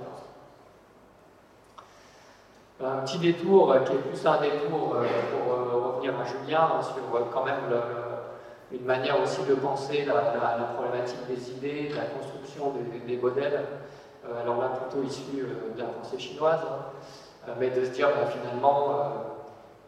part. 2.81 2.91
Un 2.91 3.05
petit 3.05 3.19
détour 3.19 3.77
qui 3.85 3.93
est 3.93 3.97
plus 3.97 4.27
un 4.27 4.41
détour 4.41 4.95
euh, 4.95 5.05
pour 5.31 5.53
euh, 5.53 5.89
revenir 5.89 6.19
à 6.19 6.25
Julien 6.25 6.81
sur 6.81 7.15
euh, 7.15 7.25
quand 7.31 7.45
même 7.45 7.69
une 8.73 8.85
manière 8.85 9.21
aussi 9.21 9.43
de 9.49 9.55
penser 9.55 10.05
la, 10.05 10.15
problématique 10.75 11.27
des 11.29 11.51
idées, 11.51 11.89
de 11.91 11.97
la 11.97 12.05
construction 12.05 12.73
des, 13.07 13.17
modèles. 13.17 13.65
alors 14.43 14.61
là, 14.61 14.69
plutôt 14.69 15.05
issu 15.07 15.43
de 15.77 15.81
la 15.81 15.87
pensée 15.87 16.19
chinoise, 16.19 16.61
hein, 17.49 17.53
mais 17.59 17.71
de 17.71 17.85
se 17.85 17.91
dire 17.91 18.09
finalement, 18.31 19.13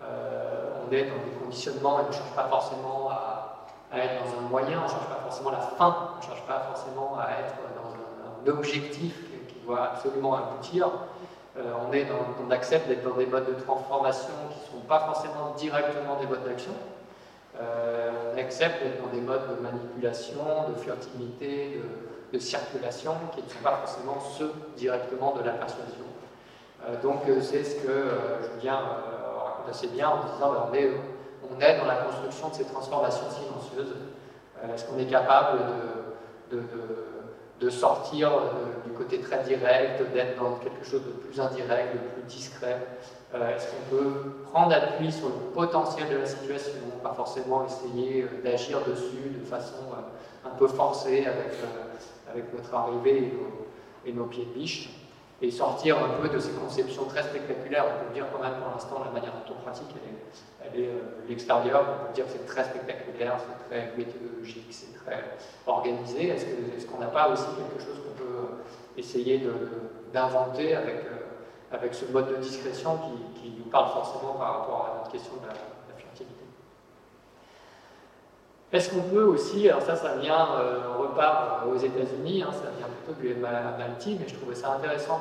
on 0.00 0.92
est 0.92 1.04
dans 1.04 1.24
des 1.24 1.38
conditionnements 1.42 2.00
et 2.00 2.02
on 2.04 2.08
ne 2.08 2.12
cherche 2.12 2.34
pas 2.34 2.48
forcément 2.48 3.08
à 3.92 3.98
être 3.98 4.24
dans 4.24 4.38
un 4.38 4.48
moyen, 4.48 4.78
on 4.80 4.84
ne 4.84 4.88
cherche 4.88 5.08
pas 5.08 5.20
forcément 5.22 5.50
la 5.50 5.58
fin, 5.58 5.96
on 6.14 6.16
ne 6.18 6.22
cherche 6.22 6.42
pas 6.46 6.60
forcément 6.60 7.18
à 7.18 7.30
être 7.40 7.54
dans 7.76 7.92
un, 7.92 8.56
objectif 8.56 9.14
qui, 9.48 9.54
doit 9.64 9.92
absolument 9.92 10.34
aboutir. 10.34 10.88
Euh, 11.56 11.62
on, 11.86 11.92
est 11.92 12.04
dans, 12.04 12.44
on 12.44 12.50
accepte 12.50 12.88
d'être 12.88 13.04
dans 13.04 13.16
des 13.16 13.26
modes 13.26 13.46
de 13.46 13.60
transformation 13.62 14.32
qui 14.50 14.58
ne 14.58 14.80
sont 14.80 14.86
pas 14.88 14.98
forcément 15.00 15.54
directement 15.56 16.16
des 16.20 16.26
modes 16.26 16.42
d'action. 16.44 16.72
Euh, 17.60 18.32
on 18.32 18.38
accepte 18.38 18.82
d'être 18.82 19.02
dans 19.02 19.12
des 19.12 19.20
modes 19.20 19.56
de 19.56 19.62
manipulation, 19.62 20.70
de 20.74 20.80
furtivité, 20.80 21.80
de, 22.32 22.38
circulation, 22.38 23.12
qui 23.34 23.42
ne 23.42 23.48
sont 23.48 23.62
pas 23.62 23.76
forcément 23.84 24.18
ceux 24.20 24.52
directement 24.76 25.36
de 25.36 25.42
la 25.44 25.52
persuasion. 25.52 26.06
Euh, 26.86 27.00
donc 27.02 27.22
c'est 27.42 27.62
ce 27.62 27.76
que 27.76 28.06
Julien 28.54 28.78
raconte 28.78 29.68
assez 29.70 29.88
bien 29.88 30.08
en 30.08 30.24
disant 30.24 30.52
ben, 30.52 30.68
on 30.70 30.74
est 30.74 30.90
on 31.50 31.60
est 31.60 31.78
dans 31.78 31.86
la 31.86 31.96
construction 31.96 32.48
de 32.48 32.54
ces 32.54 32.64
transformations 32.64 33.26
silencieuses 33.30 33.94
euh, 34.62 34.74
Est-ce 34.74 34.84
qu'on 34.86 34.98
est 34.98 35.06
capable 35.06 35.60
de, 36.50 37.70
sortir 37.70 38.30
du 38.84 38.92
côté 38.92 39.20
très 39.20 39.42
direct, 39.44 40.02
d'être 40.12 40.36
dans 40.36 40.56
quelque 40.56 40.84
chose 40.84 41.02
de 41.02 41.12
plus 41.12 41.40
indirect, 41.40 41.94
de 41.94 41.98
plus 41.98 42.22
discret? 42.22 42.76
euh, 42.76 43.21
Est-ce 43.34 43.66
qu'on 43.66 43.96
peut 43.96 44.32
prendre 44.52 44.74
appui 44.74 45.10
sur 45.10 45.28
le 45.28 45.54
potentiel 45.54 46.08
de 46.10 46.16
la 46.18 46.26
situation, 46.26 46.72
pas 47.02 47.14
forcément 47.14 47.64
essayer 47.64 48.24
euh, 48.24 48.42
d'agir 48.44 48.80
dessus 48.86 49.30
de 49.30 49.44
façon 49.44 49.84
un 50.44 50.50
peu 50.50 50.68
forcée 50.68 51.26
avec, 51.26 52.52
notre 52.54 52.74
arrivée 52.74 53.32
et 54.04 54.12
nos, 54.12 54.24
pieds 54.24 54.44
de 54.44 54.58
biche 54.58 54.90
et 55.40 55.50
sortir 55.50 55.96
un 55.98 56.20
peu 56.20 56.28
de 56.28 56.38
ces 56.38 56.52
conceptions 56.52 57.04
très 57.04 57.22
spectaculaires? 57.22 57.86
On 57.86 58.08
peut 58.08 58.14
dire 58.14 58.26
quand 58.30 58.42
même 58.42 58.60
pour 58.60 58.70
l'instant 58.70 59.02
la 59.02 59.10
manière 59.10 59.32
dont 59.32 59.54
on 59.54 59.62
pratique, 59.62 59.88
elle 60.62 60.80
est, 60.80 60.86
euh, 60.88 61.00
l'extérieur, 61.28 61.84
on 61.88 62.06
peut 62.06 62.14
dire 62.14 62.26
que 62.26 62.32
c'est 62.32 62.46
très 62.46 62.64
spectaculaire, 62.64 63.36
c'est 63.38 63.68
très 63.68 63.96
méthodologique, 63.96 64.68
c'est 64.70 64.94
très 64.94 65.24
organisé. 65.66 66.28
Est-ce 66.28 66.86
qu'on 66.86 66.98
n'a 66.98 67.06
pas 67.06 67.30
aussi 67.30 67.44
quelque 67.44 67.82
chose 67.82 67.96
qu'on 67.96 68.22
peut 68.22 68.36
euh, 68.36 68.98
essayer 68.98 69.40
d'inventer 70.12 70.74
avec, 70.76 70.96
euh, 70.96 71.21
avec 71.72 71.94
ce 71.94 72.04
mode 72.06 72.28
de 72.28 72.36
discrétion 72.36 72.98
qui, 73.34 73.50
nous 73.58 73.70
parle 73.70 73.90
forcément 73.90 74.34
par 74.34 74.60
rapport 74.60 74.90
à 74.90 74.98
notre 74.98 75.10
question 75.10 75.32
de 75.42 75.46
la, 75.46 75.54
furtivité. 75.96 76.44
Est-ce 78.70 78.90
qu'on 78.90 79.02
peut 79.02 79.24
aussi, 79.24 79.68
alors 79.68 79.82
ça, 79.82 79.96
ça 79.96 80.16
vient, 80.16 80.48
on 80.98 81.02
repart 81.02 81.66
aux 81.66 81.76
États-Unis, 81.76 82.42
hein, 82.42 82.52
ça 82.52 82.70
vient 82.76 82.88
plutôt 83.04 83.20
du 83.20 83.28
MIT, 83.28 84.18
mais 84.20 84.28
je 84.28 84.34
trouvais 84.34 84.54
ça 84.54 84.74
intéressant 84.74 85.20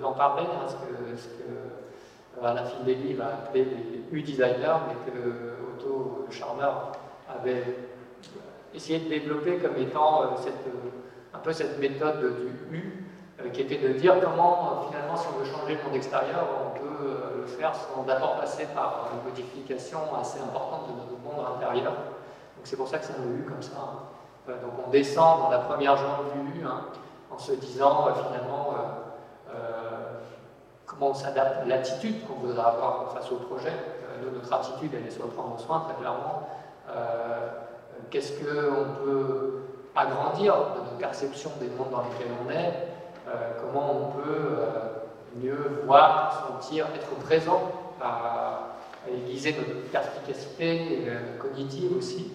d'en 0.00 0.12
parler, 0.12 0.44
hein, 0.44 0.58
parce 0.60 0.74
que, 0.74 2.40
que 2.40 2.44
la 2.44 2.64
fille 2.64 2.94
des 2.94 3.14
va 3.14 3.26
appeler 3.26 3.64
les 3.64 4.18
U-designer, 4.18 4.80
mais 4.88 5.10
que 5.10 5.56
Otto 5.76 6.26
Scharmer 6.30 6.70
avait 7.28 7.64
essayé 8.74 9.00
de 9.00 9.08
développer 9.08 9.56
comme 9.58 9.76
étant 9.76 10.22
euh, 10.22 10.26
cette, 10.36 10.66
euh, 10.66 10.90
un 11.34 11.38
peu 11.38 11.52
cette 11.52 11.78
méthode 11.78 12.20
du 12.70 12.76
U, 12.76 12.80
euh, 12.80 13.07
qui 13.52 13.62
était 13.62 13.78
de 13.78 13.92
dire 13.94 14.14
comment, 14.20 14.86
finalement, 14.88 15.16
si 15.16 15.26
on 15.28 15.38
veut 15.38 15.44
changer 15.44 15.76
le 15.76 15.82
monde 15.84 15.94
extérieur, 15.94 16.44
on 16.66 16.78
peut 16.78 17.20
le 17.40 17.46
faire 17.46 17.72
sans 17.74 18.02
d'abord 18.02 18.36
passer 18.36 18.66
par 18.74 19.10
une 19.12 19.30
modification 19.30 20.00
assez 20.20 20.40
importante 20.40 20.88
de 20.88 20.92
notre 20.92 21.22
monde 21.22 21.46
intérieur. 21.56 21.92
Donc 21.92 22.64
c'est 22.64 22.76
pour 22.76 22.88
ça 22.88 22.98
que 22.98 23.06
c'est 23.06 23.12
un 23.12 23.38
U 23.38 23.44
comme 23.44 23.62
ça. 23.62 23.76
Hein. 23.78 24.52
Donc 24.62 24.72
on 24.86 24.90
descend 24.90 25.42
dans 25.42 25.50
la 25.50 25.58
première 25.58 25.96
jambe 25.96 26.32
du 26.34 26.60
U, 26.60 26.64
hein, 26.66 26.86
en 27.30 27.38
se 27.38 27.52
disant 27.52 28.08
finalement 28.26 28.74
comment 30.86 31.10
on 31.10 31.14
s'adapte, 31.14 31.66
l'attitude 31.66 32.26
qu'on 32.26 32.46
voudrait 32.46 32.66
avoir 32.66 33.12
face 33.12 33.30
au 33.30 33.36
projet 33.36 33.72
notre 34.34 34.52
attitude, 34.52 34.90
elle 34.94 35.06
est 35.06 35.10
sur 35.10 35.24
le 35.24 35.30
prendre 35.30 35.58
soin, 35.58 35.80
très 35.80 35.94
clairement. 35.94 36.48
Euh, 36.90 37.48
qu'est-ce 38.10 38.32
qu'on 38.32 39.04
peut 39.04 39.62
agrandir 39.94 40.54
de 40.54 40.80
notre 40.80 40.96
perception 40.98 41.50
des 41.60 41.68
mondes 41.68 41.90
dans 41.90 42.02
lesquels 42.02 42.32
on 42.46 42.50
est? 42.50 42.54
euh, 42.56 42.97
Comment 43.60 43.92
on 43.92 44.10
peut 44.12 44.56
euh, 44.58 44.68
mieux 45.36 45.82
voir, 45.84 46.48
sentir, 46.48 46.86
être 46.94 47.10
présent 47.24 47.72
à, 48.00 48.76
aiguiser 49.10 49.54
notre 49.56 49.88
perspicacité 49.90 51.06
cognitive 51.40 51.96
aussi 51.96 52.30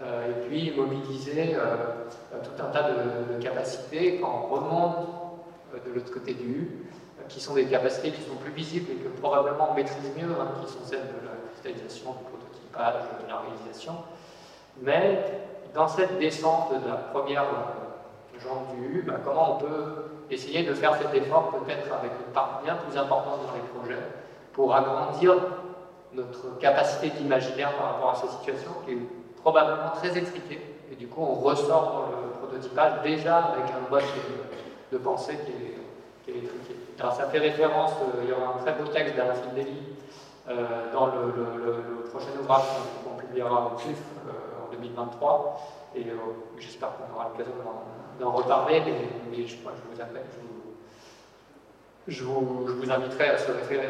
et 0.00 0.46
puis 0.46 0.72
mobiliser 0.76 1.56
tout 2.44 2.62
un 2.62 2.70
tas 2.70 2.90
de, 2.90 3.42
capacités 3.42 4.20
quand 4.20 4.46
on 4.48 4.54
remonte 4.54 5.08
de 5.84 5.92
l'autre 5.92 6.12
côté 6.12 6.34
du 6.34 6.44
U, 6.44 6.86
qui 7.28 7.40
sont 7.40 7.54
des 7.54 7.64
capacités 7.66 8.10
qui 8.10 8.22
sont 8.22 8.36
plus 8.36 8.52
visibles 8.52 8.92
et 8.92 8.96
que 8.96 9.08
probablement 9.20 9.70
on 9.72 9.74
maîtrise 9.74 10.10
mieux, 10.16 10.30
hein, 10.30 10.48
qui 10.60 10.72
sont 10.72 10.84
celles 10.84 11.00
de 11.00 11.26
la 11.26 11.34
cristallisation, 11.50 12.12
du 12.12 12.24
prototypage, 12.24 13.02
de 13.24 13.28
la 13.28 13.40
réalisation. 13.40 13.94
Mais 14.82 15.24
dans 15.74 15.88
cette 15.88 16.18
descente 16.18 16.80
de 16.82 16.88
la 16.88 16.96
première 16.96 17.44
euh, 18.46 18.74
du 18.74 19.02
bah, 19.02 19.14
comment 19.24 19.56
on 19.56 19.58
peut 19.58 20.10
essayer 20.30 20.62
de 20.62 20.74
faire 20.74 20.96
cet 20.96 21.14
effort 21.14 21.50
peut-être 21.50 21.92
avec 21.92 22.12
une 22.26 22.32
part 22.32 22.60
bien 22.64 22.76
plus 22.76 22.98
importante 22.98 23.40
dans 23.46 23.54
les 23.54 23.60
projets 23.78 24.02
pour 24.52 24.74
agrandir 24.74 25.34
notre 26.12 26.58
capacité 26.58 27.10
d'imaginaire 27.10 27.72
par 27.76 27.94
rapport 27.94 28.10
à 28.10 28.14
ces 28.14 28.28
situations 28.28 28.72
qui 28.86 28.92
est 28.92 28.98
probablement 29.42 29.90
très 29.96 30.16
étriquée. 30.16 30.60
Et 30.90 30.94
du 30.94 31.08
coup, 31.08 31.22
on 31.22 31.34
ressort 31.34 31.92
dans 31.92 32.16
le 32.16 32.30
prototypage 32.38 33.02
déjà 33.02 33.38
avec 33.38 33.64
un 33.70 33.90
mode 33.90 34.02
de, 34.92 34.98
pensée 34.98 35.36
qui 35.44 35.52
est 35.52 35.74
alors 37.00 37.12
ça 37.14 37.26
fait 37.26 37.38
référence, 37.38 37.92
euh, 38.00 38.22
il 38.22 38.30
y 38.30 38.32
aura 38.32 38.54
un 38.54 38.62
très 38.62 38.72
beau 38.72 38.88
texte 38.90 39.16
d'Alain 39.16 39.34
Findeli 39.34 39.82
euh, 40.48 40.92
dans 40.92 41.06
le, 41.06 42.10
prochain 42.10 42.30
ouvrage 42.40 42.62
qu'on 43.04 43.16
publiera 43.16 43.66
au 43.66 43.76
CLIF 43.76 43.98
euh, 44.28 44.64
en 44.64 44.72
2023, 44.72 45.60
et 45.96 46.06
j'espère 46.58 46.90
qu'on 46.96 47.14
aura 47.14 47.28
l'occasion 47.28 47.52
d'en 47.64 47.93
reparler, 48.22 48.82
mais, 48.84 49.46
je, 49.46 49.56
vous 52.24 52.66
je 52.66 52.72
vous, 52.72 52.90
inviterai 52.90 53.30
à 53.30 53.38
se 53.38 53.50
référer 53.50 53.88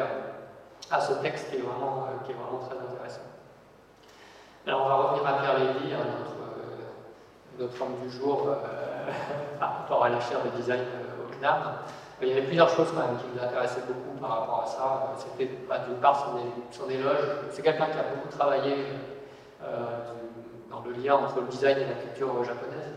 à 0.91 1.01
ce 1.01 1.13
texte 1.13 1.49
qui 1.49 1.57
est 1.57 1.61
vraiment, 1.61 2.07
qui 2.23 2.31
est 2.31 2.35
vraiment 2.35 2.59
très 2.59 2.77
intéressant. 2.77 3.21
Alors 4.67 4.81
on 4.85 4.87
va 4.87 4.95
revenir 4.95 5.27
à 5.27 5.33
Pierre 5.39 5.59
Lévy, 5.59 5.93
notre, 5.93 7.59
notre 7.59 7.81
homme 7.81 7.95
du 8.01 8.09
jour 8.09 8.47
par 9.59 9.77
rapport 9.79 10.05
à 10.05 10.09
la 10.09 10.19
chaire 10.19 10.39
de 10.43 10.49
design 10.57 10.81
au 11.23 11.33
CNAM. 11.35 11.75
Il 12.21 12.29
y 12.29 12.31
avait 12.31 12.43
plusieurs 12.43 12.69
choses 12.69 12.87
quand 12.95 13.05
même 13.05 13.17
qui 13.17 13.25
nous 13.35 13.43
intéressaient 13.43 13.83
beaucoup 13.87 14.17
par 14.19 14.39
rapport 14.39 14.63
à 14.63 14.67
ça. 14.67 15.13
C'était 15.17 15.51
bah, 15.67 15.79
d'une 15.79 15.97
part 15.97 16.33
son, 16.71 16.89
éloge. 16.89 17.27
C'est 17.51 17.61
quelqu'un 17.61 17.87
qui 17.87 17.99
a 17.99 18.03
beaucoup 18.03 18.29
travaillé 18.29 18.73
euh, 19.61 19.99
dans 20.71 20.81
le 20.81 20.91
lien 20.93 21.15
entre 21.15 21.41
le 21.41 21.47
design 21.47 21.77
et 21.77 21.85
la 21.85 21.93
culture 21.95 22.43
japonaise, 22.43 22.79
euh, 22.79 22.94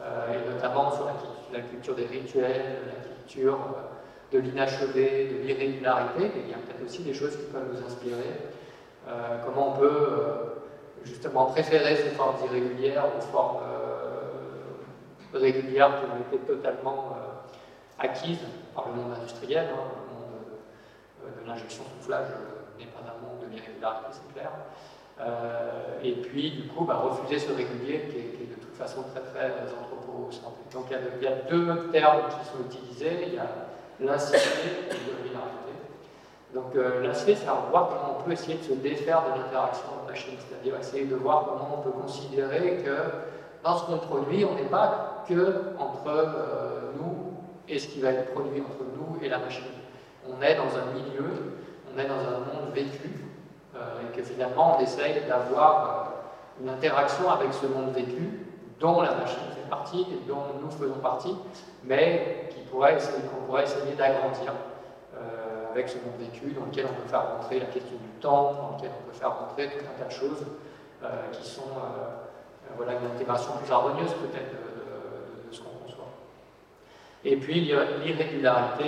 et 0.00 0.50
notamment 0.52 0.90
sur 0.90 1.06
la, 1.52 1.60
culture 1.60 1.94
des 1.94 2.06
rituels, 2.06 2.78
la 2.86 3.04
culture 3.04 3.54
euh, 3.54 4.36
de 4.36 4.38
l'inachevé, 4.38 5.28
de 5.28 5.46
l'irrégularité. 5.46 6.30
Il 6.44 6.50
y 6.50 6.54
a 6.54 6.58
peut-être 6.58 6.84
aussi 6.84 7.02
des 7.02 7.14
choses 7.14 7.36
qui 7.36 7.44
peuvent 7.44 7.68
nous 7.72 7.86
inspirer. 7.86 8.50
comment 9.44 9.74
on 9.74 9.78
peut 9.78 10.08
justement 11.04 11.46
préférer 11.46 11.96
ces 11.96 12.10
formes 12.10 12.36
irrégulières 12.44 13.04
aux 13.16 13.20
formes 13.20 13.60
régulières 15.32 16.00
qui 16.00 16.06
ont 16.10 16.36
été 16.36 16.44
totalement 16.44 17.16
acquise 17.98 18.38
par 18.74 18.88
le 18.88 18.94
monde 18.94 19.12
industriel. 19.16 19.66
Hein, 19.72 19.84
le 20.08 20.14
monde 20.14 20.44
euh, 21.24 21.42
de 21.42 21.48
l'injection 21.48 21.84
soufflage 21.84 22.28
euh, 22.30 22.78
n'est 22.78 22.86
pas 22.86 23.00
un 23.00 23.26
monde 23.26 23.40
de 23.40 23.54
l'irrégularité, 23.54 24.06
c'est 24.12 24.32
clair. 24.34 24.50
Euh, 25.20 26.02
et 26.02 26.12
puis, 26.12 26.50
du 26.50 26.68
coup, 26.68 26.84
bah, 26.84 26.96
refuser 26.96 27.38
ce 27.38 27.52
régulier 27.52 28.08
qui 28.10 28.18
est, 28.18 28.55
façon 28.76 29.02
très 29.02 29.20
très 29.20 29.52
anthropocentrique. 29.80 30.72
Donc 30.72 30.86
il 30.90 31.24
y, 31.24 31.26
a, 31.26 31.32
deux 31.50 31.90
termes 31.90 32.22
qui 32.28 32.48
sont 32.48 32.64
utilisés, 32.64 33.26
il 33.28 33.34
y 33.34 33.38
a 33.38 33.46
l'incité 34.00 34.38
et 34.90 34.94
l'irrégularité. 34.94 35.72
Donc 36.54 36.74
l'incité, 37.02 37.34
c'est 37.34 37.48
à 37.48 37.54
voir 37.70 37.88
comment 37.88 38.18
on 38.18 38.22
peut 38.22 38.32
essayer 38.32 38.58
de 38.58 38.62
se 38.62 38.72
défaire 38.72 39.22
de 39.24 39.40
l'interaction 39.40 39.88
machine, 40.06 40.34
c'est-à-dire 40.38 40.78
essayer 40.78 41.04
de 41.04 41.16
voir 41.16 41.44
comment 41.44 41.78
on 41.78 41.82
peut 41.82 41.90
considérer 41.90 42.82
que 42.84 42.96
dans 43.64 43.76
ce 43.76 43.84
qu'on 43.84 43.98
produit, 43.98 44.44
on 44.44 44.54
n'est 44.54 44.68
pas 44.68 45.24
que 45.28 45.74
entre 45.78 46.34
nous 46.98 47.34
et 47.68 47.78
ce 47.78 47.88
qui 47.88 48.00
va 48.00 48.10
être 48.10 48.32
produit 48.32 48.60
entre 48.60 48.84
nous 48.96 49.22
et 49.22 49.28
la 49.28 49.38
machine. 49.38 49.64
On 50.28 50.40
est 50.42 50.54
dans 50.54 50.76
un 50.76 50.92
milieu, 50.94 51.56
on 51.92 51.98
est 51.98 52.06
dans 52.06 52.14
un 52.14 52.38
monde 52.38 52.72
vécu, 52.74 53.10
euh, 53.74 53.78
et 54.02 54.16
que 54.16 54.22
finalement 54.22 54.76
on 54.78 54.82
essaye 54.82 55.22
d'avoir 55.28 56.12
euh, 56.60 56.62
une 56.62 56.68
interaction 56.68 57.30
avec 57.30 57.52
ce 57.52 57.66
monde 57.66 57.92
vécu 57.92 58.45
dont 58.78 59.00
la 59.00 59.14
machine 59.14 59.38
fait 59.54 59.68
partie 59.68 60.06
dont 60.28 60.44
nous 60.60 60.70
faisons 60.70 60.98
partie, 61.00 61.36
mais 61.84 62.50
qu'on 62.70 62.78
pourrait 62.78 63.62
essayer 63.62 63.94
d'agrandir 63.96 64.52
euh, 65.14 65.70
avec 65.72 65.88
ce 65.88 65.96
monde 65.96 66.18
vécu 66.18 66.52
dans 66.52 66.66
lequel 66.66 66.86
on 66.90 67.02
peut 67.02 67.08
faire 67.08 67.36
rentrer 67.36 67.60
la 67.60 67.66
question 67.66 67.96
du 67.96 68.20
temps, 68.20 68.52
dans 68.52 68.76
lequel 68.76 68.90
on 69.00 69.10
peut 69.10 69.16
faire 69.16 69.38
rentrer 69.38 69.68
tout 69.68 69.84
un 69.84 70.02
tas 70.02 70.08
de 70.08 70.12
choses 70.12 70.44
qui 71.32 71.48
sont 71.48 71.70
voilà, 72.76 72.94
une 72.94 73.06
intégration 73.14 73.52
plus 73.62 73.72
harmonieuse 73.72 74.12
peut-être 74.14 74.56
et 77.26 77.36
puis 77.36 77.60
l'irrégularité, 77.60 78.84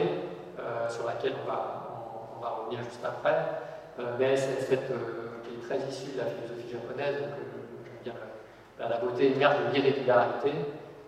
euh, 0.60 0.88
sur 0.88 1.06
laquelle 1.06 1.32
on 1.44 1.50
va, 1.50 2.36
on, 2.36 2.40
va, 2.40 2.50
revenir 2.50 2.84
juste 2.84 3.04
après, 3.04 3.34
euh, 3.98 4.14
mais 4.16 4.36
c'est 4.36 4.60
cette 4.60 4.90
euh, 4.92 5.42
qui 5.42 5.54
est 5.54 5.68
très 5.68 5.84
issue 5.88 6.12
de 6.12 6.18
la 6.18 6.26
philosophie 6.26 6.70
japonaise, 6.70 7.16
la, 8.78 8.96
beauté 8.98 9.32
émerge 9.32 9.56
de 9.68 9.74
l'irrégularité 9.74 10.52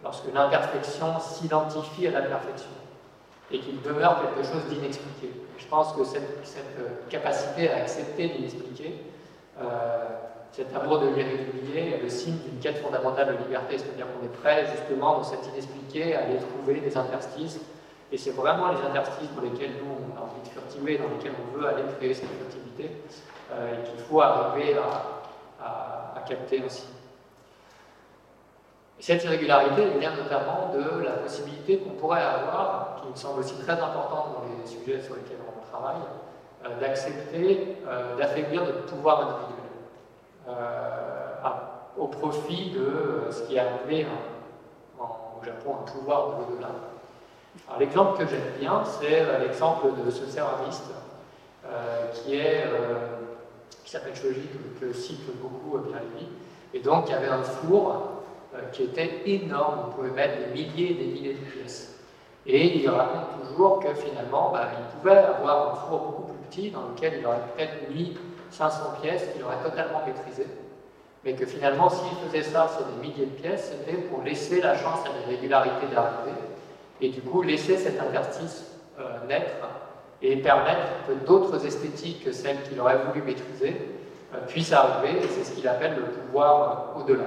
lorsque 0.02 0.32
l'imperfection 0.32 1.18
s'identifie 1.20 2.06
à 2.08 2.12
la 2.12 2.22
perfection 2.22 2.70
et 3.52 3.58
qu'il 3.58 3.82
demeure 3.82 4.20
quelque 4.22 4.46
chose 4.46 4.64
d'inexpliqué. 4.68 5.32
Je 5.58 5.66
pense 5.66 5.92
que 5.92 6.04
cette, 6.04 6.44
cette, 6.44 7.08
capacité 7.08 7.70
à 7.70 7.78
accepter 7.78 8.28
l'inexpliqué, 8.28 9.04
cet 10.52 10.74
amour 10.74 10.98
de 10.98 11.06
l'irrégulier 11.08 11.94
est 11.94 12.02
le 12.02 12.08
signe 12.08 12.36
d'une 12.38 12.58
quête 12.58 12.78
fondamentale 12.78 13.36
de 13.36 13.44
liberté, 13.44 13.78
c'est-à-dire 13.78 14.06
qu'on 14.06 14.26
est 14.26 14.40
prêt 14.42 14.66
justement 14.76 15.18
dans 15.18 15.22
cet 15.22 15.46
inexpliqué 15.46 16.16
à 16.16 16.24
aller 16.24 16.38
trouver 16.38 16.80
des 16.80 16.96
interstices, 16.96 17.60
et 18.10 18.18
c'est 18.18 18.32
vraiment 18.32 18.72
les 18.72 18.80
interstices 18.84 19.28
pour 19.28 19.44
lesquels 19.44 19.70
nous 19.82 19.92
on 19.92 20.18
a 20.18 20.24
envie 20.24 20.42
de 20.42 20.48
furtiver, 20.48 20.98
dans 20.98 21.08
lesquels 21.14 21.32
on 21.40 21.58
veut 21.58 21.68
aller 21.68 21.82
créer 21.96 22.14
cette 22.14 22.28
furtivité, 22.28 22.96
euh, 23.52 23.74
et 23.74 23.88
qu'il 23.88 24.00
faut 24.00 24.20
arriver 24.20 24.76
à, 24.76 26.16
à, 26.16 26.20
capter 26.28 26.62
aussi. 26.64 26.86
Et 29.00 29.02
cette 29.02 29.24
irrégularité 29.24 29.98
vient 29.98 30.14
notamment 30.14 30.70
de 30.74 31.02
la 31.02 31.12
possibilité 31.12 31.78
qu'on 31.78 31.92
pourrait 31.92 32.20
avoir, 32.20 33.00
qui 33.00 33.08
me 33.10 33.16
semble 33.16 33.40
aussi 33.40 33.54
très 33.54 33.72
importante 33.72 34.34
dans 34.34 34.44
les 34.44 34.66
sujets 34.66 35.00
sur 35.00 35.14
lesquels 35.14 35.38
on 35.48 35.74
travaille, 35.74 36.02
euh, 36.66 36.78
d'accepter 36.78 37.78
euh, 37.88 38.18
d'affaiblir 38.18 38.62
notre 38.62 38.84
pouvoir 38.84 39.20
individuel. 39.22 39.56
Euh, 40.50 41.48
au 41.96 42.08
profit 42.08 42.72
de 42.72 43.30
ce 43.30 43.42
qui 43.44 43.56
est 43.56 43.60
appelé 43.60 44.06
au 44.98 45.44
Japon 45.44 45.76
un 45.80 45.90
pouvoir 45.90 46.28
de 46.28 46.34
l'au-delà. 46.42 46.68
L'exemple 47.78 48.18
que 48.18 48.28
j'aime 48.28 48.52
bien, 48.60 48.82
c'est 48.84 49.38
l'exemple 49.40 49.88
de 50.04 50.10
ce 50.10 50.26
céramiste 50.26 50.92
qui 52.14 53.90
s'appelle 53.90 54.14
Shoji, 54.14 54.48
que, 54.80 54.92
cite 54.92 55.26
beaucoup 55.40 55.78
bien 55.78 55.98
lui, 56.14 56.28
et 56.72 56.80
donc 56.80 57.08
il 57.08 57.12
y 57.12 57.14
avait 57.14 57.28
un 57.28 57.42
four 57.42 58.19
qui 58.72 58.84
était 58.84 59.22
énorme, 59.26 59.88
on 59.88 59.92
pouvait 59.92 60.10
mettre 60.10 60.34
des 60.38 60.52
milliers 60.52 60.92
et 60.92 60.94
des 60.94 61.06
milliers 61.06 61.34
de 61.34 61.50
pièces. 61.50 61.98
Et 62.46 62.78
il 62.78 62.88
raconte 62.88 63.48
toujours 63.48 63.80
que 63.80 63.92
finalement, 63.94 64.50
bah, 64.52 64.68
il 64.78 64.98
pouvait 64.98 65.18
avoir 65.18 65.72
un 65.72 65.74
four 65.74 65.98
beaucoup 66.00 66.32
plus 66.32 66.46
petit 66.48 66.70
dans 66.70 66.88
lequel 66.88 67.14
il 67.20 67.26
aurait 67.26 67.42
peut-être 67.54 67.90
mis 67.90 68.16
500 68.50 68.78
pièces 69.02 69.26
qu'il 69.32 69.44
aurait 69.44 69.62
totalement 69.62 70.02
maîtrisées, 70.06 70.48
mais 71.24 71.34
que 71.34 71.46
finalement, 71.46 71.90
s'il 71.90 72.16
faisait 72.26 72.42
ça 72.42 72.68
sur 72.68 72.86
des 72.86 73.08
milliers 73.08 73.26
de 73.26 73.40
pièces, 73.40 73.72
c'était 73.72 73.98
pour 73.98 74.22
laisser 74.22 74.60
la 74.60 74.76
chance 74.76 75.00
à 75.04 75.28
l'irrégularité 75.28 75.86
d'arriver, 75.92 76.36
et 77.00 77.08
du 77.10 77.20
coup 77.20 77.42
laisser 77.42 77.76
cet 77.76 78.00
interstice 78.00 78.64
euh, 78.98 79.26
naître 79.28 79.52
et 80.22 80.36
permettre 80.36 81.06
que 81.08 81.12
d'autres 81.24 81.64
esthétiques 81.64 82.24
que 82.24 82.32
celles 82.32 82.62
qu'il 82.62 82.78
aurait 82.80 82.98
voulu 83.06 83.22
maîtriser 83.22 83.76
euh, 84.34 84.38
puissent 84.46 84.72
arriver, 84.72 85.18
et 85.18 85.28
c'est 85.28 85.44
ce 85.44 85.52
qu'il 85.52 85.68
appelle 85.68 85.96
le 85.96 86.04
pouvoir 86.04 86.92
euh, 86.96 87.00
au-delà. 87.00 87.24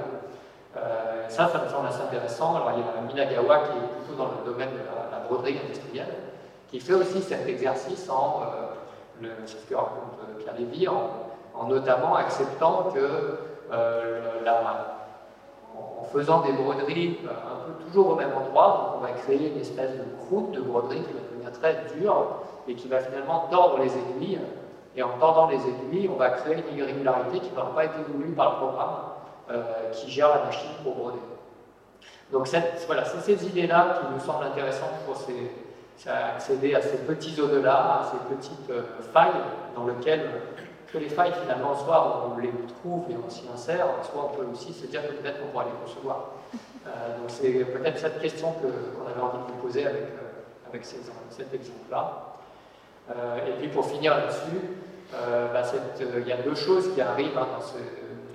Ça, 1.28 1.48
ça 1.48 1.58
me 1.62 1.68
semble 1.68 1.88
assez 1.88 2.02
intéressant. 2.02 2.56
Alors, 2.56 2.72
il 2.76 2.80
y 2.80 2.82
a 2.82 3.00
Minagawa 3.06 3.58
qui 3.58 3.78
est 3.78 4.04
plutôt 4.04 4.22
dans 4.22 4.30
le 4.30 4.50
domaine 4.50 4.70
de 4.70 4.78
la, 4.78 5.18
broderie 5.28 5.58
industrielle, 5.64 6.14
qui 6.68 6.80
fait 6.80 6.92
aussi 6.92 7.22
cet 7.22 7.48
exercice 7.48 8.10
en 8.10 8.42
c'est 9.46 9.58
ce 9.58 9.66
que 9.66 9.74
raconte 9.74 10.18
euh, 10.22 10.42
Pierre 10.42 10.54
Lévy, 10.58 10.88
en, 10.88 11.68
notamment 11.68 12.16
acceptant 12.16 12.90
que 12.94 13.38
euh, 13.72 14.20
en 15.76 16.04
faisant 16.04 16.42
des 16.42 16.52
broderies 16.52 17.18
euh, 17.24 17.30
un 17.30 17.66
peu 17.66 17.84
toujours 17.84 18.10
au 18.10 18.14
même 18.16 18.30
endroit, 18.36 18.96
on 18.98 19.02
va 19.02 19.12
créer 19.12 19.52
une 19.52 19.60
espèce 19.60 19.92
de 19.92 20.04
croûte 20.24 20.52
de 20.52 20.60
broderie 20.60 21.02
qui 21.02 21.12
va 21.12 21.20
devenir 21.30 21.52
très 21.52 21.84
dure 21.96 22.26
et 22.68 22.74
qui 22.74 22.88
va 22.88 23.00
finalement 23.00 23.46
tordre 23.50 23.78
les 23.78 23.90
aiguilles. 23.96 24.40
Et 24.96 25.02
en 25.02 25.18
tordant 25.18 25.48
les 25.48 25.56
aiguilles, 25.56 26.08
on 26.12 26.16
va 26.16 26.30
créer 26.30 26.62
une 26.70 26.78
irrégularité 26.78 27.40
qui 27.40 27.52
n'aura 27.52 27.74
pas 27.74 27.84
été 27.84 27.96
voulue 28.12 28.32
par 28.32 28.52
le 28.52 28.56
programme 28.58 28.96
qui 29.94 30.10
gère 30.10 30.28
la 30.28 30.44
machine 30.44 30.70
pour 30.82 30.94
broder. 30.94 31.20
Donc 32.32 32.48
voilà, 32.86 33.04
c'est 33.04 33.20
ces 33.20 33.46
idées-là 33.46 34.00
qui 34.00 34.12
nous 34.12 34.20
semblent 34.20 34.46
intéressantes 34.46 35.04
pour 35.06 35.16
accéder 36.06 36.74
à 36.74 36.82
ces 36.82 36.98
petits 36.98 37.40
au-delà, 37.40 37.74
à 37.74 38.10
ces 38.10 38.34
petites 38.34 38.70
euh, 38.70 38.82
failles 39.12 39.40
dans 39.76 39.86
lesquelles 39.86 40.28
que 40.92 40.98
les 40.98 41.08
failles 41.08 41.32
finalement, 41.42 41.74
soit 41.74 42.28
on 42.28 42.38
les 42.38 42.50
trouve 42.80 43.04
et 43.10 43.16
on 43.24 43.30
s'y 43.30 43.44
insère, 43.52 43.86
soit 44.02 44.30
on 44.32 44.36
peut 44.36 44.46
aussi 44.52 44.72
se 44.72 44.86
dire 44.86 45.02
que 45.02 45.12
peut-être 45.12 45.38
on 45.44 45.50
pourra 45.50 45.64
les 45.64 45.86
concevoir. 45.86 46.30
Euh, 46.86 47.18
donc 47.18 47.28
c'est 47.28 47.50
peut-être 47.64 47.98
cette 47.98 48.20
question 48.20 48.52
qu'on 48.52 49.06
avait 49.06 49.20
envie 49.20 49.38
de 49.46 49.52
vous 49.52 49.66
poser 49.66 49.86
avec, 49.86 50.02
euh, 50.02 50.68
avec 50.68 50.84
cet 50.84 51.54
exemple-là. 51.54 52.36
et 53.46 53.52
puis 53.58 53.68
pour 53.68 53.86
finir 53.86 54.16
là-dessus, 54.16 54.60
bah, 55.12 55.62
il 56.00 56.26
y 56.26 56.32
a 56.32 56.38
deux 56.38 56.54
choses 56.54 56.92
qui 56.94 57.00
arrivent 57.00 57.38
hein, 57.38 57.48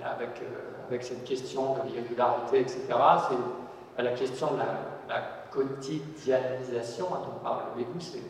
avec, 0.04 0.40
avec 0.90 1.04
cette 1.04 1.24
question 1.24 1.74
de 1.74 1.88
l'irrégularité, 1.88 2.60
etc. 2.60 2.80
C'est 3.96 4.02
la 4.02 4.10
question 4.10 4.48
de 4.54 4.58
la, 4.58 4.64
la 5.08 5.22
quotidianisation 5.52 7.06
dont 7.10 7.38
parle 7.42 7.62
Bégou, 7.76 8.00
c'est 8.00 8.22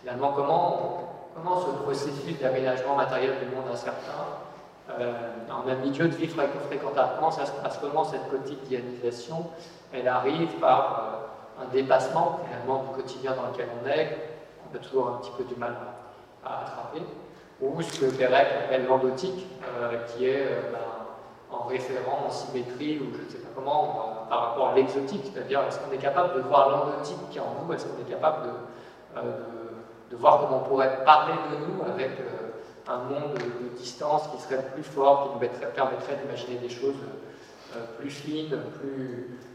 finalement 0.00 0.32
comment, 0.32 1.30
comment 1.34 1.60
ce 1.60 1.70
processus 1.82 2.38
d'aménagement 2.38 2.96
matériel 2.96 3.32
du 3.38 3.54
monde 3.54 3.64
incertain, 3.72 4.26
euh, 4.98 5.12
en 5.50 5.62
milieu 5.62 6.08
de 6.08 6.14
vie 6.14 6.28
fréquentable, 6.28 7.12
comment 7.16 7.30
ça 7.30 7.46
se 7.46 7.52
passe, 7.52 7.78
comment 7.80 8.04
cette 8.04 8.28
quotidianisation, 8.30 9.46
elle 9.92 10.08
arrive 10.08 10.48
par 10.60 11.28
euh, 11.60 11.64
un 11.64 11.72
dépassement 11.72 12.40
finalement 12.44 12.84
du 12.84 13.00
quotidien 13.00 13.32
dans 13.34 13.50
lequel 13.50 13.68
on 13.82 13.88
est, 13.88 14.18
on 14.70 14.76
a 14.76 14.78
toujours 14.80 15.08
un 15.08 15.12
petit 15.18 15.30
peu 15.38 15.44
du 15.44 15.54
mal 15.54 15.74
à, 16.44 16.62
attraper, 16.62 17.02
ou 17.60 17.80
ce 17.80 18.00
que 18.00 18.06
Pérec 18.06 18.48
appelle 18.64 18.86
l'endotique, 18.86 19.46
euh, 19.78 20.04
qui 20.08 20.26
est 20.26 20.44
ben, 20.72 20.78
en 21.52 21.66
référent, 21.66 22.24
en 22.26 22.30
symétrie, 22.30 22.98
ou 22.98 23.14
je 23.16 23.24
ne 23.24 23.28
sais 23.28 23.38
pas 23.38 23.50
comment, 23.54 24.26
par 24.28 24.48
rapport 24.48 24.68
à 24.68 24.74
l'exotique, 24.74 25.22
c'est-à-dire 25.32 25.62
est-ce 25.68 25.78
qu'on 25.78 25.92
est 25.92 25.98
capable 25.98 26.34
de 26.36 26.40
voir 26.40 26.70
l'endotique 26.70 27.18
qui 27.30 27.38
est 27.38 27.40
en 27.40 27.64
nous, 27.64 27.72
est-ce 27.72 27.86
qu'on 27.86 28.00
est 28.00 28.10
capable 28.10 28.46
de, 28.46 29.18
euh, 29.18 30.16
voir 30.16 30.40
comment 30.40 30.58
on 30.58 30.68
pourrait 30.68 31.04
parler 31.04 31.34
de 31.50 31.66
nous 31.66 31.82
avec, 31.82 32.10
euh, 32.20 32.52
un 32.88 32.98
monde 32.98 33.34
de 33.34 33.76
distance 33.76 34.28
qui 34.28 34.42
serait 34.42 34.62
plus 34.74 34.82
fort, 34.82 35.38
qui 35.38 35.46
nous 35.46 35.50
permettrait 35.74 36.16
d'imaginer 36.16 36.58
des 36.58 36.68
choses 36.68 36.96
plus 37.98 38.10
fines, 38.10 38.58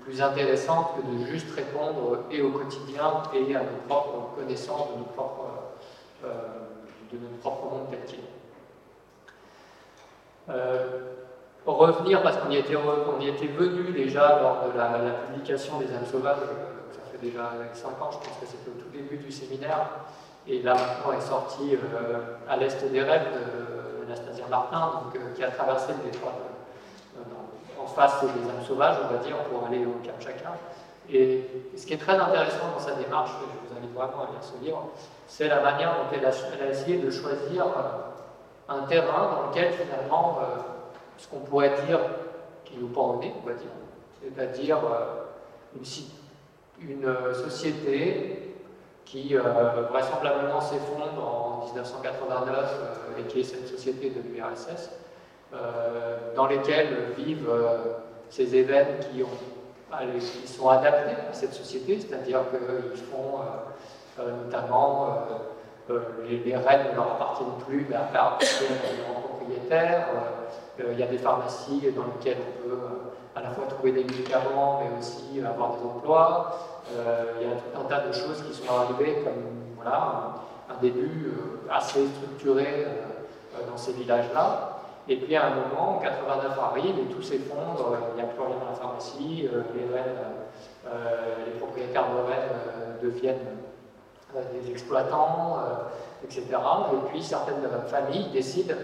plus, 0.06 0.22
intéressantes 0.22 0.95
que 0.95 1.02
de 1.02 1.26
juste 1.26 1.54
répondre 1.54 2.24
et 2.32 2.41
au 2.41 2.52
quotidien 2.52 3.22
et 3.34 3.56
à 3.56 3.60
nos 3.60 3.78
propres 3.89 4.34
connaissances 4.38 4.93
de, 4.93 5.00
nos 5.00 5.04
propres, 5.04 5.50
de 6.24 7.18
notre 7.18 7.38
propre 7.39 7.66
monde 7.66 7.88
tel. 7.89 8.20
Revenir, 11.68 12.22
parce 12.24 12.38
qu'on 12.38 12.49
y, 12.49 12.55
était, 12.55 12.76
était 12.76 13.47
venu 13.47 13.91
déjà 13.91 14.39
lors 14.41 14.72
de 14.72 14.78
la, 14.78 14.88
publication 15.28 15.80
des 15.80 15.93
âmes 15.93 16.05
sauvages, 16.09 16.38
ça 16.91 17.01
fait 17.11 17.18
déjà 17.18 17.51
5 17.74 17.89
ans, 18.01 18.09
je 18.09 18.18
pense 18.20 18.38
que 18.39 18.45
c'était 18.45 18.70
au 18.70 18.82
tout 18.82 18.89
début 18.89 19.18
du 19.18 19.30
séminaire, 19.30 19.89
et 20.47 20.61
là 20.61 20.76
maintenant 20.76 21.11
est 21.11 21.28
sorti 21.28 21.76
euh, 21.76 22.20
à 22.47 22.55
l'est 22.55 22.89
des 22.89 23.03
rêves 23.03 23.28
d'Anastasia 24.01 24.45
Martin, 24.49 25.01
donc, 25.03 25.15
euh, 25.18 25.36
qui 25.36 25.43
a 25.43 25.51
traversé 25.51 25.91
le 25.91 26.09
détroit 26.09 26.32
en 27.84 27.86
face 27.86 28.22
des 28.22 28.49
âmes 28.49 28.65
sauvages, 28.65 28.95
on 29.03 29.13
va 29.13 29.20
dire, 29.22 29.36
pour 29.49 29.68
aller 29.68 29.86
au 29.86 29.99
Kamchatka. 30.05 30.53
Et 31.11 31.43
ce 31.76 31.86
qui 31.86 31.93
est 31.95 31.97
très 31.97 32.18
intéressant 32.18 32.72
dans 32.74 32.82
sa 32.82 32.93
démarche, 32.93 33.32
je 33.41 33.68
vous 33.68 33.78
invite 33.78 33.93
vraiment 33.93 34.24
à 34.24 34.32
lire 34.32 34.41
ce 34.41 34.63
livre, 34.63 34.88
c'est 35.28 35.49
la 35.49 35.59
manière 35.59 35.89
dont 35.95 36.15
elle 36.18 36.26
a, 36.26 36.32
elle 36.53 36.68
a, 36.68 36.72
essayé 36.72 36.97
de 36.97 37.11
choisir 37.11 37.65
euh, 37.65 38.74
un 38.74 38.88
terrain 38.88 39.32
dans 39.36 39.49
lequel 39.49 39.74
finalement 39.74 40.39
ce 41.18 41.28
qu'on 41.28 41.39
pourrait 41.39 41.74
dire 41.88 41.99
qui 42.65 42.78
nous 42.78 42.88
pend 42.88 43.15
au 43.15 43.20
nez, 43.20 43.34
on 43.43 43.47
va 43.47 43.53
dire, 43.53 43.70
c'est-à-dire 44.22 44.80
une, 45.76 46.89
une 46.89 47.34
société 47.34 48.47
qui 49.07 49.36
euh, 49.36 49.41
vraisemblablement 49.89 50.59
s'effondre 50.59 51.24
en 51.24 51.65
1989 51.65 52.57
euh, 52.57 53.20
et 53.20 53.24
qui 53.24 53.39
est 53.39 53.43
cette 53.43 53.68
société 53.68 54.09
de 54.09 54.22
l'URSS, 54.22 54.91
euh, 55.53 56.18
dans 56.36 56.47
lesquelles 56.47 57.13
vivent 57.18 57.49
ces 58.30 58.53
événements 58.55 58.99
qui, 58.99 59.24
sont 60.47 60.68
adaptés 60.68 61.15
à 61.30 61.34
cette 61.34 61.53
société, 61.53 61.99
c'est-à-dire 62.01 62.41
qu'ils 62.51 63.01
font 63.03 63.39
notamment 64.43 65.26
les, 66.28 66.39
les, 66.39 66.57
rênes 66.57 66.91
ne 66.91 66.95
leur 66.95 67.13
appartiennent 67.13 67.57
plus, 67.65 67.88
mais 67.89 67.95
appartiennent 67.95 68.68
aux 68.72 69.13
grands 69.13 69.22
propriétaires. 69.22 70.07
Il 70.80 70.99
y 70.99 71.03
a 71.03 71.07
des 71.07 71.17
pharmacies 71.17 71.91
dans 71.95 72.03
lesquelles 72.03 72.38
on 72.39 72.67
peut 72.67 72.78
à 73.38 73.41
la 73.41 73.49
fois 73.51 73.65
trouver 73.65 73.91
des 73.91 74.03
médicaments, 74.03 74.82
mais 74.82 74.99
aussi 74.99 75.39
avoir 75.45 75.75
des 75.78 75.84
emplois. 75.84 76.59
Euh, 76.95 77.34
il 77.39 77.47
y 77.47 77.51
a 77.51 77.55
tout 77.55 77.80
un 77.80 77.84
tas 77.84 78.07
de 78.07 78.11
choses 78.11 78.43
qui 78.47 78.53
sont 78.53 78.73
arrivées 78.73 79.21
comme 79.23 79.43
voilà, 79.75 80.36
un, 80.69 80.82
début 80.82 81.28
euh, 81.28 81.71
assez 81.71 82.07
structuré 82.07 82.86
euh, 82.86 83.69
dans 83.69 83.78
ces 83.78 83.93
villages-là. 83.93 84.80
Et 85.07 85.17
puis 85.17 85.36
à 85.36 85.47
un 85.47 85.49
moment, 85.51 85.97
en 85.97 85.99
89 85.99 86.59
arrive 86.59 86.99
et 86.99 87.13
tout 87.13 87.21
s'effondre, 87.21 87.97
il 88.11 88.15
n'y 88.15 88.21
a 88.21 88.32
plus 88.32 88.41
rien 88.41 88.55
dans 88.59 88.69
la 88.69 88.75
pharmacie, 88.75 89.47
les, 89.73 89.86
les 91.45 91.59
propriétaires 91.59 92.07
de 92.09 92.30
Rennes 92.30 93.01
deviennent 93.01 93.57
des 94.51 94.69
exploitants, 94.69 95.59
etc. 96.25 96.43
Et 96.51 97.09
puis 97.09 97.23
certaines 97.23 97.69
familles 97.88 98.32
décident 98.34 98.75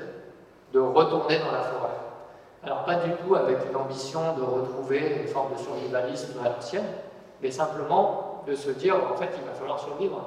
de 0.74 0.80
retourner 0.80 1.40
dans 1.40 1.52
la 1.52 1.62
forêt. 1.62 1.94
Alors 2.64 2.84
pas 2.84 2.96
du 2.96 3.12
tout 3.18 3.36
avec 3.36 3.58
une 3.70 3.76
ambition 3.76 4.36
de 4.36 4.42
retrouver 4.42 5.22
une 5.22 5.28
forme 5.28 5.54
de 5.54 5.60
survivalisme 5.60 6.34
à 6.44 6.50
l'ancienne, 6.50 6.86
mais 7.42 7.52
simplement 7.52 8.44
de 8.48 8.56
se 8.56 8.72
dire 8.72 8.96
en 8.96 9.16
fait 9.16 9.30
il 9.38 9.46
va 9.46 9.54
falloir 9.54 9.80
survivre. 9.80 10.22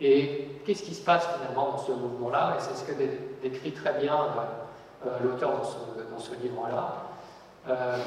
Et 0.00 0.60
qu'est-ce 0.64 0.82
qui 0.82 0.94
se 0.94 1.04
passe 1.04 1.26
finalement 1.36 1.72
dans 1.72 1.78
ce 1.78 1.92
mouvement-là? 1.92 2.56
Et 2.56 2.60
c'est 2.60 2.74
ce 2.74 2.84
que 2.84 2.92
décrit 3.42 3.72
très 3.72 3.92
bien 4.00 4.16
euh, 5.06 5.10
l'auteur 5.22 5.52
dans 5.52 6.18
ce, 6.18 6.34
livre-là. 6.42 6.94
Euh, 7.68 7.98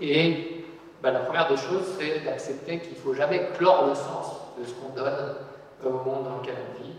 et 0.00 0.64
ben, 1.02 1.12
la 1.12 1.20
première 1.20 1.48
des 1.48 1.56
choses, 1.56 1.96
c'est 1.98 2.24
d'accepter 2.24 2.78
qu'il 2.80 2.92
ne 2.92 2.98
faut 2.98 3.14
jamais 3.14 3.48
clore 3.58 3.86
le 3.88 3.94
sens 3.94 4.36
de 4.58 4.64
ce 4.64 4.72
qu'on 4.74 4.94
donne 4.94 5.34
au 5.84 5.90
monde 5.90 6.24
dans 6.24 6.36
lequel 6.40 6.56
on 6.70 6.82
vit. 6.82 6.94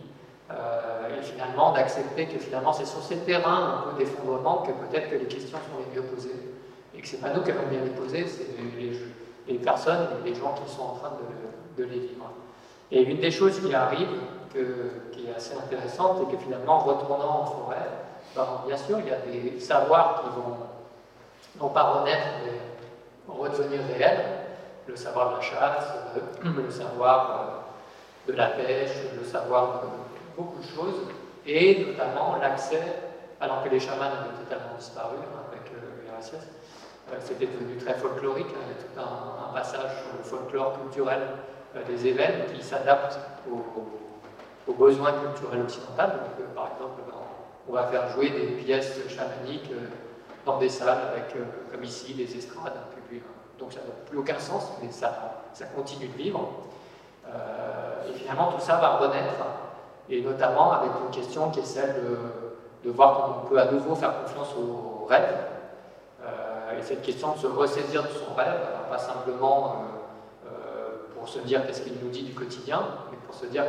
Euh, 0.52 1.20
et 1.20 1.22
finalement 1.22 1.74
d'accepter 1.74 2.26
que 2.26 2.40
finalement 2.40 2.74
c'est 2.74 2.86
sur 2.86 3.04
ces 3.04 3.18
terrains 3.18 3.86
un 3.86 3.92
peu 3.92 4.00
d'effondrement 4.00 4.64
que 4.64 4.72
peut-être 4.72 5.12
que 5.12 5.16
les 5.16 5.26
questions 5.26 5.58
sont 5.58 5.78
les 5.88 5.96
mieux 5.96 6.08
posées. 6.08 6.54
Et 6.96 7.02
que 7.02 7.08
ce 7.08 7.16
n'est 7.16 7.22
pas 7.22 7.34
nous 7.34 7.44
qui 7.44 7.52
allons 7.52 7.68
bien 7.70 7.82
les 7.84 7.92
poser, 7.92 8.26
c'est 8.26 8.48
les, 8.78 9.00
les 9.48 9.60
personnes 9.60 10.08
les 10.24 10.34
gens 10.34 10.54
qui 10.54 10.72
sont 10.72 10.82
en 10.82 10.94
train 10.94 11.12
de, 11.78 11.84
les 11.84 12.00
vivre. 12.00 12.32
Et 12.92 13.04
une 13.04 13.20
des 13.20 13.32
choses 13.32 13.60
qui 13.60 13.74
arrive, 13.74 14.10
qui 14.52 15.28
est 15.28 15.36
assez 15.36 15.56
intéressante, 15.56 16.18
c'est 16.20 16.36
que 16.36 16.42
finalement, 16.42 16.74
en 16.74 16.80
retournant 16.80 17.42
en 17.42 17.46
forêt, 17.46 17.88
ben, 18.36 18.46
bien 18.68 18.78
sûr, 18.78 19.00
il 19.00 19.08
y 19.08 19.12
a 19.12 19.18
des 19.18 19.60
savoirs 19.60 20.24
qui 20.24 20.30
vont 20.30 20.58
non 21.60 21.70
pas 21.70 21.84
renaître, 21.84 22.28
mais 22.44 23.34
redevenir 23.34 23.82
réels. 23.94 24.26
Le 24.88 24.96
savoir 24.96 25.30
de 25.30 25.36
la 25.36 25.42
chasse, 25.42 25.94
le 26.44 26.72
savoir 26.72 27.62
euh, 28.28 28.32
de 28.32 28.36
la 28.36 28.48
pêche, 28.48 28.90
le 29.16 29.24
savoir 29.24 29.82
de 29.84 30.09
beaucoup 30.40 30.60
de 30.60 30.68
choses, 30.68 31.02
et 31.46 31.86
notamment 31.86 32.38
l'accès, 32.42 32.82
alors 33.42 33.64
que 33.64 33.70
les 33.70 33.80
chamans 33.80 34.06
avaient 34.06 34.44
totalement 34.44 34.76
disparu 34.78 35.18
hein, 35.20 35.44
avec 35.52 35.72
euh, 35.72 36.16
l'URSS, 36.16 36.48
euh, 37.14 37.18
c'était 37.22 37.48
devenu 37.48 37.78
très 37.78 37.96
folklorique, 37.96 38.48
hein. 38.50 38.62
il 38.68 39.00
y 39.00 39.02
a 39.02 39.04
tout 39.04 39.10
un, 39.10 39.54
passage 39.54 39.92
sur 40.04 40.18
le 40.18 40.24
folklore 40.24 40.80
culturel 40.80 41.22
euh, 41.76 41.84
des 41.86 42.08
événements 42.08 42.46
qui 42.54 42.64
s'adaptent 42.64 43.20
aux, 43.50 44.74
besoins 44.74 45.14
culturels 45.14 45.62
occidentaux. 45.62 45.98
Donc, 45.98 46.40
euh, 46.40 46.54
par 46.54 46.70
exemple, 46.74 47.02
ben, 47.08 47.18
on 47.68 47.74
va 47.74 47.88
faire 47.88 48.10
jouer 48.10 48.30
des 48.30 48.46
pièces 48.64 49.00
chamaniques 49.10 49.72
dans 50.46 50.60
des 50.60 50.70
salles 50.70 51.00
avec, 51.12 51.34
comme 51.72 51.84
ici, 51.84 52.14
des 52.14 52.38
estrades, 52.38 52.74
un 52.74 52.96
public. 52.96 53.24
Donc 53.58 53.74
ça 53.74 53.80
n'a 53.80 53.94
plus 54.08 54.20
aucun 54.20 54.38
sens, 54.40 54.72
mais 54.82 54.92
ça 54.92 55.66
continue 55.76 56.08
de 56.08 56.18
vivre. 56.18 56.50
et 58.08 58.14
finalement, 58.14 58.52
tout 58.52 58.62
ça 58.62 58.78
va 58.78 58.98
renaître, 58.98 59.34
et 60.10 60.22
notamment 60.22 60.72
avec 60.72 60.92
une 61.06 61.12
question 61.12 61.50
qui 61.52 61.60
est 61.60 61.66
celle 61.66 61.96
de, 61.96 62.88
de 62.88 62.92
voir 62.92 63.14
comment 63.14 63.42
on 63.44 63.48
peut 63.48 63.60
à 63.60 63.72
nouveau 63.72 63.96
faire 63.96 64.24
confiance 64.24 64.56
aux 64.56 65.06
rêves, 65.06 65.38
et 66.80 66.82
cette 66.82 67.02
question 67.02 67.34
de 67.34 67.40
se 67.40 67.48
ressaisir 67.48 68.04
de 68.04 68.08
son 68.10 68.34
rêve, 68.36 68.60
pas 68.90 68.98
simplement 68.98 69.86
euh, 70.46 70.50
euh, 70.50 70.90
pour 71.14 71.28
se 71.28 71.40
dire 71.40 71.66
qu'est-ce 71.66 71.82
qu'il 71.82 71.94
nous 72.02 72.10
dit 72.10 72.24
du 72.24 72.34
quotidien, 72.34 72.82
mais 73.12 73.18
pour 73.26 73.36
se 73.36 73.46
dire 73.48 73.66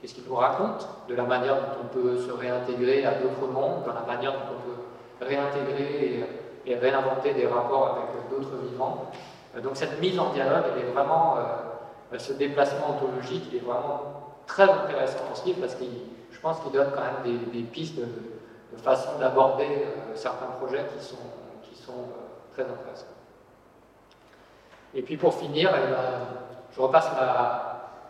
qu'est-ce 0.00 0.14
qu'il 0.14 0.24
nous 0.28 0.34
raconte, 0.34 0.86
de 1.08 1.14
la 1.14 1.22
manière 1.22 1.54
dont 1.56 1.84
on 1.84 1.86
peut 1.86 2.18
se 2.18 2.30
réintégrer 2.30 3.04
à 3.06 3.14
d'autres 3.14 3.50
mondes, 3.50 3.84
de 3.84 3.90
la 3.90 4.04
manière 4.06 4.32
dont 4.32 4.56
on 4.56 4.68
peut 4.68 5.26
réintégrer 5.26 6.24
et, 6.66 6.74
réinventer 6.76 7.32
des 7.32 7.46
rapports 7.46 7.96
avec 7.96 8.28
d'autres 8.28 8.56
vivants. 8.68 9.10
Euh, 9.56 9.60
donc 9.60 9.76
cette 9.76 9.98
mise 10.00 10.18
en 10.18 10.32
dialogue, 10.32 10.64
est 10.78 10.92
vraiment, 10.92 11.36
ce 12.16 12.34
déplacement 12.34 12.96
ontologique, 12.96 13.44
il 13.50 13.56
est 13.56 13.64
vraiment 13.64 14.17
très 14.48 14.68
intéressant 14.68 15.18
dans 15.28 15.36
ce 15.36 15.44
livre 15.44 15.60
parce 15.60 15.76
que 15.76 15.84
je 16.32 16.40
pense 16.40 16.58
qu'il 16.60 16.72
donne 16.72 16.90
quand 16.92 17.02
même 17.02 17.38
des, 17.52 17.62
pistes 17.62 17.96
de, 17.96 18.02
de 18.02 18.82
façon 18.82 19.18
d'aborder 19.20 19.86
certains 20.16 20.46
projets 20.58 20.84
qui 20.98 21.04
sont 21.04 21.92
euh, 21.92 22.52
très 22.52 22.62
intéressants. 22.62 23.06
Et 24.94 25.02
puis 25.02 25.16
pour 25.16 25.34
finir, 25.34 25.70
eh 25.74 25.90
ben, 25.90 25.98
je 26.74 26.80
repasse 26.80 27.06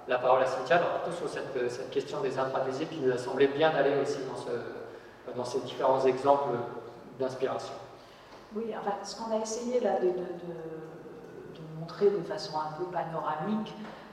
la, 0.09 0.19
parole 0.19 0.43
à 0.43 0.47
Cynthia, 0.47 0.79
plutôt 0.79 1.17
sur 1.17 1.29
cette, 1.29 1.91
question 1.91 2.21
des 2.21 2.39
intravisibles 2.39 2.91
qui 2.91 3.01
nous 3.01 3.13
a 3.13 3.19
semblé 3.19 3.49
bien 3.49 3.71
aller 3.71 4.01
aussi 4.01 4.19
dans, 4.31 4.37
ce, 4.37 5.37
dans 5.37 5.45
ces 5.45 5.61
différents 5.61 6.05
exemples 6.05 6.57
d'inspiration. 7.19 7.75
Oui, 8.55 8.73
enfin, 8.79 8.95
ce 9.03 9.17
qu'on 9.17 9.37
a 9.37 9.43
essayé 9.43 9.81
là 9.81 9.99
de, 10.01 10.13
montrer 11.79 12.11
de 12.11 12.23
façon 12.23 12.57
un 12.59 12.73
peu 12.79 12.85
panoramique 12.85 13.75
euh, 13.79 14.08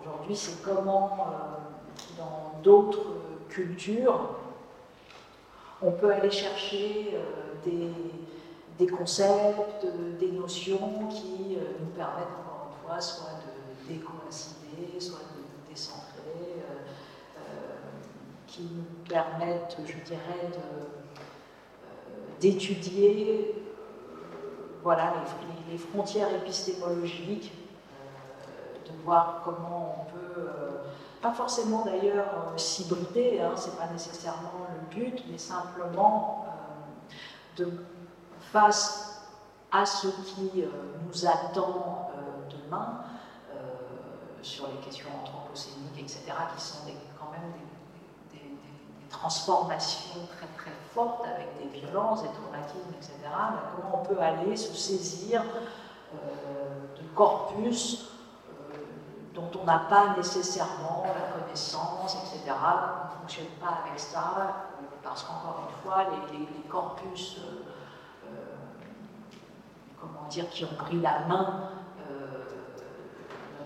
aujourd'hui, 0.00 0.36
c'est 0.36 0.62
comment 0.62 1.10
euh, 1.20 2.18
dans 2.18 2.60
d'autres 2.62 3.14
cultures, 3.48 4.36
on 5.82 5.92
peut 5.92 6.12
aller 6.12 6.30
chercher 6.30 7.16
des, 7.64 7.90
des 8.80 8.86
concepts, 8.86 9.86
des 10.18 10.32
notions 10.32 11.06
qui 11.10 11.56
euh, 11.56 11.60
nous 11.80 11.90
permettent 11.94 12.32
encore 12.40 12.70
une 12.72 12.88
fois 12.88 13.00
soit 13.00 13.38
de 13.44 13.92
décoïncider, 13.92 14.98
soit 14.98 15.18
de 15.18 15.70
décentrer, 15.70 16.56
euh, 16.56 16.78
euh, 17.36 17.76
qui 18.46 18.62
nous 18.62 19.06
permettent, 19.06 19.76
je 19.84 20.02
dirais, 20.04 20.48
d'étudier 22.40 23.54
voilà, 24.82 25.12
les, 25.70 25.76
frontières 25.76 26.34
épistémologiques, 26.34 27.52
voir 29.04 29.40
comment 29.44 29.96
on 30.00 30.10
peut, 30.12 30.50
pas 31.20 31.32
forcément 31.32 31.84
d'ailleurs 31.84 32.52
s'hybrider, 32.56 33.40
hein, 33.40 33.52
c'est 33.56 33.76
pas 33.76 33.86
nécessairement 33.92 34.66
le 34.74 34.94
but, 34.94 35.24
mais 35.30 35.38
simplement 35.38 36.46
de 37.56 37.72
face 38.52 39.10
à 39.72 39.86
ce 39.86 40.08
qui 40.08 40.62
euh, 40.62 40.66
nous 41.06 41.26
attend 41.26 42.10
euh, 42.14 42.56
demain 42.66 43.04
euh, 43.52 43.58
sur 44.42 44.66
les 44.68 44.84
questions 44.84 45.08
anthropocéniques, 45.22 45.98
etc., 45.98 46.22
qui 46.56 46.62
sont 46.62 46.78
quand 47.18 47.30
même 47.30 47.52
des, 48.32 48.40
transformation 49.08 50.20
très 50.36 50.46
très 50.56 50.76
forte 50.94 51.24
avec 51.26 51.48
des 51.58 51.80
violences, 51.80 52.22
des 52.22 52.28
traumatismes, 52.28 52.94
etc., 52.96 53.12
comment 53.76 54.02
on 54.02 54.06
peut 54.06 54.20
aller 54.20 54.56
se 54.56 54.72
saisir 54.72 55.42
de 56.12 57.02
corpus 57.14 58.09
dont 59.34 59.50
on 59.60 59.64
n'a 59.64 59.78
pas 59.78 60.14
nécessairement 60.16 61.04
la 61.06 61.40
connaissance, 61.40 62.16
etc. 62.16 62.54
On 62.54 63.14
ne 63.14 63.20
fonctionne 63.20 63.46
pas 63.60 63.80
avec 63.84 63.98
ça, 63.98 64.66
parce 65.02 65.22
qu'encore 65.22 65.68
une 65.68 65.82
fois, 65.82 66.04
les, 66.32 66.68
corpus, 66.68 67.40
comment 70.00 70.28
dire, 70.28 70.48
qui 70.50 70.64
ont 70.64 70.76
pris 70.76 71.00
la 71.00 71.20
main 71.26 71.70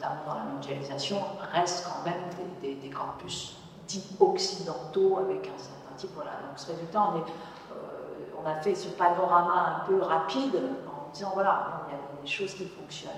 notamment 0.04 0.22
dans 0.26 0.34
la 0.34 0.44
mondialisation, 0.44 1.18
restent 1.52 1.86
quand 1.86 2.08
même 2.08 2.22
des, 2.60 2.90
corpus 2.90 3.56
dits 3.86 4.16
occidentaux 4.20 5.18
avec 5.18 5.46
un 5.46 5.58
certain 5.58 5.94
type. 5.96 6.10
Voilà. 6.14 6.30
Donc, 6.30 6.56
ce 6.56 6.72
résultat, 6.72 7.12
on, 7.12 7.18
euh, 7.18 8.50
a 8.50 8.60
fait 8.60 8.74
ce 8.74 8.88
panorama 8.88 9.82
un 9.82 9.86
peu 9.86 10.02
rapide 10.02 10.56
en 10.86 11.10
disant 11.12 11.30
voilà, 11.34 11.86
il 11.88 11.92
y 11.92 11.96
a 11.96 12.22
des 12.22 12.28
choses 12.28 12.54
qui 12.54 12.66
fonctionnent 12.66 13.12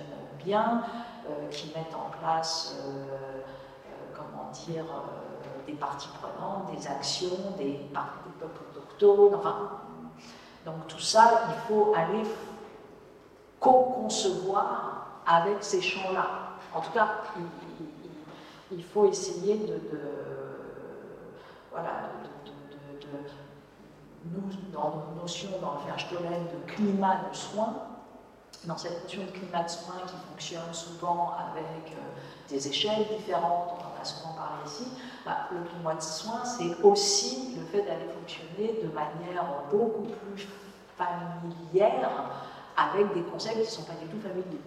bien, 0.44 0.82
euh, 0.84 0.88
qui 1.50 1.68
mettent 1.68 1.94
en 1.94 2.10
place, 2.18 2.76
euh, 2.84 3.42
comment 4.14 4.50
dire, 4.52 4.84
des 5.66 5.74
parties 5.74 6.08
prenantes, 6.20 6.74
des 6.76 6.86
actions, 6.86 7.52
des, 7.56 7.64
des 7.64 7.90
peuples 8.38 8.62
autochtones, 8.70 9.34
enfin. 9.34 9.70
Donc, 10.64 10.86
tout 10.88 10.98
ça, 10.98 11.42
il 11.48 11.54
faut 11.68 11.92
aller 11.94 12.24
co-concevoir 13.60 15.06
avec 15.26 15.62
ces 15.62 15.80
champs-là. 15.80 16.26
En 16.74 16.80
tout 16.80 16.90
cas, 16.90 17.08
il, 18.72 18.82
faut 18.82 19.06
essayer 19.06 19.56
de, 19.58 19.80
voilà, 21.70 22.10
nous, 24.24 24.72
dans 24.72 25.04
nos 25.14 25.22
notions 25.22 25.50
dans 25.60 25.74
le 25.74 25.86
Verstollen 25.86 26.46
de 26.46 26.72
climat 26.72 27.20
de 27.30 27.36
soins, 27.36 27.74
dans 28.66 28.76
cette 28.76 29.02
notion 29.02 29.22
de 29.22 29.30
climat 29.30 29.62
de 29.62 29.68
soins 29.70 30.02
qui 30.06 30.14
fonctionne 30.30 30.72
souvent 30.72 31.34
avec 31.38 31.92
euh, 31.92 32.48
des 32.48 32.68
échelles 32.68 33.06
différentes, 33.16 33.74
on 33.78 33.98
en 33.98 34.02
a 34.02 34.04
souvent 34.04 34.34
parlé 34.34 34.58
ici, 34.66 34.88
bah, 35.24 35.48
le 35.52 35.60
climat 35.68 35.94
de 35.94 36.02
soins, 36.02 36.44
c'est 36.44 36.82
aussi 36.82 37.56
le 37.56 37.64
fait 37.66 37.82
d'aller 37.86 38.06
fonctionner 38.18 38.80
de 38.82 38.88
manière 38.88 39.44
beaucoup 39.70 40.02
plus 40.02 40.48
familière 40.96 42.10
avec 42.76 43.14
des 43.14 43.22
concepts 43.22 43.54
qui 43.54 43.60
ne 43.60 43.64
sont 43.66 43.84
pas 43.84 43.94
du 43.94 44.06
tout 44.06 44.20
familiers. 44.20 44.60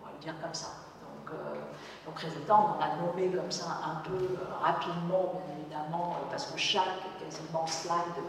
On 0.00 0.06
va 0.06 0.12
le 0.16 0.22
dire 0.22 0.34
comme 0.40 0.54
ça. 0.54 0.68
Euh, 1.30 1.54
donc, 2.06 2.18
résultat, 2.18 2.54
on 2.54 2.78
en 2.78 2.80
a 2.80 2.96
nommé 2.96 3.28
comme 3.34 3.50
ça 3.50 3.66
un 3.84 3.96
peu 4.08 4.14
euh, 4.14 4.62
rapidement, 4.62 5.32
bien 5.46 5.56
évidemment, 5.58 6.16
parce 6.30 6.46
que 6.46 6.58
chaque 6.58 7.02
quasiment 7.18 7.66
slide 7.66 8.22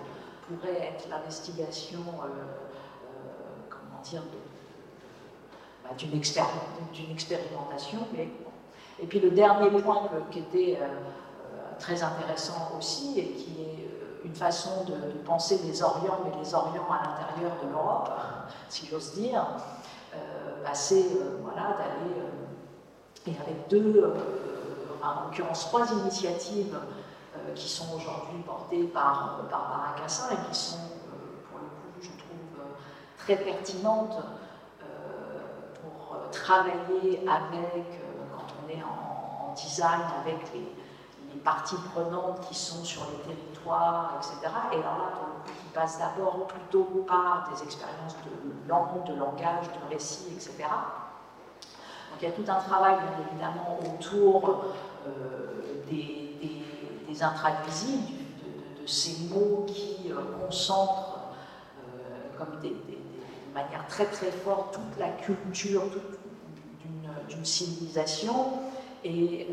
pourrait 0.48 0.82
être 0.82 1.08
l'investigation, 1.10 2.00
comment 3.70 4.02
dire, 4.04 4.22
bah, 5.88 5.96
d'une 5.98 7.12
expérimentation. 7.12 8.00
Mais, 8.14 8.30
et 9.02 9.06
puis 9.08 9.20
le 9.20 9.32
dernier 9.32 9.70
point 9.82 10.10
qui 10.32 10.40
était 10.40 10.80
très 11.80 12.02
intéressant 12.02 12.72
aussi, 12.78 13.20
et 13.20 13.28
qui 13.32 13.62
est 13.62 14.26
une 14.26 14.34
façon 14.34 14.86
de, 14.86 14.94
penser 15.26 15.60
les 15.66 15.84
Orients, 15.84 16.20
mais 16.24 16.32
les 16.42 16.54
Orients 16.54 16.88
à 16.90 17.04
l'intérieur 17.04 17.52
de 17.64 17.70
l'Europe, 17.70 18.10
si 18.70 18.88
j'ose 18.88 19.14
dire, 19.14 19.46
bah, 20.64 20.74
c'est 20.74 21.06
voilà, 21.44 21.76
d'aller 21.78 22.22
et 23.28 23.32
avec 23.42 23.68
deux, 23.70 24.04
euh, 24.04 24.14
en 25.04 25.26
l'occurrence 25.26 25.66
trois 25.66 25.92
initiatives 25.92 26.78
euh, 27.36 27.54
qui 27.56 27.68
sont 27.68 27.96
aujourd'hui 27.96 28.40
portées 28.46 28.84
par, 28.84 29.40
euh, 29.40 29.50
par 29.50 29.68
Baracassin 29.70 30.30
et 30.32 30.52
qui 30.52 30.60
sont, 30.60 30.78
pour 31.50 31.60
le 31.60 31.66
coup, 31.66 32.02
je 32.02 32.10
trouve, 32.10 32.66
très 33.18 33.38
pertinentes 33.38 34.18
travailler 36.32 37.22
avec, 37.28 37.86
quand 38.36 38.46
on 38.64 38.70
est 38.70 38.84
en, 38.84 39.54
design, 39.54 40.02
avec 40.22 40.54
les, 40.54 40.72
parties 41.44 41.76
prenantes 41.94 42.40
qui 42.48 42.56
sont 42.56 42.84
sur 42.84 43.04
les 43.12 43.36
territoires, 43.36 44.14
etc. 44.18 44.52
Et 44.72 44.78
alors 44.78 44.98
là, 44.98 45.12
coup, 45.14 45.52
qui 45.52 45.68
passe 45.74 46.00
d'abord 46.00 46.48
plutôt 46.48 47.06
par 47.06 47.50
des 47.54 47.62
expériences 47.62 48.16
de 48.26 48.70
langue, 48.70 49.04
de 49.06 49.14
langage, 49.14 49.66
de 49.68 49.94
récit, 49.94 50.34
etc 50.34 50.66
il 52.22 52.26
y 52.26 52.28
a 52.28 52.32
tout 52.32 52.44
un 52.48 52.60
travail, 52.60 52.96
bien 52.96 53.28
évidemment, 53.30 53.80
autour 53.82 54.66
euh, 55.08 55.84
des, 55.90 57.24
intraduisibles, 57.24 58.12
de, 58.82 58.86
ces 58.86 59.34
mots 59.34 59.66
qui 59.68 60.12
euh, 60.12 60.16
concentrent 60.40 61.30
euh, 61.80 62.38
comme 62.38 62.60
des, 62.60 62.72
de 62.72 62.95
manière 63.56 63.88
très 63.88 64.06
très 64.06 64.32
forte 64.32 64.76
toute 64.76 65.00
la 65.00 65.10
culture 65.10 65.84
d'une 67.30 67.46
civilisation 67.46 68.60
et 69.04 69.48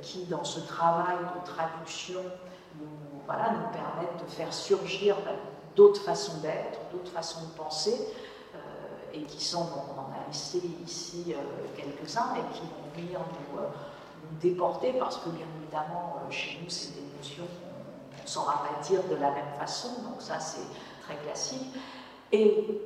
qui, 0.00 0.24
dans 0.24 0.44
ce 0.44 0.60
travail 0.60 1.16
de 1.16 1.46
traduction, 1.46 2.20
nous, 2.80 2.86
voilà, 3.26 3.50
nous 3.50 3.68
permettent 3.72 4.24
de 4.24 4.30
faire 4.30 4.52
surgir 4.52 5.16
bah, 5.24 5.32
d'autres 5.76 6.02
façons 6.02 6.38
d'être, 6.40 6.80
d'autres 6.92 7.12
façons 7.12 7.42
de 7.42 7.56
penser, 7.56 7.94
et 9.14 9.22
qui 9.22 9.44
sont, 9.44 9.66
on 9.76 10.00
en 10.00 10.12
a 10.12 10.28
listé 10.28 10.60
ici 10.84 11.34
euh, 11.34 11.66
quelques-uns, 11.76 12.34
et 12.36 12.54
qui 12.54 12.60
vont 12.60 13.02
venir 13.02 13.20
nous, 13.20 13.58
euh, 13.58 13.68
nous, 14.22 14.38
déporter, 14.40 14.94
parce 14.94 15.18
que 15.18 15.28
bien 15.30 15.46
évidemment, 15.60 16.16
euh, 16.16 16.30
chez 16.30 16.58
nous, 16.62 16.70
c'est 16.70 16.94
des 16.94 17.06
notions 17.16 17.44
qu'on 17.44 18.22
ne 18.22 18.28
saura 18.28 18.64
pas 18.64 18.82
dire 18.82 19.02
de 19.04 19.14
la 19.16 19.30
même 19.30 19.52
façon, 19.58 19.88
donc 20.02 20.20
ça 20.20 20.40
c'est 20.40 20.66
très 21.02 21.16
classique. 21.16 21.74
Et 22.32 22.80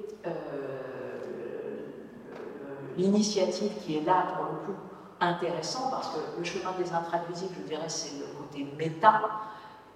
l'initiative 2.97 3.73
qui 3.85 3.99
est 3.99 4.05
là, 4.05 4.27
pour 4.37 4.45
le 4.47 4.67
coup, 4.67 4.81
intéressant, 5.21 5.91
parce 5.91 6.09
que 6.09 6.19
le 6.39 6.45
chemin 6.45 6.73
des 6.79 6.93
intraduisibles, 6.93 7.55
je 7.63 7.69
dirais, 7.69 7.89
c'est 7.89 8.19
le 8.19 8.27
côté 8.37 8.67
méta, 8.77 9.23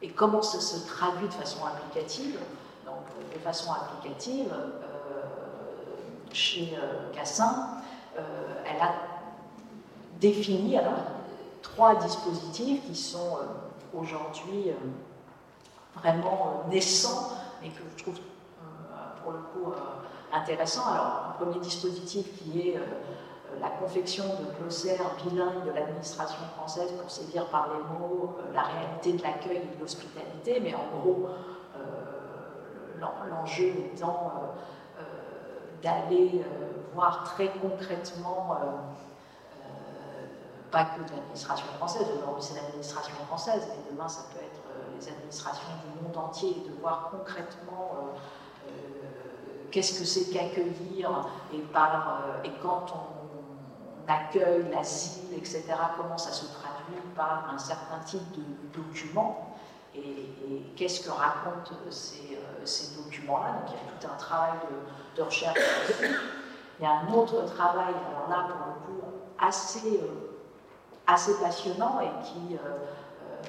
et 0.02 0.08
comment 0.10 0.42
ça 0.42 0.60
se 0.60 0.86
traduit 0.86 1.28
de 1.28 1.34
façon 1.34 1.64
applicative? 1.66 2.38
Donc, 2.86 3.04
de 3.34 3.38
façon 3.40 3.72
applicative, 3.72 4.52
chez 6.32 6.74
euh, 6.80 7.12
Cassin, 7.12 7.68
euh, 8.18 8.22
elle 8.64 8.80
a 8.80 8.94
défini 10.20 10.76
alors, 10.76 10.92
trois 11.62 11.96
dispositifs 11.96 12.84
qui 12.86 12.94
sont 12.94 13.36
euh, 13.36 13.98
aujourd'hui 13.98 14.72
vraiment 15.96 16.64
naissants 16.68 17.32
et 17.64 17.68
que 17.68 17.82
je 17.96 18.02
trouve 18.02 18.18
pour 19.22 19.32
le 19.32 19.38
coup 19.38 19.72
intéressant. 20.32 20.86
Alors, 20.92 21.30
un 21.30 21.44
premier 21.44 21.60
dispositif 21.60 22.26
qui 22.38 22.60
est 22.60 22.80
la 23.60 23.68
confection 23.68 24.24
de 24.24 24.60
glossaires 24.60 25.16
bilingues 25.24 25.64
de 25.66 25.72
l'administration 25.72 26.38
française 26.56 26.92
pour 27.00 27.10
saisir 27.10 27.46
par 27.46 27.68
les 27.68 27.98
mots 27.98 28.36
la 28.54 28.62
réalité 28.62 29.14
de 29.14 29.22
l'accueil 29.22 29.56
et 29.58 29.76
de 29.76 29.80
l'hospitalité, 29.80 30.60
mais 30.60 30.74
en 30.74 31.00
gros, 31.00 31.28
l'enjeu 33.28 33.72
étant 33.92 34.32
d'aller 35.82 36.44
euh, 36.44 36.82
voir 36.94 37.24
très 37.24 37.48
concrètement, 37.48 38.52
euh, 38.52 38.66
euh, 39.54 40.26
pas 40.70 40.84
que 40.84 41.02
de 41.04 41.10
l'administration 41.10 41.66
française, 41.78 42.06
aujourd'hui 42.16 42.42
c'est 42.42 42.60
l'administration 42.60 43.14
française, 43.26 43.68
mais 43.68 43.90
demain 43.90 44.08
ça 44.08 44.24
peut 44.32 44.40
être 44.40 44.60
les 44.98 45.08
administrations 45.08 45.68
du 45.84 46.02
monde 46.02 46.16
entier, 46.16 46.62
de 46.68 46.80
voir 46.80 47.10
concrètement 47.10 48.12
qu'est-ce 49.70 49.98
que 49.98 50.04
c'est 50.04 50.32
qu'accueillir 50.32 51.26
et, 51.52 51.56
et 51.58 52.52
quand 52.62 52.86
on, 52.94 53.20
accueille 54.08 54.64
l'asile, 54.72 55.34
etc., 55.36 55.62
comment 55.96 56.18
ça 56.18 56.32
se 56.32 56.46
traduit 56.46 57.00
par 57.14 57.48
un 57.54 57.58
certain 57.58 58.00
type 58.04 58.32
de 58.32 58.42
documents 58.76 59.54
et, 59.94 60.26
qu'est-ce 60.74 61.06
que 61.06 61.10
racontent 61.10 61.76
ces, 61.90 62.36
ces 62.64 62.96
documents-là. 62.96 63.52
Donc 63.52 63.68
il 63.68 63.72
y 63.74 63.76
a 63.76 64.00
tout 64.00 64.12
un 64.12 64.16
travail 64.16 64.52
de, 65.16 65.22
recherche. 65.22 65.58
Il 66.80 66.82
y 66.82 66.86
a 66.86 66.92
un 66.92 67.12
autre 67.12 67.44
travail, 67.54 67.94
alors 68.08 68.28
là 68.28 68.48
pour 68.48 68.66
le 68.66 69.00
coup 69.00 69.06
assez, 69.38 70.00
euh, 70.02 70.38
assez 71.06 71.34
passionnant 71.40 72.00
et 72.00 72.06
euh, 72.06 72.56
euh, 72.56 73.42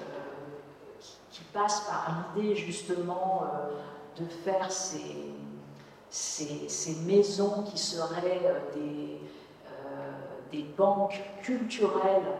qui, 1.29 1.43
passe 1.53 1.81
par 1.81 2.07
l'idée 2.35 2.55
justement 2.55 3.43
de 4.17 4.25
faire 4.25 4.71
ces, 4.71 5.33
ces, 6.11 6.95
maisons 7.05 7.63
qui 7.63 7.77
seraient 7.77 8.61
des, 8.75 9.19
des 10.51 10.63
banques 10.77 11.19
culturelles, 11.41 12.37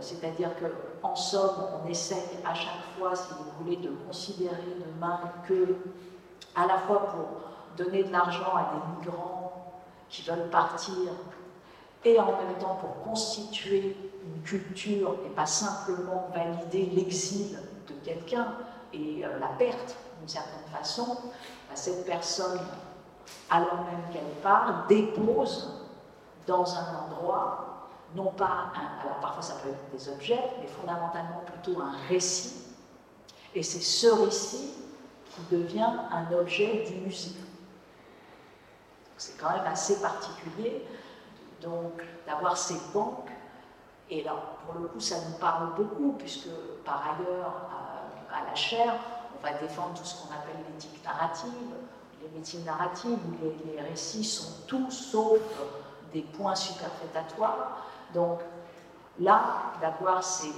c'est-à-dire 0.00 0.50
qu'en 0.58 1.14
somme, 1.14 1.68
on 1.84 1.88
essaye 1.88 2.18
à 2.44 2.54
chaque 2.54 2.82
fois, 2.98 3.14
si 3.14 3.28
vous 3.34 3.64
voulez, 3.64 3.76
de 3.76 3.90
considérer 4.06 4.56
demain 4.86 5.20
que, 5.46 5.76
à 6.56 6.66
la 6.66 6.78
fois 6.78 7.06
pour 7.06 7.84
donner 7.84 8.04
de 8.04 8.12
l'argent 8.12 8.54
à 8.56 8.72
des 8.74 8.98
migrants 8.98 9.74
qui 10.08 10.22
veulent 10.22 10.50
partir, 10.50 11.12
et 12.04 12.18
en 12.18 12.26
même 12.26 12.58
temps 12.60 12.76
pour 12.76 13.02
constituer 13.02 13.96
une 14.24 14.42
culture 14.42 15.16
et 15.26 15.30
pas 15.30 15.46
simplement 15.46 16.28
valider 16.34 16.86
l'exil 16.94 17.58
de 17.88 17.94
quelqu'un, 18.04 18.54
et 18.92 19.24
la 19.40 19.48
perte, 19.58 19.96
d'une 20.18 20.28
certaine 20.28 20.66
façon, 20.72 21.18
bah, 21.68 21.74
cette 21.74 22.06
personne, 22.06 22.60
alors 23.50 23.84
même 23.84 24.12
qu'elle 24.12 24.40
part, 24.42 24.86
dépose 24.88 25.88
dans 26.46 26.74
un 26.74 27.06
endroit, 27.06 27.88
non 28.14 28.30
pas 28.32 28.70
un, 28.74 29.02
alors 29.02 29.18
parfois 29.20 29.42
ça 29.42 29.54
peut 29.62 29.70
être 29.70 29.90
des 29.92 30.08
objets, 30.08 30.50
mais 30.60 30.66
fondamentalement 30.66 31.42
plutôt 31.46 31.80
un 31.80 31.94
récit, 32.08 32.64
et 33.54 33.62
c'est 33.62 33.80
ce 33.80 34.06
récit 34.06 34.74
qui 35.30 35.56
devient 35.56 35.90
un 36.10 36.32
objet 36.32 36.84
du 36.84 36.96
musée. 36.96 37.36
C'est 39.16 39.38
quand 39.38 39.50
même 39.50 39.66
assez 39.66 40.00
particulier 40.00 40.84
donc 41.62 42.02
d'avoir 42.26 42.56
ces 42.56 42.76
banques. 42.92 43.30
Et 44.10 44.22
là, 44.22 44.34
pour 44.64 44.80
le 44.80 44.88
coup, 44.88 45.00
ça 45.00 45.16
nous 45.26 45.38
parle 45.38 45.74
beaucoup, 45.74 46.12
puisque 46.18 46.50
par 46.84 47.02
ailleurs, 47.02 47.54
à, 48.30 48.44
la 48.44 48.54
chaire, 48.54 48.94
on 49.38 49.42
va 49.42 49.54
défendre 49.54 49.94
tout 49.94 50.04
ce 50.04 50.22
qu'on 50.22 50.34
appelle 50.34 50.56
l'éthique 50.72 51.02
narrative, 51.04 51.50
les 52.34 52.40
médecines 52.40 52.64
narratives, 52.64 53.12
où 53.12 53.70
les, 53.72 53.80
récits 53.80 54.24
sont 54.24 54.66
tous 54.66 54.90
sauf 54.90 55.38
des 56.12 56.22
points 56.22 56.54
superfétatoires. 56.54 57.86
Donc 58.12 58.40
là, 59.20 59.72
d'avoir 59.80 60.22
ces, 60.22 60.48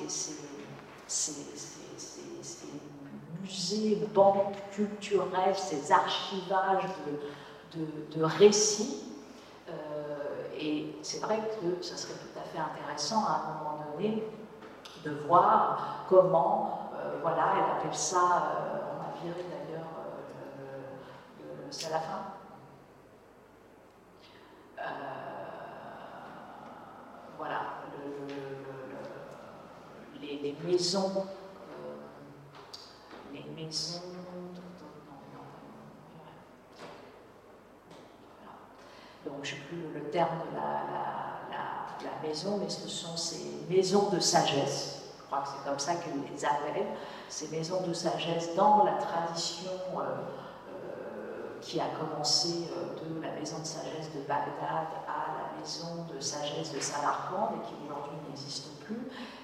musées, 3.42 4.08
banques 4.14 4.56
culturelles, 4.72 5.56
ces 5.56 5.92
archivages 5.92 6.90
de, 7.74 8.22
récits, 8.22 9.02
euh, 9.68 9.72
et 10.58 10.96
c'est 11.02 11.20
vrai 11.20 11.38
que 11.60 11.82
ce 11.82 11.94
serait 11.96 12.14
tout 12.14 12.38
à 12.38 12.42
fait 12.42 12.58
intéressant 12.58 13.22
à 13.26 13.42
un 13.44 13.58
moment 13.58 13.84
donné 13.92 14.24
de 15.04 15.10
voir 15.26 16.06
comment, 16.08 16.90
euh, 16.94 17.18
voilà, 17.20 17.52
elle 17.56 17.78
appelle 17.78 17.94
ça, 17.94 18.16
euh, 18.16 18.78
on 18.96 19.02
a 19.02 19.22
viré 19.22 19.44
d'ailleurs 19.50 19.66
c'est 21.70 21.90
la 21.90 22.00
fin. 22.00 22.22
voilà, 27.38 27.60
les, 30.20 30.56
maisons, 30.64 31.26
les 33.32 33.44
maisons 33.54 34.00
donc 39.26 39.44
je 39.44 39.54
ne 39.54 39.56
sais 39.56 39.62
plus 39.68 39.92
le 39.92 40.10
terme 40.10 40.38
de 40.50 40.56
la, 40.56 40.62
maison, 42.22 42.58
mais 42.60 42.68
ce 42.68 42.88
sont 42.88 43.16
ces 43.16 43.44
maisons 43.68 44.08
de 44.10 44.18
sagesse, 44.18 45.02
je 45.18 45.26
crois 45.26 45.42
que 45.42 45.48
c'est 45.48 45.68
comme 45.68 45.78
ça 45.78 45.94
qu'ils 45.96 46.12
les 46.32 46.44
appellent, 46.44 46.86
ces 47.28 47.48
maisons 47.48 47.82
de 47.86 47.92
sagesse 47.92 48.54
dans 48.56 48.84
la 48.84 48.92
tradition 48.92 49.70
euh, 49.96 50.00
euh, 50.00 50.45
qui 51.76 51.82
a 51.82 51.88
commencé 51.88 52.68
euh, 52.72 52.94
de 53.04 53.20
la 53.20 53.32
maison 53.32 53.58
de 53.58 53.66
sagesse 53.66 54.10
de 54.14 54.20
Bagdad 54.26 54.88
à 55.06 55.28
la 55.36 55.60
maison 55.60 56.06
de 56.10 56.18
sagesse 56.18 56.72
de 56.72 56.80
Samarkand 56.80 57.50
et 57.52 57.66
qui 57.66 57.74
aujourd'hui 57.84 58.16
n'existe 58.26 58.80
plus. 58.80 58.96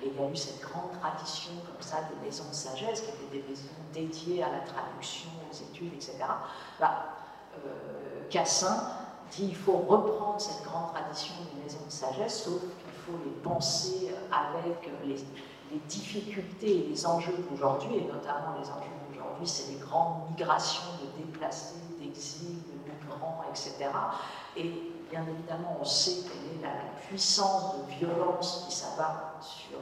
Et 0.03 0.09
il 0.09 0.17
y 0.19 0.25
a 0.25 0.31
eu 0.31 0.35
cette 0.35 0.63
grande 0.63 0.99
tradition 0.99 1.53
comme 1.67 1.83
ça 1.83 1.99
des 2.09 2.25
maisons 2.25 2.49
de 2.49 2.55
sagesse 2.55 3.03
qui 3.03 3.11
étaient 3.11 3.37
des 3.37 3.49
maisons 3.51 3.69
dédiées 3.93 4.43
à 4.43 4.51
la 4.51 4.61
traduction, 4.61 5.29
aux 5.51 5.55
études, 5.55 5.93
etc. 5.93 6.25
Bah, 6.81 7.17
Cassin 8.31 8.83
dit 9.31 9.49
il 9.49 9.57
faut 9.57 9.85
reprendre 9.87 10.41
cette 10.41 10.65
grande 10.65 10.95
tradition 10.95 11.35
des 11.53 11.63
maisons 11.63 11.85
de 11.85 11.93
sagesse, 11.93 12.45
sauf 12.45 12.61
qu'il 12.63 12.93
faut 13.05 13.19
les 13.27 13.43
penser 13.43 14.15
avec 14.33 14.91
les, 15.05 15.17
difficultés 15.87 16.85
et 16.85 16.89
les 16.89 17.07
enjeux 17.07 17.35
d'aujourd'hui, 17.51 17.97
et 17.97 18.05
notamment 18.05 18.55
les 18.59 18.69
enjeux 18.69 18.93
d'aujourd'hui, 19.09 19.47
c'est 19.47 19.73
les 19.73 19.79
grandes 19.79 20.29
migrations 20.31 20.85
de 21.01 21.25
déplacés, 21.25 21.77
d'exil, 22.13 22.63
de 22.63 22.91
migrants, 22.91 23.45
etc. 23.51 23.91
Et 24.57 24.71
bien 25.11 25.25
évidemment, 25.29 25.79
on 25.81 25.85
sait 25.85 26.29
quelle 26.29 26.59
est 26.59 26.63
la 26.63 27.01
puissance 27.07 27.77
de 27.79 27.95
violence 27.95 28.67
qui 28.69 28.75
s'abat 28.75 29.35
sur 29.41 29.79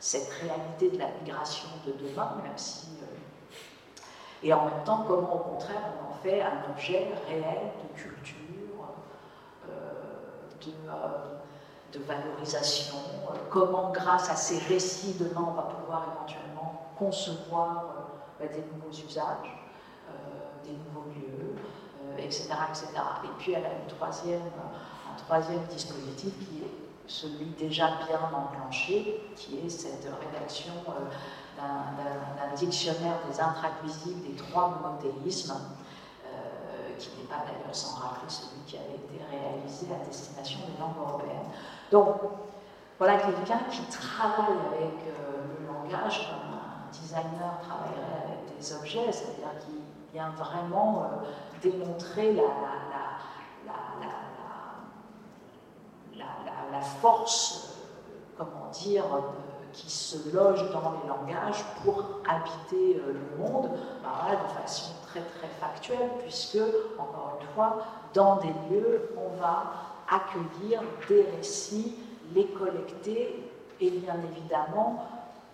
cette 0.00 0.30
réalité 0.30 0.90
de 0.90 0.98
la 0.98 1.08
migration 1.22 1.68
de 1.86 1.92
demain, 1.92 2.36
même 2.42 2.56
si. 2.56 2.88
Euh, 3.02 3.18
et 4.42 4.52
en 4.52 4.66
même 4.66 4.84
temps, 4.84 5.04
comment 5.06 5.34
au 5.34 5.38
contraire 5.38 5.82
on 6.00 6.12
en 6.12 6.16
fait 6.22 6.42
un 6.42 6.70
objet 6.70 7.08
réel 7.28 7.72
de 7.82 8.00
culture 8.00 8.38
euh, 9.68 11.38
de, 11.92 12.00
valorisation, 12.00 12.96
euh, 13.30 13.34
comment 13.50 13.90
grâce 13.90 14.30
à 14.30 14.36
ces 14.36 14.58
récits 14.72 15.14
demain 15.18 15.46
on 15.48 15.52
va 15.52 15.62
pouvoir 15.62 16.04
éventuellement 16.14 16.92
concevoir 16.98 17.84
euh, 17.86 18.02
bah, 18.38 18.46
des 18.52 18.62
nouveaux 18.72 18.90
usages, 18.90 19.57
nouveaux 20.72 21.08
lieux, 21.10 21.54
etc., 22.18 22.48
etc. 22.68 22.86
Et 23.24 23.28
puis 23.38 23.52
elle 23.52 23.64
a 23.64 23.72
une 23.72 23.96
troisième, 23.96 24.40
un 24.40 25.18
troisième 25.18 25.64
dispositif 25.70 26.32
qui 26.38 26.64
est 26.64 26.70
celui 27.06 27.46
déjà 27.58 27.86
bien 28.06 28.20
enclenché, 28.32 29.20
qui 29.34 29.58
est 29.58 29.68
cette 29.68 30.08
rédaction 30.20 30.72
d'un 31.56 32.54
dictionnaire 32.54 33.18
des 33.30 33.40
intracuisibles 33.40 34.28
des 34.28 34.36
trois 34.36 34.78
monothéismes, 34.82 35.54
qui 36.98 37.10
n'est 37.16 37.28
pas 37.28 37.44
d'ailleurs 37.46 37.74
sans 37.74 37.96
rappeler 37.96 38.28
celui 38.28 38.60
qui 38.66 38.76
avait 38.76 38.96
été 38.96 39.22
réalisé 39.30 39.86
à 39.94 40.04
destination 40.04 40.60
des 40.66 40.80
langues 40.80 40.98
européennes. 40.98 41.48
Donc, 41.90 42.16
voilà 42.98 43.16
quelqu'un 43.16 43.60
qui 43.70 43.82
travaille 43.82 44.58
avec 44.74 44.98
euh, 45.06 45.46
le 45.60 45.66
langage 45.66 46.28
comme 46.28 46.58
un 46.58 46.90
designer 46.90 47.60
travaillerait 47.62 48.26
avec 48.26 48.58
des 48.58 48.72
objets, 48.74 49.12
c'est-à-dire 49.12 49.54
qui 49.60 49.78
vraiment 50.36 51.02
euh, 51.02 51.26
démontrer 51.62 52.32
la, 52.34 52.42
force, 57.00 57.76
euh, 58.08 58.14
comment 58.38 58.70
dire, 58.72 59.04
qui 59.72 59.90
se 59.90 60.34
loge 60.34 60.70
dans 60.70 60.92
les 60.92 61.08
langages 61.08 61.64
pour 61.82 62.04
habiter 62.28 63.00
le 63.04 63.42
monde 63.42 63.70
bah, 64.02 64.30
de 64.30 64.60
façon 64.60 64.92
très 65.06 65.20
très 65.20 65.48
factuelle, 65.60 66.10
puisque, 66.20 66.58
encore 66.98 67.38
une 67.40 67.46
fois, 67.48 67.78
dans 68.14 68.36
des 68.36 68.54
lieux, 68.70 69.10
on 69.16 69.40
va 69.40 69.72
accueillir 70.08 70.82
des 71.08 71.26
récits, 71.36 71.96
les 72.34 72.46
collecter 72.46 73.44
et 73.80 73.90
bien 73.90 74.16
évidemment 74.32 75.04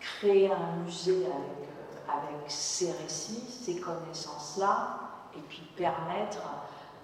créer 0.00 0.50
un 0.50 0.82
musée 0.84 1.26
avec, 1.26 1.68
euh, 1.68 1.74
avec 2.09 2.50
ces 2.50 2.92
récits, 2.92 3.44
ces 3.48 3.80
connaissances-là, 3.80 4.98
et 5.36 5.40
puis 5.48 5.62
permettre 5.76 6.42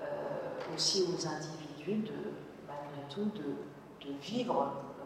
euh, 0.02 0.74
aussi 0.74 1.04
aux 1.04 1.26
individus, 1.26 2.08
de, 2.08 2.32
malgré 2.66 3.08
tout, 3.08 3.30
de, 3.36 4.08
de 4.08 4.16
vivre, 4.20 4.62
euh, 4.62 5.04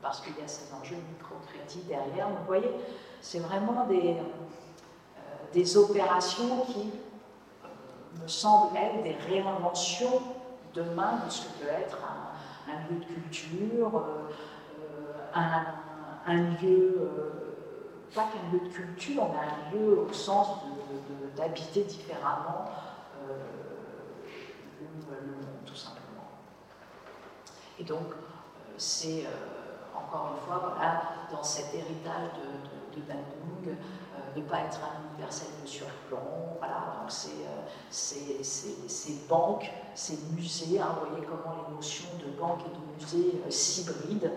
parce 0.00 0.20
qu'il 0.20 0.36
y 0.38 0.42
a 0.42 0.48
ces 0.48 0.72
enjeux 0.74 0.96
microcrédits 1.10 1.86
derrière. 1.88 2.28
vous 2.28 2.46
voyez, 2.46 2.70
c'est 3.20 3.40
vraiment 3.40 3.86
des, 3.86 4.16
des 5.52 5.76
opérations 5.76 6.64
qui 6.66 6.90
me 8.20 8.28
semblent 8.28 8.76
être 8.76 9.02
des 9.02 9.16
réinventions 9.28 10.20
demain 10.74 11.20
de 11.24 11.30
ce 11.30 11.42
que 11.42 11.64
peut 11.64 11.70
être 11.70 11.98
un, 12.68 12.72
lieu 12.90 13.00
de 13.00 13.04
culture, 13.04 13.96
euh, 13.96 15.38
un, 16.26 16.34
lieu, 16.62 16.98
euh, 17.00 17.30
pas 18.14 18.24
qu'un 18.24 18.52
lieu 18.52 18.68
de 18.68 18.72
culture, 18.72 19.28
mais 19.32 19.38
un 19.38 19.76
lieu 19.76 20.00
au 20.00 20.12
sens 20.12 20.48
d'habiter 21.36 21.84
différemment 21.84 22.66
euh, 23.22 23.36
le, 24.80 25.26
monde, 25.26 25.46
tout 25.64 25.74
simplement. 25.74 26.02
Et 27.78 27.84
donc, 27.84 28.14
c'est 28.76 29.26
encore 29.94 30.32
une 30.34 30.46
fois, 30.46 30.74
voilà, 30.74 31.02
dans 31.30 31.42
cet 31.42 31.72
héritage 31.74 32.30
de, 32.34 32.98
de, 32.98 33.00
de 33.00 33.06
Bandung, 33.06 33.76
ne 34.36 34.42
pas 34.42 34.60
être 34.60 34.80
un 34.80 35.08
universel 35.10 35.48
de 35.62 35.66
surplomb. 35.68 36.56
Voilà, 36.58 36.98
donc 37.00 37.10
c'est 37.10 37.28
euh, 37.46 38.42
ces 38.42 39.18
banques, 39.28 39.70
ces 39.94 40.18
musées, 40.34 40.80
hein, 40.80 40.96
vous 41.00 41.10
voyez 41.10 41.26
comment 41.26 41.56
les 41.68 41.74
notions 41.74 42.08
de 42.18 42.30
banque 42.38 42.60
et 42.60 42.70
de 42.70 43.04
musée 43.04 43.42
euh, 43.46 43.50
s'hybrident 43.50 44.30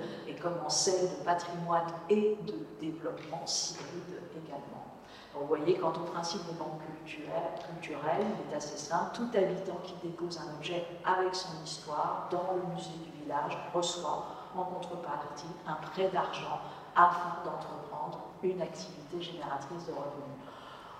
comment 0.45 0.69
celles 0.69 1.09
de 1.09 1.23
patrimoine 1.23 1.87
et 2.09 2.37
de 2.45 2.67
développement 2.79 3.41
s'hybrident 3.45 4.21
également. 4.35 4.85
Vous 5.33 5.47
voyez, 5.47 5.77
quant 5.79 5.89
au 5.89 6.11
principe 6.11 6.45
des 6.45 6.53
banques 6.53 6.79
culturelles, 6.85 7.51
culturelles, 7.67 8.25
il 8.47 8.53
est 8.53 8.55
assez 8.55 8.77
simple. 8.77 9.15
Tout 9.15 9.29
habitant 9.35 9.77
qui 9.83 9.95
dépose 10.03 10.39
un 10.39 10.55
objet 10.55 10.85
avec 11.03 11.33
son 11.33 11.63
histoire 11.63 12.27
dans 12.31 12.53
le 12.55 12.73
musée 12.73 12.97
du 13.03 13.23
village 13.23 13.57
reçoit 13.73 14.25
en 14.55 14.63
contrepartie 14.63 15.47
un 15.67 15.73
prêt 15.73 16.09
d'argent 16.09 16.59
afin 16.95 17.43
d'entreprendre 17.43 18.19
une 18.43 18.61
activité 18.61 19.21
génératrice 19.21 19.87
de 19.87 19.91
revenus. 19.91 20.37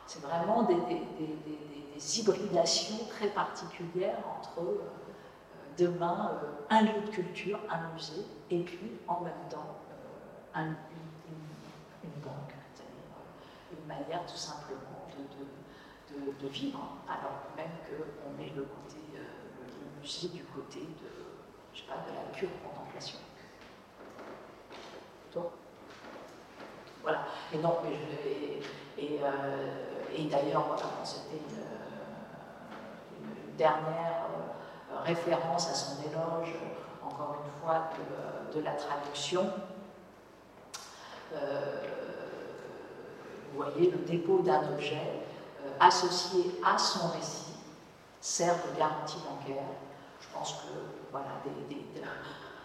C'est 0.07 0.21
vraiment 0.21 0.63
des, 0.63 0.75
hybridations 2.17 3.05
très 3.09 3.27
particulières 3.27 4.19
entre 4.37 4.59
euh, 4.59 5.04
demain 5.77 6.31
euh, 6.43 6.47
un 6.69 6.81
lieu 6.81 7.01
de 7.05 7.09
culture, 7.09 7.59
un 7.69 7.93
musée, 7.93 8.25
et 8.49 8.63
puis 8.63 8.91
en 9.07 9.21
même 9.21 9.33
temps 9.49 9.77
euh, 10.55 10.59
une, 10.61 12.21
banque, 12.21 12.53
c'est-à-dire 12.73 12.93
une 13.71 13.77
une 13.79 13.87
manière 13.87 14.25
tout 14.25 14.37
simplement 14.37 14.79
de, 16.41 16.47
vivre, 16.47 16.79
alors 17.09 17.39
même 17.57 17.71
qu'on 17.85 18.41
met 18.41 18.49
le 18.55 18.63
côté, 18.63 19.01
le 19.13 20.01
musée 20.01 20.29
du 20.29 20.43
côté 20.45 20.79
de, 20.79 21.11
je 21.73 21.79
sais 21.79 21.87
pas, 21.87 22.05
de 22.09 22.15
la 22.15 22.31
pure 22.31 22.49
contemplation. 22.63 23.17
Toi? 25.31 25.51
Voilà. 27.03 27.25
Et 27.53 27.57
non, 27.57 27.77
mais 27.83 27.95
je, 27.95 28.45
et, 28.97 29.19
d'ailleurs, 30.29 30.75
c'était 31.03 31.37
une, 31.37 31.65
dernière 33.57 34.27
référence 35.03 35.69
à 35.69 35.73
son 35.73 36.01
éloge, 36.03 36.55
encore 37.03 37.37
une 37.43 37.61
fois, 37.61 37.89
de, 38.53 38.61
la 38.61 38.71
traduction. 38.71 39.51
Euh, 41.33 41.81
vous 43.51 43.61
voyez, 43.63 43.91
le 43.91 43.97
dépôt 43.97 44.39
d'un 44.39 44.61
objet 44.73 45.23
euh, 45.65 45.69
associé 45.79 46.59
à 46.65 46.77
son 46.77 47.07
récit 47.09 47.53
sert 48.21 48.55
de 48.55 48.79
garantie 48.79 49.17
bancaire. 49.17 49.63
Je 50.21 50.27
pense 50.33 50.53
que 50.53 50.67
voilà, 51.11 51.27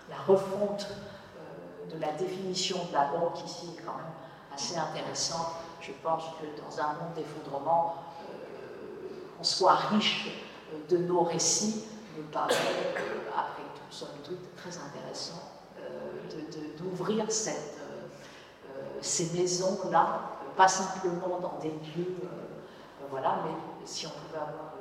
la 0.09 0.17
refonte 0.27 0.87
euh, 0.89 1.93
de 1.93 2.01
la 2.01 2.13
définition 2.13 2.79
de 2.85 2.93
la 2.93 3.07
banque 3.07 3.45
ici 3.45 3.75
est 3.77 3.83
quand 3.83 3.97
même 3.97 4.55
assez 4.55 4.77
intéressante. 4.77 5.49
Je 5.81 5.93
pense 6.03 6.25
que 6.41 6.61
dans 6.63 6.81
un 6.81 6.93
monde 6.95 7.15
d'effondrement, 7.17 7.97
on 9.41 9.45
soit 9.45 9.75
riche 9.75 10.29
de 10.89 10.99
nos 10.99 11.23
récits 11.23 11.85
me 12.17 12.23
paraît, 12.31 12.55
après 13.37 13.63
tout, 13.75 13.91
somme 13.91 14.09
toute, 14.25 14.55
très 14.57 14.77
intéressant 14.79 15.43
euh, 15.79 16.79
d'ouvrir 16.79 17.25
euh, 17.25 17.29
euh, 17.29 18.99
ces 19.01 19.39
maisons-là, 19.39 20.21
pas 20.57 20.69
simplement 20.69 21.39
dans 21.41 21.59
des 21.61 21.71
lieux, 21.71 22.17
voilà, 23.11 23.39
mais 23.45 23.53
si 23.85 24.07
on 24.07 24.11
pouvait 24.11 24.39
avoir 24.39 24.75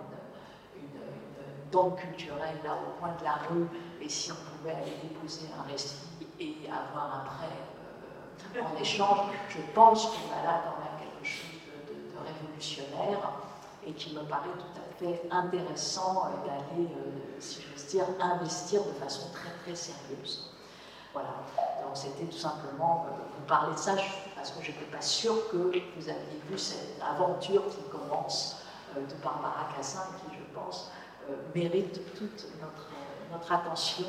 une, 0.75 0.81
une, 0.81 1.95
culturelle 1.95 2.57
là 2.63 2.73
au 2.73 2.99
coin 2.99 3.13
de 3.19 3.23
la 3.23 3.35
rue, 3.49 3.67
et 4.01 4.09
si 4.09 4.31
on 4.31 4.57
pouvait 4.57 4.75
aller 4.75 4.97
déposer 5.01 5.47
un 5.57 5.69
récit 5.69 5.95
et 6.39 6.55
avoir 6.67 7.21
un 7.21 7.25
prêt 7.25 8.61
en 8.61 8.81
échange, 8.81 9.19
je 9.49 9.59
pense 9.73 10.05
qu'on 10.07 10.39
a 10.39 10.43
là 10.43 10.63
quand 10.65 10.83
même 10.83 10.99
quelque 10.99 11.25
chose 11.25 11.59
de 11.87 12.27
révolutionnaire 12.27 13.48
et 13.85 13.93
qui 13.93 14.13
me 14.13 14.21
paraît 14.23 14.49
tout 14.57 14.79
à 14.79 14.97
fait 14.97 15.21
intéressant 15.31 16.25
euh, 16.25 16.47
d'aller, 16.47 16.87
euh, 16.87 17.37
si 17.39 17.61
j'ose 17.61 17.85
dire, 17.87 18.05
investir 18.19 18.83
de 18.83 18.91
façon 18.93 19.29
très 19.31 19.51
très 19.63 19.75
sérieuse. 19.75 20.51
Voilà, 21.13 21.29
donc 21.83 21.95
c'était 21.95 22.25
tout 22.25 22.37
simplement 22.37 23.07
euh, 23.07 23.11
vous 23.35 23.45
parler 23.45 23.73
de 23.73 23.79
ça 23.79 23.95
parce 24.35 24.51
que 24.51 24.63
je 24.63 24.71
n'étais 24.71 24.85
pas 24.85 25.01
sûre 25.01 25.49
que 25.51 25.57
vous 25.57 26.09
aviez 26.09 26.39
vu 26.49 26.57
cette 26.57 27.01
aventure 27.01 27.63
qui 27.69 27.81
commence 27.89 28.57
de 28.95 29.23
Barbara 29.23 29.69
Cassin 29.75 30.03
qui, 30.17 30.35
je 30.35 30.55
pense, 30.55 30.91
mérite 31.53 32.15
toute 32.15 32.47
notre, 32.59 32.87
notre 33.31 33.51
attention 33.51 34.05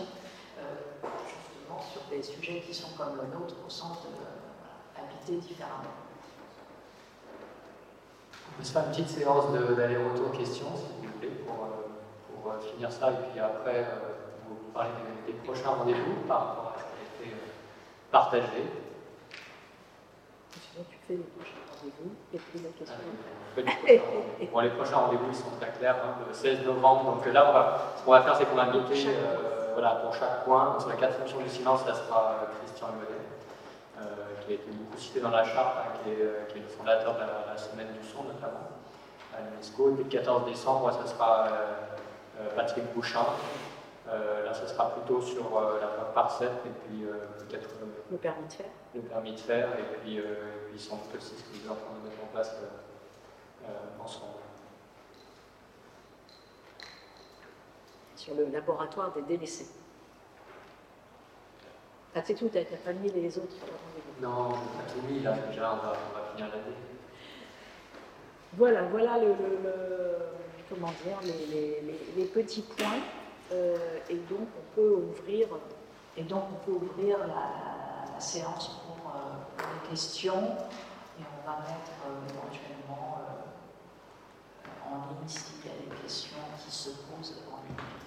justement 1.26 1.80
sur 1.92 2.02
des 2.10 2.22
sujets 2.22 2.62
qui 2.66 2.72
sont 2.72 2.88
comme 2.96 3.16
le 3.16 3.38
nôtre 3.38 3.56
au 3.66 3.68
sens 3.70 3.98
de 4.04 5.00
habiter 5.00 5.36
différemment. 5.46 6.09
On 8.58 8.64
se 8.64 8.72
faire 8.72 8.84
une 8.84 8.90
petite 8.90 9.08
séance 9.08 9.44
d'aller-retour 9.52 10.32
questions, 10.32 10.66
si 10.76 11.06
vous 11.06 11.12
voulez, 11.16 11.30
pour, 11.46 11.64
euh, 11.64 12.42
pour, 12.42 12.52
euh, 12.52 12.60
finir 12.60 12.90
ça, 12.90 13.10
et 13.10 13.30
puis 13.30 13.40
après, 13.40 13.78
euh, 13.78 14.18
vous 14.48 14.56
parler 14.72 14.90
des, 15.26 15.32
prochains 15.32 15.70
rendez-vous 15.70 16.26
par 16.28 16.38
rapport 16.38 16.74
à 16.76 16.78
ce 16.78 16.84
qui 16.84 17.24
a 17.24 17.26
été 17.26 17.36
partagé. 18.10 18.46
tu 20.52 20.98
fais 21.06 21.14
les 21.14 21.18
prochains 21.18 21.62
rendez-vous, 21.78 22.10
et 22.34 22.38
puis 22.38 22.60
la 22.62 22.70
question. 22.70 22.96
les 24.36 24.46
bon, 24.52 24.60
les 24.60 24.70
prochains 24.70 24.96
rendez-vous, 24.96 25.28
ils 25.28 25.34
sont 25.34 25.56
très 25.60 25.72
clairs, 25.78 25.96
hein, 26.04 26.14
le 26.26 26.34
16 26.34 26.64
novembre. 26.64 27.16
Donc 27.16 27.26
là, 27.32 27.46
on 27.48 27.52
va, 27.52 27.94
ce 27.96 28.04
qu'on 28.04 28.10
va 28.10 28.22
faire, 28.22 28.36
c'est 28.36 28.44
qu'on 28.44 28.56
va 28.56 28.66
noter 28.66 29.08
voilà, 29.72 29.90
pour 29.96 30.14
chaque 30.14 30.44
point. 30.44 30.76
Sur 30.78 30.88
la 30.90 30.96
quatre 30.96 31.14
fonctions 31.14 31.40
du 31.40 31.48
silence, 31.48 31.80
ça 31.86 31.94
sera 31.94 32.48
Christian 32.64 32.88
Humelet 32.88 33.20
qui 34.50 34.56
a 34.56 34.56
été 34.56 34.70
beaucoup 34.72 34.98
cité 34.98 35.20
dans 35.20 35.30
la 35.30 35.44
charte, 35.44 35.76
hein, 35.78 35.92
qui, 36.02 36.10
est, 36.10 36.22
euh, 36.22 36.44
qui, 36.48 36.58
est, 36.58 36.62
le 36.62 36.66
fondateur 36.66 37.14
de 37.14 37.20
la, 37.20 37.56
semaine 37.56 37.88
du 37.92 38.06
son 38.06 38.24
notamment 38.24 38.68
à 39.36 39.42
l'UNESCO. 39.42 39.94
Le 39.96 40.04
14 40.04 40.44
décembre, 40.44 40.92
ça 40.92 41.06
sera 41.06 41.46
euh, 41.46 41.50
euh, 42.40 42.56
Patrick 42.56 42.84
Bouchin. 42.94 43.24
là, 44.06 44.52
ce 44.52 44.66
sera 44.66 44.90
plutôt 44.90 45.22
sur 45.22 45.44
la 45.80 45.86
par 46.06 46.30
7 46.32 46.48
et 46.48 46.68
puis 46.68 47.06
peut-être 47.38 47.68
le 48.10 48.16
permis 48.16 48.46
de 48.48 48.52
faire. 48.52 48.66
Le 48.94 49.00
permis 49.02 49.32
de 49.32 49.38
faire 49.38 49.68
et 49.78 49.98
puis, 50.00 50.16
et 50.16 50.22
puis 50.68 50.80
sans 50.80 50.96
doute 50.96 51.14
aussi 51.16 51.36
ce 51.36 51.44
que 51.44 51.50
vous 51.50 51.64
êtes 51.64 51.70
en 51.70 51.74
train 51.74 51.94
de 52.02 52.08
mettre 52.08 52.24
en 52.24 52.26
place 52.32 52.56
ensemble. 54.02 54.32
Sur 58.16 58.34
le 58.34 58.46
laboratoire 58.46 59.12
des 59.12 59.22
délaissés. 59.22 59.79
Ah, 62.12 62.20
c'est 62.24 62.34
tout, 62.34 62.48
tu 62.48 62.58
n'as 62.58 62.64
pas 62.64 62.92
mis 62.92 63.08
les 63.12 63.38
autres 63.38 63.54
Non, 64.20 64.48
tout 64.50 65.06
mis, 65.08 65.20
là, 65.20 65.32
déjà, 65.48 65.74
on 65.74 65.86
va, 65.86 65.96
finir 66.34 66.48
l'année. 66.48 66.76
Voilà, 68.54 68.82
voilà 68.82 69.18
le, 69.18 69.34
comment 70.68 70.92
dire, 71.04 71.18
les, 71.22 72.24
petits 72.24 72.62
points. 72.62 72.98
Euh, 73.52 73.98
et 74.08 74.16
donc, 74.16 74.48
on 74.58 74.74
peut 74.74 74.94
ouvrir, 74.94 75.48
et 76.16 76.22
donc 76.22 76.44
on 76.52 76.64
peut 76.64 76.84
ouvrir 76.84 77.18
la, 77.18 78.18
séance 78.18 78.82
pour, 78.86 79.12
euh, 79.14 79.64
les 79.84 79.90
questions. 79.90 80.56
Et 81.18 81.22
on 81.22 81.48
va 81.48 81.58
mettre 81.58 81.92
euh, 82.06 82.28
éventuellement 82.28 83.20
en 84.84 84.96
ligne 84.96 85.28
s'il 85.28 85.64
y 85.64 85.68
a 85.68 85.94
des 85.94 86.02
questions 86.02 86.36
qui 86.58 86.70
se 86.70 86.90
posent 86.90 87.42
en 87.52 87.62
ligne 87.68 87.99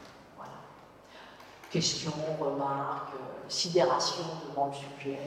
questions, 1.74 2.13
remarques, 2.39 3.15
euh, 3.15 3.49
sidération 3.49 4.24
devant 4.47 4.67
le 4.67 4.74
sujet. 4.74 5.17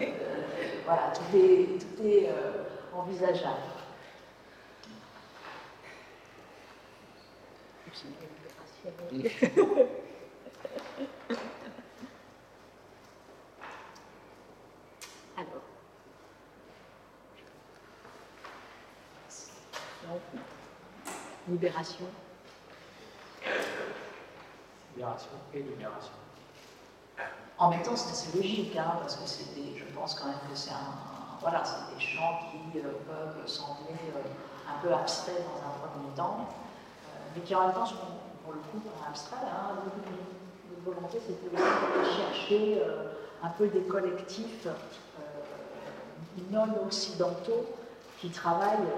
Euh, 0.00 0.06
voilà, 0.84 1.12
tout 1.14 1.36
est, 1.36 1.78
tout 1.78 2.02
est 2.04 2.28
euh, 2.28 2.64
envisageable. 2.92 3.60
Alors. 15.36 15.62
Libération 21.48 22.06
et 25.52 25.62
libération. 25.62 26.12
En 27.58 27.70
même 27.70 27.82
temps, 27.82 27.96
c'est 27.96 28.10
assez 28.10 28.36
logique, 28.36 28.76
hein, 28.76 28.96
parce 29.00 29.16
que 29.16 29.26
c'est 29.26 29.44
je 29.76 29.84
pense 29.94 30.14
quand 30.14 30.26
même 30.26 30.38
que 30.50 30.56
c'est 30.56 30.72
un, 30.72 31.14
voilà, 31.40 31.62
c'est 31.64 31.94
des 31.94 32.00
champs 32.00 32.40
qui 32.50 32.78
euh, 32.78 32.82
peuvent 33.06 33.46
sembler 33.46 33.94
euh, 34.16 34.20
un 34.68 34.82
peu 34.82 34.92
abstraits 34.92 35.36
dans 35.36 35.60
un 35.68 35.88
premier 35.88 36.14
temps, 36.16 36.48
euh, 36.48 37.18
mais 37.34 37.42
qui 37.42 37.54
en 37.54 37.66
même 37.66 37.74
temps 37.74 37.86
sont, 37.86 37.96
pour 38.42 38.54
le 38.54 38.60
coup, 38.60 38.82
abstraits. 39.08 39.38
Hein, 39.42 39.74
notre 39.86 40.96
volonté, 40.96 41.18
c'était 41.20 41.54
de 41.54 42.04
chercher 42.04 42.82
un 43.42 43.48
peu 43.50 43.68
des 43.68 43.82
collectifs 43.82 44.66
non 46.50 46.66
occidentaux 46.84 47.66
qui 48.20 48.28
travaillent 48.30 48.92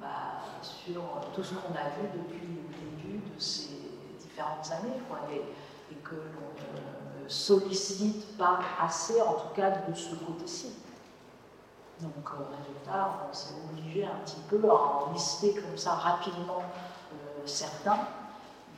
bah, 0.00 0.40
sur 0.62 1.02
tout 1.34 1.42
ce 1.42 1.54
qu'on 1.54 1.74
a 1.74 1.88
vu 1.98 2.08
depuis 2.14 2.46
le 2.46 3.10
début 3.10 3.34
de 3.34 3.40
ces 3.40 3.65
années, 4.72 5.00
et, 5.32 5.94
que 6.04 6.14
l'on 6.14 7.24
ne 7.24 7.28
sollicite 7.28 8.36
pas 8.36 8.60
assez, 8.80 9.20
en 9.20 9.34
tout 9.34 9.54
cas 9.54 9.70
de 9.70 9.94
ce 9.94 10.14
côté-ci. 10.14 10.72
Donc, 12.00 12.10
au 12.34 12.44
résultat, 12.54 13.26
on 13.28 13.32
s'est 13.32 13.54
obligé 13.70 14.04
un 14.04 14.18
petit 14.24 14.40
peu 14.48 14.60
à 14.68 14.74
en 14.74 15.12
lister 15.12 15.54
comme 15.54 15.76
ça 15.76 15.92
rapidement 15.92 16.62
euh, 16.62 17.46
certains, 17.46 18.06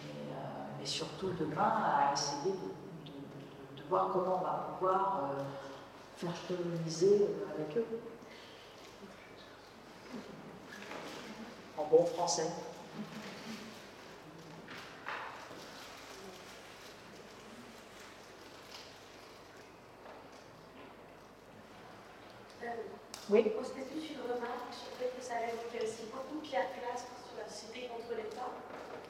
mais, 0.05 0.32
euh, 0.32 0.85
surtout 0.85 1.31
demain 1.39 1.73
à 1.85 2.12
essayer 2.12 2.52
de, 2.52 3.82
voir 3.89 4.10
comment 4.12 4.39
on 4.40 4.44
va 4.44 4.69
pouvoir 4.78 5.20
euh, 5.24 5.43
faire 6.16 6.35
coloniser 6.47 7.27
avec 7.55 7.77
eux. 7.78 7.86
En 11.77 11.85
bon 11.85 12.05
français. 12.05 12.51
Oui. 23.31 23.45
S'était 23.45 23.85
plus 23.93 24.09
une 24.17 24.25
remarque 24.25 24.73
sur 24.73 24.89
le 24.89 25.05
fait 25.05 25.13
que 25.13 25.21
ça 25.23 25.35
avait 25.37 25.85
aussi 25.85 26.09
beaucoup 26.09 26.41
Pierre 26.41 26.73
Classe 26.73 27.05
sur 27.29 27.37
la 27.37 27.45
société 27.45 27.89
contre 27.93 28.17
l'État, 28.17 28.49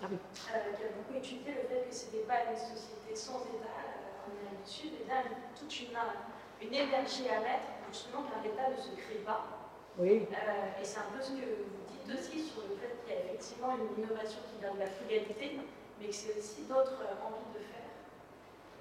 ah 0.02 0.06
oui. 0.10 0.18
euh, 0.18 0.74
qui 0.74 0.82
a 0.82 0.90
beaucoup 0.90 1.14
étudié 1.14 1.54
le 1.54 1.62
fait 1.70 1.86
que 1.86 1.94
ce 1.94 2.06
n'était 2.10 2.26
pas 2.26 2.50
une 2.50 2.58
société 2.58 3.14
sans 3.14 3.46
État 3.46 3.70
euh, 3.70 4.26
en 4.26 4.34
Amérique 4.34 4.66
du 4.66 4.70
Sud, 4.70 4.92
et 4.98 5.06
là, 5.06 5.22
toute 5.54 5.70
une, 5.70 5.94
une 5.94 6.74
énergie 6.74 7.30
à 7.30 7.38
mettre 7.46 7.70
justement 7.94 8.26
car 8.26 8.42
l'État 8.42 8.74
ne 8.74 8.80
se 8.82 8.90
crée 8.98 9.22
pas. 9.22 9.70
Oui. 9.98 10.26
et 10.26 10.84
c'est 10.84 10.98
un 10.98 11.10
peu 11.14 11.22
ce 11.22 11.30
que 11.38 11.46
vous 11.62 11.82
dites 11.86 12.10
aussi 12.10 12.42
sur 12.42 12.62
le 12.66 12.74
fait 12.74 12.98
qu'il 13.02 13.14
y 13.14 13.18
a 13.18 13.22
effectivement 13.22 13.74
une 13.78 14.02
innovation 14.02 14.38
qui 14.50 14.58
vient 14.58 14.74
de 14.74 14.82
la 14.82 14.90
frugalité, 14.90 15.58
mais 15.98 16.06
que 16.06 16.14
c'est 16.14 16.34
aussi 16.38 16.66
d'autres 16.66 17.02
envies 17.22 17.54
de 17.54 17.62
faire. 17.62 17.86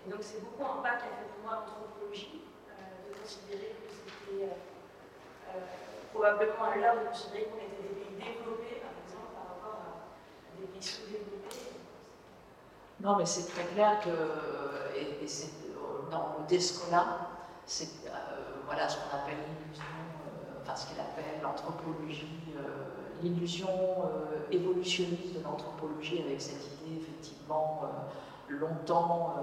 Et 0.05 0.09
donc 0.09 0.21
c'est 0.21 0.41
beaucoup 0.41 0.65
un 0.65 0.81
pas 0.81 0.97
qu'a 0.97 1.13
fait 1.13 1.29
pour 1.29 1.45
moi 1.45 1.61
l'anthropologie, 1.65 2.41
de 3.09 3.13
considérer 3.17 3.73
que 3.81 3.89
c'était 3.93 4.49
probablement 6.13 6.65
à 6.73 6.77
l'heure 6.77 6.95
de 6.95 7.09
considérer 7.09 7.45
qu'on 7.45 7.57
était 7.57 7.83
des 7.83 7.95
pays 7.95 8.15
développés, 8.17 8.81
par 8.81 8.93
exemple, 8.97 9.31
par 9.35 9.45
rapport 9.53 9.79
à 9.81 10.59
des 10.59 10.67
pays 10.67 10.81
sous-développés. 10.81 11.37
Non, 12.99 13.15
mais 13.17 13.25
c'est 13.25 13.47
très 13.47 13.65
clair 13.73 13.99
que, 14.01 14.09
et, 14.97 15.27
c'est 15.27 15.51
dans 16.09 16.37
le 16.39 16.47
Descola, 16.47 17.29
c'est 17.65 17.89
euh, 18.07 18.11
voilà 18.65 18.87
ce 18.87 18.97
qu'on 18.97 19.17
appelle 19.17 19.37
l'illusion, 19.37 19.83
euh, 19.83 20.61
enfin 20.63 20.75
ce 20.75 20.87
qu'il 20.87 20.99
appelle 20.99 21.41
l'anthropologie, 21.43 22.55
euh, 22.57 23.21
l'illusion 23.21 23.69
évolutionniste 24.51 25.37
de 25.37 25.43
l'anthropologie 25.43 26.23
avec 26.25 26.41
cette 26.41 26.65
idée 26.65 27.01
effectivement 27.01 27.81
longtemps 28.47 29.35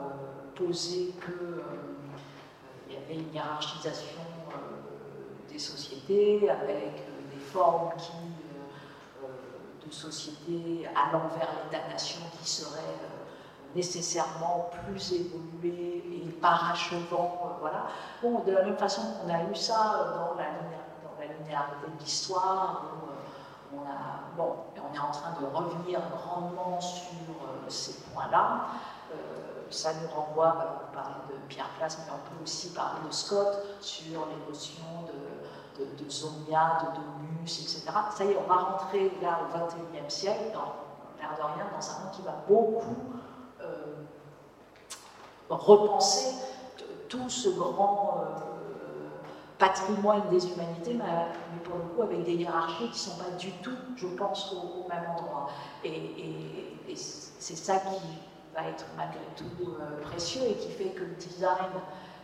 posée 0.55 1.12
qu'il 1.24 2.94
y 2.94 2.97
avait 2.97 3.14
une 3.14 3.35
hiérarchisation 3.35 4.20
des 5.55 5.60
sociétés 5.60 6.51
avec 6.51 7.06
des 7.32 7.40
formes 7.40 7.90
qui, 7.97 8.12
de 9.86 9.93
sociétés 9.93 10.89
allant 10.89 11.28
vers 11.39 11.48
l'État-nation 11.64 12.20
qui 12.39 12.51
seraient 12.51 12.98
nécessairement 13.74 14.70
plus 14.86 15.12
évolué 15.12 16.02
et 16.26 16.31
parachevant. 16.40 17.40
Euh, 17.44 17.48
voilà. 17.60 17.86
Bon, 18.22 18.40
de 18.40 18.52
la 18.52 18.62
même 18.62 18.76
façon 18.76 19.02
qu'on 19.14 19.32
a 19.32 19.43
eu 19.43 19.55
ça 19.55 19.94
euh, 19.94 20.16
dans 20.16 20.35
la, 20.35 20.44
dans 21.02 21.18
la 21.18 21.26
linéarité 21.26 21.86
de 21.86 22.02
l'histoire, 22.02 22.85
euh, 22.85 23.76
on, 23.76 23.82
a, 23.82 24.36
bon, 24.36 24.56
on 24.76 24.94
est 24.94 24.98
en 24.98 25.10
train 25.10 25.32
de 25.40 25.47
revenir 25.47 26.01
grandement 26.16 26.81
sur 26.81 27.02
ces 27.68 27.94
points-là. 28.12 28.66
ça 29.70 29.90
nous 29.94 30.09
renvoie, 30.14 30.51
alors 30.51 30.82
on 30.89 30.94
parlait 30.94 31.14
de 31.28 31.35
Pierre 31.48 31.68
Place, 31.78 31.98
mais 31.98 32.12
on 32.12 32.28
peut 32.28 32.43
aussi 32.43 32.72
parler 32.72 33.01
de 33.09 33.12
Scott 33.12 33.64
sur 33.81 34.26
les 34.26 34.47
notions 34.47 35.02
de, 35.09 35.34
de, 35.79 36.05
de 36.05 36.11
Zomia, 36.11 36.79
de 36.83 36.97
Domus, 36.97 37.61
etc. 37.61 37.83
Ça 38.17 38.25
y 38.25 38.31
est, 38.31 38.39
on 38.39 38.49
va 38.49 38.57
rentrer 38.57 39.13
là 39.23 39.41
au 39.43 39.59
XXIe 39.59 40.09
siècle, 40.09 40.53
dans 40.53 40.75
l'air 41.19 41.37
de 41.37 41.43
rien, 41.43 41.67
dans 41.73 41.91
un 41.91 42.05
monde 42.05 42.13
qui 42.13 42.23
va 42.23 42.45
beaucoup 42.49 42.97
euh, 43.61 43.95
repenser 45.49 46.35
tout 47.09 47.29
ce 47.29 47.49
grand 47.51 48.21
euh, 48.21 48.55
patrimoine 49.59 50.29
des 50.31 50.47
humanités, 50.47 50.95
mais 50.95 51.61
pour 51.63 51.77
le 51.77 51.85
coup 51.85 52.03
avec 52.03 52.25
des 52.25 52.35
hiérarchies 52.35 52.91
qui 52.91 53.09
ne 53.09 53.15
sont 53.15 53.19
pas 53.23 53.31
du 53.39 53.51
tout, 53.63 53.77
je 53.97 54.07
pense, 54.09 54.53
au, 54.53 54.89
même 54.89 55.05
endroit. 55.11 55.49
Et, 55.85 56.01
c'est 56.97 57.57
ça 57.57 57.77
qui 57.79 58.01
va 58.55 58.69
être 58.69 58.87
malgré 58.97 59.21
tout 59.37 59.45
euh, 59.81 60.01
précieux 60.03 60.43
et 60.49 60.55
qui 60.55 60.71
fait 60.71 60.91
que 60.91 61.03
le 61.03 61.15
design 61.15 61.73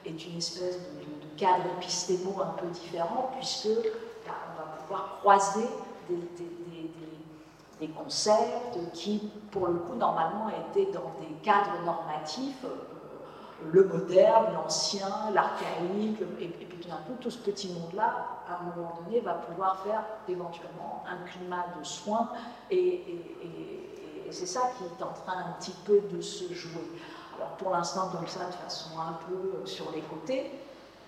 est 0.06 0.26
une 0.26 0.38
espèce 0.38 0.78
de, 0.78 1.19
cadre 1.40 1.64
épistémo 1.78 2.36
un 2.42 2.52
peu 2.60 2.66
différent, 2.66 3.30
puisque 3.36 3.68
bah, 4.26 4.34
on 4.52 4.58
va 4.58 4.76
pouvoir 4.82 5.16
croiser 5.20 5.66
des 7.80 7.88
concepts 7.88 8.78
qui, 8.92 9.30
pour 9.50 9.66
le 9.68 9.78
coup, 9.78 9.94
normalement 9.94 10.50
étaient 10.50 10.92
dans 10.92 11.12
des 11.18 11.34
cadres 11.42 11.82
normatifs, 11.84 12.64
euh, 12.64 12.76
le 13.72 13.84
moderne, 13.84 14.54
l'ancien, 14.54 15.30
l'archaïque, 15.32 16.20
et, 16.40 16.48
puis 16.48 16.78
tout 16.78 16.88
d'un 16.88 16.96
coup, 16.96 17.14
tout 17.20 17.30
ce 17.30 17.38
petit 17.38 17.72
monde-là, 17.72 18.26
à 18.48 18.60
un 18.60 18.76
moment 18.76 19.00
donné, 19.02 19.20
va 19.20 19.34
pouvoir 19.34 19.80
faire 19.82 20.02
éventuellement 20.28 21.04
un 21.08 21.26
climat 21.26 21.66
de 21.78 21.84
soins, 21.84 22.30
et, 22.70 23.02
c'est 24.30 24.46
ça 24.46 24.70
qui 24.78 24.84
est 24.84 25.02
en 25.02 25.12
train 25.12 25.38
un 25.38 25.52
petit 25.58 25.74
peu 25.84 26.00
de 26.12 26.20
se 26.20 26.54
jouer. 26.54 26.86
Alors 27.36 27.56
pour 27.56 27.70
l'instant, 27.72 28.10
comme 28.12 28.28
ça, 28.28 28.44
de 28.46 28.52
façon 28.52 28.90
un 29.00 29.18
peu 29.26 29.34
euh, 29.34 29.66
sur 29.66 29.90
les 29.90 30.02
côtés, 30.02 30.52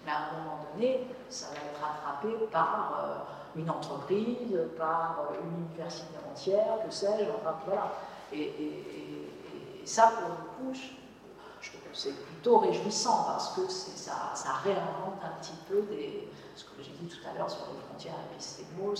mais 0.05 0.13
à 0.13 0.31
un 0.31 0.43
moment 0.43 0.59
donné, 0.73 1.07
ça 1.29 1.47
va 1.49 1.57
être 1.57 1.81
rattrapé 1.81 2.47
par... 2.51 3.01
Euh, 3.03 3.43
une 3.57 3.71
entreprise, 3.71 4.59
par 4.79 5.29
une 5.43 5.65
université 5.67 6.17
entière, 6.31 6.79
que 6.85 6.93
sais-je, 6.93 7.25
enfin 7.31 7.57
voilà. 7.67 7.93
Et, 8.33 8.51
ça, 9.85 10.13
pour 10.17 10.29
le 10.29 10.73
coup, 10.73 10.81
c'est 11.93 12.13
plutôt 12.13 12.59
réjouissant 12.59 13.25
parce 13.25 13.55
que 13.55 13.69
ça, 13.69 14.35
réinvente 14.63 15.21
un 15.23 15.41
petit 15.41 15.57
peu 15.69 15.85
ce 16.55 16.65
que 16.65 16.83
j'ai 16.83 16.93
dit 16.93 17.09
tout 17.09 17.29
à 17.29 17.37
l'heure 17.37 17.51
sur 17.51 17.67
les 17.73 17.81
frontières 17.81 18.15
épistémaux. 18.33 18.95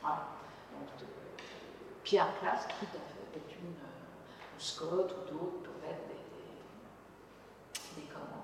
Voilà. 0.00 0.28
Donc, 0.72 1.08
Pierre 2.04 2.28
Classe, 2.40 2.66
fait, 2.80 2.86
est 3.36 3.54
une, 3.56 3.74
ou 3.74 4.60
Scott 4.60 5.12
ou 5.12 5.32
d'autres 5.32 5.70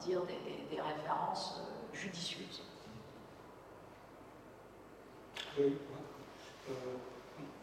dire, 0.01 0.20
des, 0.22 0.81
références 0.81 1.60
euh, 1.60 1.97
judicieuses. 1.97 2.62
Oui. 5.59 5.77
Euh, 6.68 6.72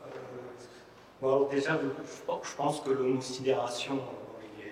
euh, 0.06 1.26
alors 1.26 1.50
déjà, 1.50 1.80
je, 1.80 2.56
pense 2.56 2.82
que 2.82 2.92
l'homosidération, 2.92 3.96
euh, 3.96 4.66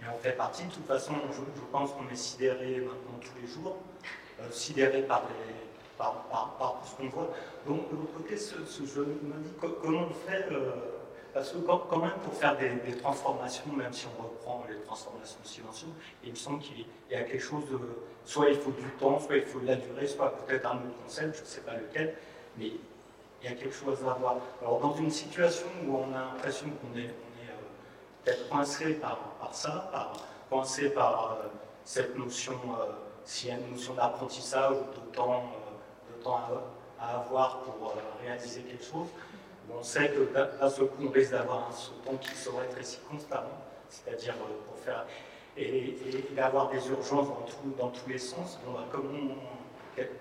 il, 0.00 0.08
en 0.08 0.18
fait 0.18 0.32
partie. 0.32 0.64
De 0.64 0.72
toute 0.72 0.86
façon, 0.86 1.14
je, 1.30 1.60
pense 1.70 1.92
qu'on 1.92 2.08
est 2.10 2.16
sidéré 2.16 2.80
maintenant 2.80 3.20
tous 3.20 3.40
les 3.40 3.46
jours, 3.46 3.76
sidéré 4.50 5.02
par, 5.02 5.22
par, 5.98 6.24
par, 6.58 6.82
ce 6.84 6.96
qu'on 6.96 7.08
voit. 7.10 7.30
Donc, 7.66 7.90
de 7.90 7.96
l'autre 7.96 8.14
côté, 8.16 8.36
ce, 8.36 8.54
je 8.84 9.00
me 9.00 9.38
dis 9.42 9.52
comment 9.60 10.06
on 10.10 10.28
fait 10.28 10.48
parce 11.32 11.50
que 11.50 11.58
quand, 11.58 11.98
même, 11.98 12.10
pour 12.24 12.34
faire 12.34 12.56
des, 12.56 12.96
transformations, 12.96 13.64
même 13.72 13.92
si 13.92 14.06
on 14.18 14.22
reprend 14.22 14.64
les 14.68 14.80
transformations 14.82 15.38
silencieuses, 15.44 15.90
il 16.24 16.30
me 16.30 16.36
semble 16.36 16.60
qu'il 16.60 16.84
y 17.10 17.14
a 17.14 17.22
quelque 17.22 17.42
chose 17.42 17.64
de... 17.70 17.78
Soit 18.24 18.50
il 18.50 18.56
faut 18.56 18.72
du 18.72 18.88
temps, 18.98 19.18
soit 19.18 19.36
il 19.36 19.44
faut 19.44 19.60
de 19.60 19.66
la 19.66 19.76
durée, 19.76 20.06
soit 20.06 20.36
peut-être 20.46 20.66
un 20.66 20.76
autre 20.76 21.02
concept, 21.04 21.36
je 21.36 21.40
ne 21.42 21.46
sais 21.46 21.60
pas 21.60 21.74
lequel, 21.74 22.14
mais 22.58 22.72
il 23.42 23.50
y 23.50 23.52
a 23.52 23.56
quelque 23.56 23.74
chose 23.74 23.98
à 24.02 24.12
voir. 24.14 24.36
Alors 24.60 24.80
dans 24.80 24.94
une 24.94 25.10
situation 25.10 25.66
où 25.86 25.96
on 25.96 26.14
a 26.14 26.20
l'impression 26.20 26.66
qu'on 26.68 26.98
est, 26.98 27.06
euh, 27.06 28.24
peut-être 28.24 28.48
coincé 28.48 28.94
par, 28.94 29.18
ça, 29.52 30.12
coincé 30.48 30.90
par 30.90 31.32
euh, 31.32 31.48
cette 31.84 32.16
notion, 32.18 32.54
euh, 32.78 32.92
s'il 33.24 33.50
y 33.50 33.52
a 33.52 33.56
une 33.56 33.70
notion 33.70 33.94
d'apprentissage 33.94 34.72
ou 34.72 35.00
de 35.00 35.16
temps, 35.16 35.44
de 36.16 36.22
temps 36.22 36.40
à 37.00 37.16
avoir 37.20 37.60
pour 37.60 37.94
réaliser 38.22 38.60
quelque 38.62 38.84
chose, 38.84 39.06
on 39.78 39.82
sait 39.82 40.08
que 40.08 40.32
d'un 40.32 40.70
seul 40.70 40.86
coup, 40.86 41.06
on 41.06 41.10
risque 41.10 41.32
d'avoir 41.32 41.68
un 41.68 41.72
sauton 41.72 42.16
qui 42.16 42.34
se 42.34 42.48
rétrécit 42.50 43.00
constamment, 43.10 43.64
c'est-à-dire 43.88 44.34
euh, 44.34 44.66
pour 44.66 44.78
faire. 44.78 45.06
et, 45.56 45.96
d'avoir 46.34 46.70
des 46.70 46.88
urgences 46.88 47.28
dans, 47.78 47.88
tous 47.88 48.08
les 48.08 48.18
sens. 48.18 48.58
Bah, 48.66 48.86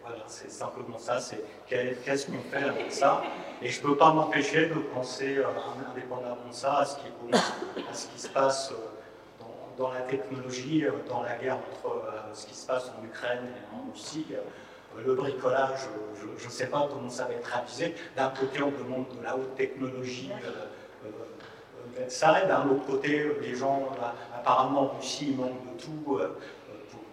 voilà, 0.02 0.24
c'est 0.28 0.52
simplement 0.52 0.98
ça, 0.98 1.20
c'est 1.20 1.42
qu'est-ce 1.68 2.26
qu'on 2.28 2.42
fait 2.52 2.64
avec 2.64 2.92
ça 2.92 3.22
Et 3.62 3.70
je 3.70 3.82
ne 3.82 3.88
peux 3.88 3.98
pas 3.98 4.12
m'empêcher 4.12 4.68
de 4.68 4.74
penser, 4.74 5.38
euh, 5.38 5.46
indépendamment 5.92 6.48
de 6.50 6.54
ça, 6.54 6.80
à 6.80 6.86
ce 6.86 6.98
qui, 6.98 7.04
à 7.34 7.94
ce 7.94 8.08
qui 8.08 8.20
se 8.20 8.30
passe 8.30 8.72
euh, 8.72 9.46
dans, 9.78 9.92
la 9.92 10.02
technologie, 10.02 10.86
dans 11.08 11.22
la 11.22 11.38
guerre 11.38 11.58
entre 11.58 12.02
ce 12.34 12.46
qui 12.48 12.56
se 12.56 12.68
passe 12.68 12.92
en 13.00 13.06
Ukraine 13.06 13.46
et 13.46 13.76
en 13.76 13.92
Russie 13.92 14.26
le 15.06 15.14
bricolage, 15.14 15.88
je 16.38 16.46
ne 16.46 16.52
sais 16.52 16.68
pas 16.68 16.88
comment 16.92 17.10
ça 17.10 17.26
va 17.26 17.34
être 17.34 17.46
réalisé. 17.46 17.96
D'un 18.16 18.30
côté, 18.30 18.62
on 18.62 18.72
demande 18.72 19.06
de 19.18 19.24
la 19.24 19.36
haute 19.36 19.56
technologie, 19.56 20.32
euh, 20.44 20.50
euh, 21.06 22.06
ça 22.08 22.34
D'un 22.46 22.68
autre 22.70 22.86
côté, 22.86 23.30
les 23.42 23.56
gens, 23.56 23.90
euh, 23.92 24.38
apparemment 24.38 24.82
en 24.84 24.98
Russie, 24.98 25.36
manquent 25.38 25.76
de 25.76 25.82
tout 25.82 26.20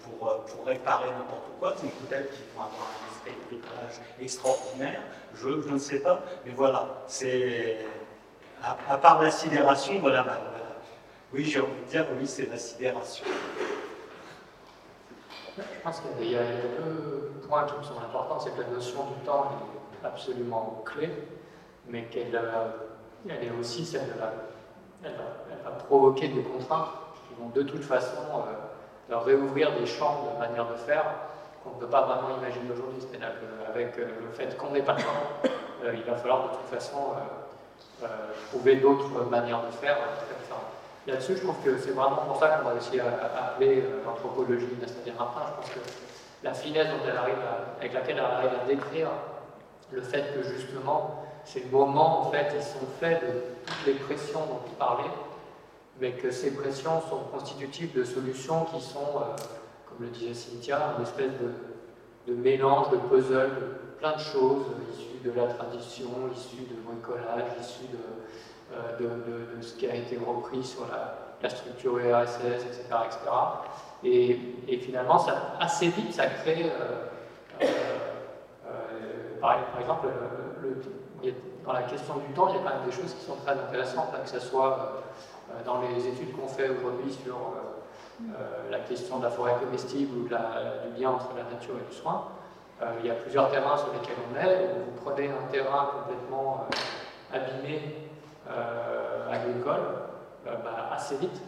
pour, 0.02 0.64
réparer 0.64 1.10
n'importe 1.10 1.50
quoi. 1.58 1.70
Donc 1.70 1.92
peut-être 1.92 2.30
qu'ils 2.30 2.44
vont 2.54 2.62
avoir 2.62 2.88
un 2.88 3.12
esprit 3.12 3.32
de 3.32 3.56
bricolage 3.56 4.00
extraordinaire. 4.20 5.00
Je, 5.34 5.48
ne 5.48 5.78
sais 5.78 6.00
pas. 6.00 6.22
Mais 6.44 6.52
voilà, 6.52 7.02
c'est. 7.06 7.78
À, 8.88 8.96
part 8.96 9.22
la 9.22 9.30
sidération, 9.30 9.98
voilà, 10.00 10.24
oui, 11.32 11.44
j'ai 11.44 11.60
envie 11.60 11.70
de 11.86 11.90
dire, 11.90 12.06
oui, 12.18 12.26
c'est 12.26 12.48
la 12.48 12.56
sidération. 12.56 13.24
Je 15.59 15.62
pense 15.83 16.01
qu'il 16.01 16.31
y 16.31 16.37
a 16.37 16.43
deux 16.43 17.33
points 17.49 17.65
qui 17.65 17.78
me 17.78 17.83
semblent 17.83 18.05
importants. 18.05 18.39
C'est 18.39 18.55
que 18.55 18.61
la 18.61 18.69
notion 18.69 19.05
du 19.05 19.24
temps 19.24 19.47
est 20.03 20.07
absolument 20.07 20.83
clé, 20.85 21.11
mais 21.89 22.05
qu'elle 22.05 22.35
euh, 22.35 23.41
est 23.41 23.51
aussi 23.59 23.85
celle 23.85 24.03
de 24.03 24.12
elle 25.05 25.12
va, 25.65 25.70
provoquer 25.87 26.28
des 26.28 26.43
contraintes 26.43 26.89
qui 27.15 27.41
vont 27.41 27.49
de 27.51 27.62
toute 27.62 27.83
façon 27.83 28.23
euh, 29.11 29.19
réouvrir 29.19 29.73
des 29.78 29.87
champs 29.87 30.27
de 30.35 30.39
manière 30.39 30.69
de 30.69 30.74
faire 30.74 31.05
qu'on 31.62 31.70
ne 31.70 31.81
peut 31.81 31.87
pas 31.87 32.03
vraiment 32.03 32.37
imaginer 32.39 32.70
aujourd'hui. 32.73 32.99
C'est-à-dire 33.01 33.33
euh, 33.77 34.09
le 34.20 34.33
fait 34.33 34.57
qu'on 34.57 34.70
n'ait 34.70 34.83
pas 34.83 34.95
le 34.95 35.03
temps, 35.03 35.51
il 35.95 36.03
va 36.03 36.16
falloir 36.16 36.45
de 36.45 36.57
toute 36.57 36.66
façon 36.66 36.99
trouver 38.51 38.77
d'autres 38.77 39.24
manières 39.31 39.62
de 39.65 39.70
faire 39.70 39.97
Là-dessus, 41.07 41.37
je 41.37 41.43
trouve 41.43 41.62
que 41.65 41.78
c'est 41.78 41.93
vraiment 41.93 42.16
pour 42.16 42.37
ça 42.39 42.49
qu'on 42.49 42.69
va 42.69 42.74
essayer 42.77 43.01
à 43.01 43.51
appeler 43.51 43.85
l'anthropologie, 44.05 44.66
c'est-à-dire 44.81 45.15
après, 45.20 45.43
je 45.47 45.57
pense 45.57 45.70
que 45.70 45.81
la 46.43 46.53
finesse 46.53 46.89
dont 46.89 47.09
elle 47.09 47.16
arrive 47.16 47.35
avec 47.78 47.93
laquelle 47.93 48.16
elle 48.19 48.24
arrive 48.24 48.61
à 48.62 48.66
décrire 48.66 49.09
le 49.93 50.01
fait 50.01 50.35
que 50.35 50.43
justement 50.43 51.24
ces 51.45 51.65
moments 51.66 52.23
en 52.23 52.31
fait 52.31 52.49
ils 52.57 52.62
sont 52.62 52.87
faits 53.01 53.23
de 53.23 53.33
toutes 53.65 53.87
les 53.87 53.95
pressions 53.95 54.41
dont 54.41 54.61
il 54.66 54.74
parlait, 54.74 55.11
mais 56.01 56.12
que 56.12 56.31
ces 56.31 56.53
pressions 56.55 57.01
sont 57.09 57.20
constitutives 57.33 57.97
de 57.97 58.05
solutions 58.05 58.65
qui 58.65 58.81
sont, 58.81 58.99
euh, 59.16 59.37
comme 59.89 60.07
le 60.07 60.09
disait 60.09 60.35
Cynthia, 60.35 60.95
une 60.99 61.05
espèce 61.05 61.33
de, 61.41 62.33
de 62.33 62.37
mélange, 62.37 62.91
de 62.91 62.97
puzzle, 62.97 63.51
de 63.51 63.99
plein 63.99 64.16
de 64.16 64.20
choses 64.20 64.66
issues 64.93 65.20
de 65.24 65.33
la 65.33 65.47
tradition, 65.47 66.11
issues 66.35 66.66
de 66.69 66.74
bricolage, 66.85 67.45
issues 67.61 67.87
de, 67.93 67.99
euh, 68.77 69.57
de, 69.57 69.62
ce 69.62 69.74
qui 69.74 69.89
a 69.89 69.94
été 69.94 70.19
repris 70.19 70.62
sur 70.62 70.86
la, 70.90 71.23
structure 71.48 71.98
URSS, 71.98 72.65
etc. 72.65 72.82
etc. 73.05 73.20
Et, 74.03 74.78
finalement, 74.78 75.24
assez 75.61 75.89
vite, 75.89 76.12
ça 76.12 76.27
crée, 76.27 76.66
euh, 77.61 77.66
par, 79.40 79.65
par, 79.66 79.81
exemple, 79.81 80.09
le, 80.61 80.82
dans 81.66 81.73
la 81.73 81.82
question 81.82 82.15
du 82.16 82.32
temps, 82.32 82.48
il 82.48 82.55
y 82.55 82.59
a 82.59 82.62
quand 82.62 82.77
même 82.77 82.86
des 82.86 82.93
choses 82.93 83.12
qui 83.12 83.24
sont 83.24 83.36
très 83.44 83.53
intéressantes, 83.53 84.09
hein, 84.15 84.19
que 84.23 84.31
ce 84.31 84.39
soit 84.39 85.03
euh, 85.51 85.65
dans 85.65 85.81
les 85.81 86.07
études 86.07 86.35
qu'on 86.36 86.47
fait 86.47 86.69
aujourd'hui 86.69 87.12
sur 87.12 87.35
euh, 87.35 88.23
euh, 88.23 88.70
la 88.70 88.78
question 88.81 89.19
de 89.19 89.24
la 89.24 89.31
forêt 89.31 89.55
comestible 89.61 90.16
ou 90.16 90.23
du 90.24 90.31
lien 90.31 91.11
entre 91.11 91.31
la 91.36 91.43
nature 91.43 91.74
et 91.74 91.86
le 91.89 91.94
soin. 91.94 92.28
il 93.01 93.07
y 93.07 93.11
a 93.11 93.15
plusieurs 93.15 93.51
terrains 93.51 93.77
sur 93.77 93.93
lesquels 93.93 94.16
on 94.31 94.36
est. 94.36 94.69
Vous 94.74 95.03
prenez 95.05 95.28
un 95.28 95.51
terrain 95.51 95.90
complètement 95.93 96.66
abîmé 97.32 98.06
agricole, 99.31 99.81
bah, 100.44 100.90
assez 100.93 101.16
vite, 101.16 101.40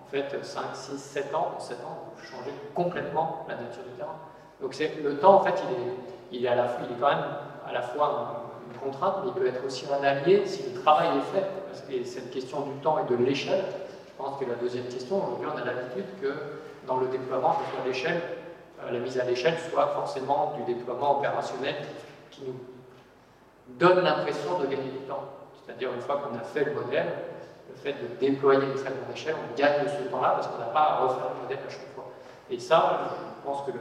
en 0.00 0.10
fait, 0.10 0.44
5, 0.44 0.62
6, 0.72 0.98
7 0.98 1.34
ans, 1.34 1.54
en 1.56 1.60
7 1.60 1.78
ans, 1.78 2.12
vous 2.14 2.22
changez 2.24 2.52
complètement 2.74 3.46
la 3.48 3.54
nature 3.54 3.82
du 3.84 3.96
terrain. 3.96 4.16
Donc 4.60 4.76
le 5.02 5.18
temps, 5.18 5.36
en 5.36 5.44
fait, 5.44 5.54
il 6.32 6.38
est, 6.38 6.40
il 6.40 6.46
est, 6.46 7.00
quand 7.00 7.08
même 7.08 7.24
à 7.66 7.72
la 7.72 7.82
fois 7.82 8.44
contrainte, 8.84 9.16
mais 9.22 9.28
il 9.28 9.34
peut 9.34 9.46
être 9.46 9.64
aussi 9.64 9.86
un 9.92 10.02
allié 10.04 10.46
si 10.46 10.62
le 10.72 10.80
travail 10.80 11.08
est 11.18 11.36
fait. 11.36 11.46
Parce 11.66 11.80
que 11.82 12.04
cette 12.04 12.30
question 12.30 12.60
du 12.62 12.72
temps 12.80 12.98
et 12.98 13.10
de 13.10 13.16
l'échelle, 13.16 13.64
je 14.06 14.22
pense 14.22 14.38
que 14.38 14.44
la 14.44 14.54
deuxième 14.54 14.86
question, 14.86 15.16
aujourd'hui 15.16 15.48
on 15.52 15.60
a 15.60 15.64
l'habitude 15.64 16.06
que 16.20 16.32
dans 16.86 16.98
le 16.98 17.08
déploiement, 17.08 17.50
que 17.50 17.76
soit 17.76 17.86
l'échelle, 17.86 18.20
euh, 18.82 18.90
la 18.92 18.98
mise 18.98 19.18
à 19.18 19.24
l'échelle 19.24 19.56
soit 19.70 19.88
forcément 19.88 20.54
du 20.56 20.74
déploiement 20.74 21.18
opérationnel 21.18 21.74
qui 22.30 22.42
nous 22.42 22.54
donne 23.78 24.00
l'impression 24.00 24.58
de 24.58 24.64
gagner 24.66 24.90
du 24.90 25.06
temps. 25.08 25.24
C'est-à-dire 25.64 25.92
une 25.92 26.00
fois 26.00 26.16
qu'on 26.16 26.36
a 26.36 26.42
fait 26.42 26.64
le 26.64 26.72
modèle, 26.72 27.06
le 27.68 27.74
fait 27.76 27.92
de 27.92 28.16
déployer 28.20 28.62
une 28.66 28.74
très 28.74 28.92
échelle, 29.12 29.34
on 29.50 29.58
gagne 29.58 29.86
ce 29.86 30.10
temps-là 30.10 30.32
parce 30.36 30.46
qu'on 30.48 30.58
n'a 30.58 30.66
pas 30.66 30.80
à 30.80 30.96
refaire 31.00 31.30
le 31.34 31.42
modèle 31.42 31.58
à 31.66 31.70
chaque 31.70 31.94
fois. 31.94 32.04
Et 32.50 32.58
ça, 32.58 33.00
je 33.38 33.46
pense 33.46 33.62
que 33.66 33.72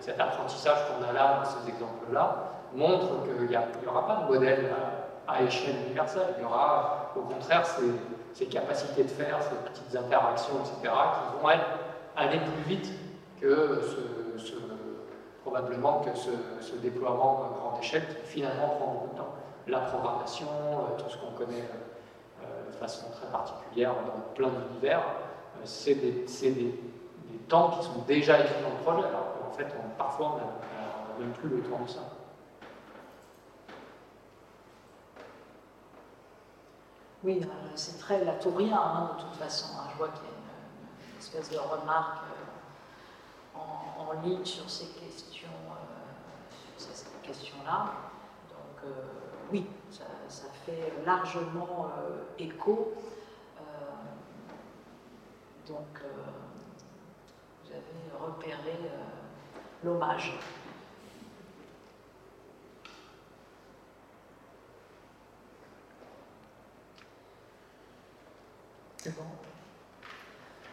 cet 0.00 0.20
apprentissage 0.20 0.78
qu'on 0.88 1.08
a 1.08 1.12
là, 1.12 1.40
dans 1.40 1.44
ces 1.44 1.68
exemples-là, 1.68 2.52
montre 2.74 3.24
qu'il 3.24 3.48
n'y 3.48 3.86
aura 3.88 4.06
pas 4.06 4.16
de 4.22 4.32
modèle 4.32 4.70
à, 5.28 5.42
échelle 5.42 5.76
universelle. 5.86 6.34
Il 6.38 6.42
y 6.42 6.46
aura 6.46 7.12
au 7.16 7.20
contraire 7.20 7.64
ces, 7.66 8.46
capacités 8.46 9.04
de 9.04 9.08
faire, 9.08 9.38
ces 9.42 9.56
petites 9.70 9.96
interactions, 9.96 10.54
etc., 10.60 10.92
qui 10.92 11.42
vont 11.42 11.48
aller 12.16 12.38
plus 12.38 12.74
vite 12.74 12.92
que 13.40 13.80
ce, 14.38 14.52
probablement 15.42 16.00
que 16.00 16.10
ce, 16.16 16.76
déploiement 16.76 17.44
à 17.44 17.58
grande 17.58 17.82
échelle 17.82 18.02
qui 18.08 18.26
finalement 18.26 18.68
prend 18.68 18.86
beaucoup 18.92 19.12
de 19.14 19.18
temps. 19.18 19.35
La 19.66 19.80
programmation, 19.80 20.46
euh, 20.46 20.98
tout 20.98 21.10
ce 21.10 21.18
qu'on 21.18 21.32
connaît 21.32 21.64
euh, 22.42 22.66
de 22.66 22.72
façon 22.72 23.06
très 23.10 23.26
particulière 23.26 23.94
dans 24.06 24.20
plein 24.34 24.48
d'univers, 24.48 25.00
euh, 25.00 25.60
c'est 25.64 25.94
des, 25.94 26.80
temps 27.48 27.70
qui 27.70 27.86
sont 27.86 28.02
déjà 28.06 28.40
écrits 28.40 28.62
dans 28.62 28.70
le 28.70 28.82
projet, 28.82 29.08
alors 29.08 29.34
qu'en 29.38 29.52
fait, 29.52 29.66
parfois, 29.96 30.32
on 30.34 30.36
n'a 30.36 31.24
même 31.24 31.32
plus 31.32 31.48
le 31.48 31.62
temps 31.62 31.80
de 31.84 31.88
ça. 31.88 32.00
Oui, 37.26 37.40
euh, 37.42 37.46
c'est 37.74 37.98
très 37.98 38.24
latourien 38.24 38.78
hein, 38.78 39.10
de 39.16 39.22
toute 39.22 39.34
façon. 39.34 39.74
Hein. 39.76 39.88
Je 39.92 39.96
vois 39.98 40.08
qu'il 40.10 40.22
y 40.22 40.28
a 40.28 40.30
une, 40.30 41.18
espèce 41.18 41.50
de 41.50 41.58
remarque 41.58 42.18
euh, 43.56 43.58
en, 44.00 44.12
ligne 44.22 44.44
sur 44.44 44.70
ces 44.70 44.86
questions, 44.86 45.48
euh, 45.48 46.54
sur 46.78 46.94
cette 46.94 47.20
question-là. 47.22 47.94
Donc 48.48 48.92
oui, 49.52 49.66
ça, 49.90 50.04
fait 50.64 50.92
largement 51.04 51.88
écho. 52.38 52.94
donc 55.68 56.00
vous 57.64 57.72
avez 57.72 58.24
repéré 58.26 58.78
l'hommage. 59.84 60.38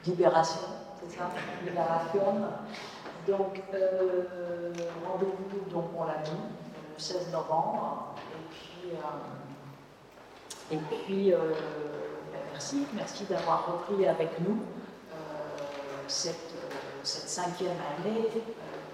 Libération, 0.06 0.60
c'est 1.02 1.18
ça? 1.18 1.30
Libération. 1.64 2.42
Donc, 3.28 3.62
euh, 3.74 4.74
rendez-vous, 5.08 5.70
donc 5.72 5.86
on 5.98 6.04
l'a 6.04 6.18
le 6.18 6.63
16 6.98 7.32
novembre. 7.32 8.16
Et 8.32 8.50
puis, 8.52 8.92
euh, 8.92 10.76
et 10.76 10.78
puis 10.78 11.34
euh, 11.34 11.38
ben, 12.32 12.42
merci, 12.52 12.88
merci 12.94 13.26
d'avoir 13.26 13.66
repris 13.66 14.08
avec 14.08 14.40
nous 14.40 14.60
cette, 16.08 16.54
cette, 17.04 17.30
cinquième 17.30 17.78
année 17.98 18.30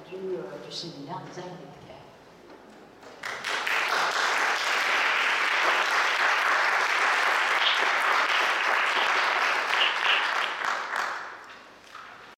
du, 0.08 0.18
du 0.66 0.72
séminaire 0.72 1.22
Design 1.28 1.46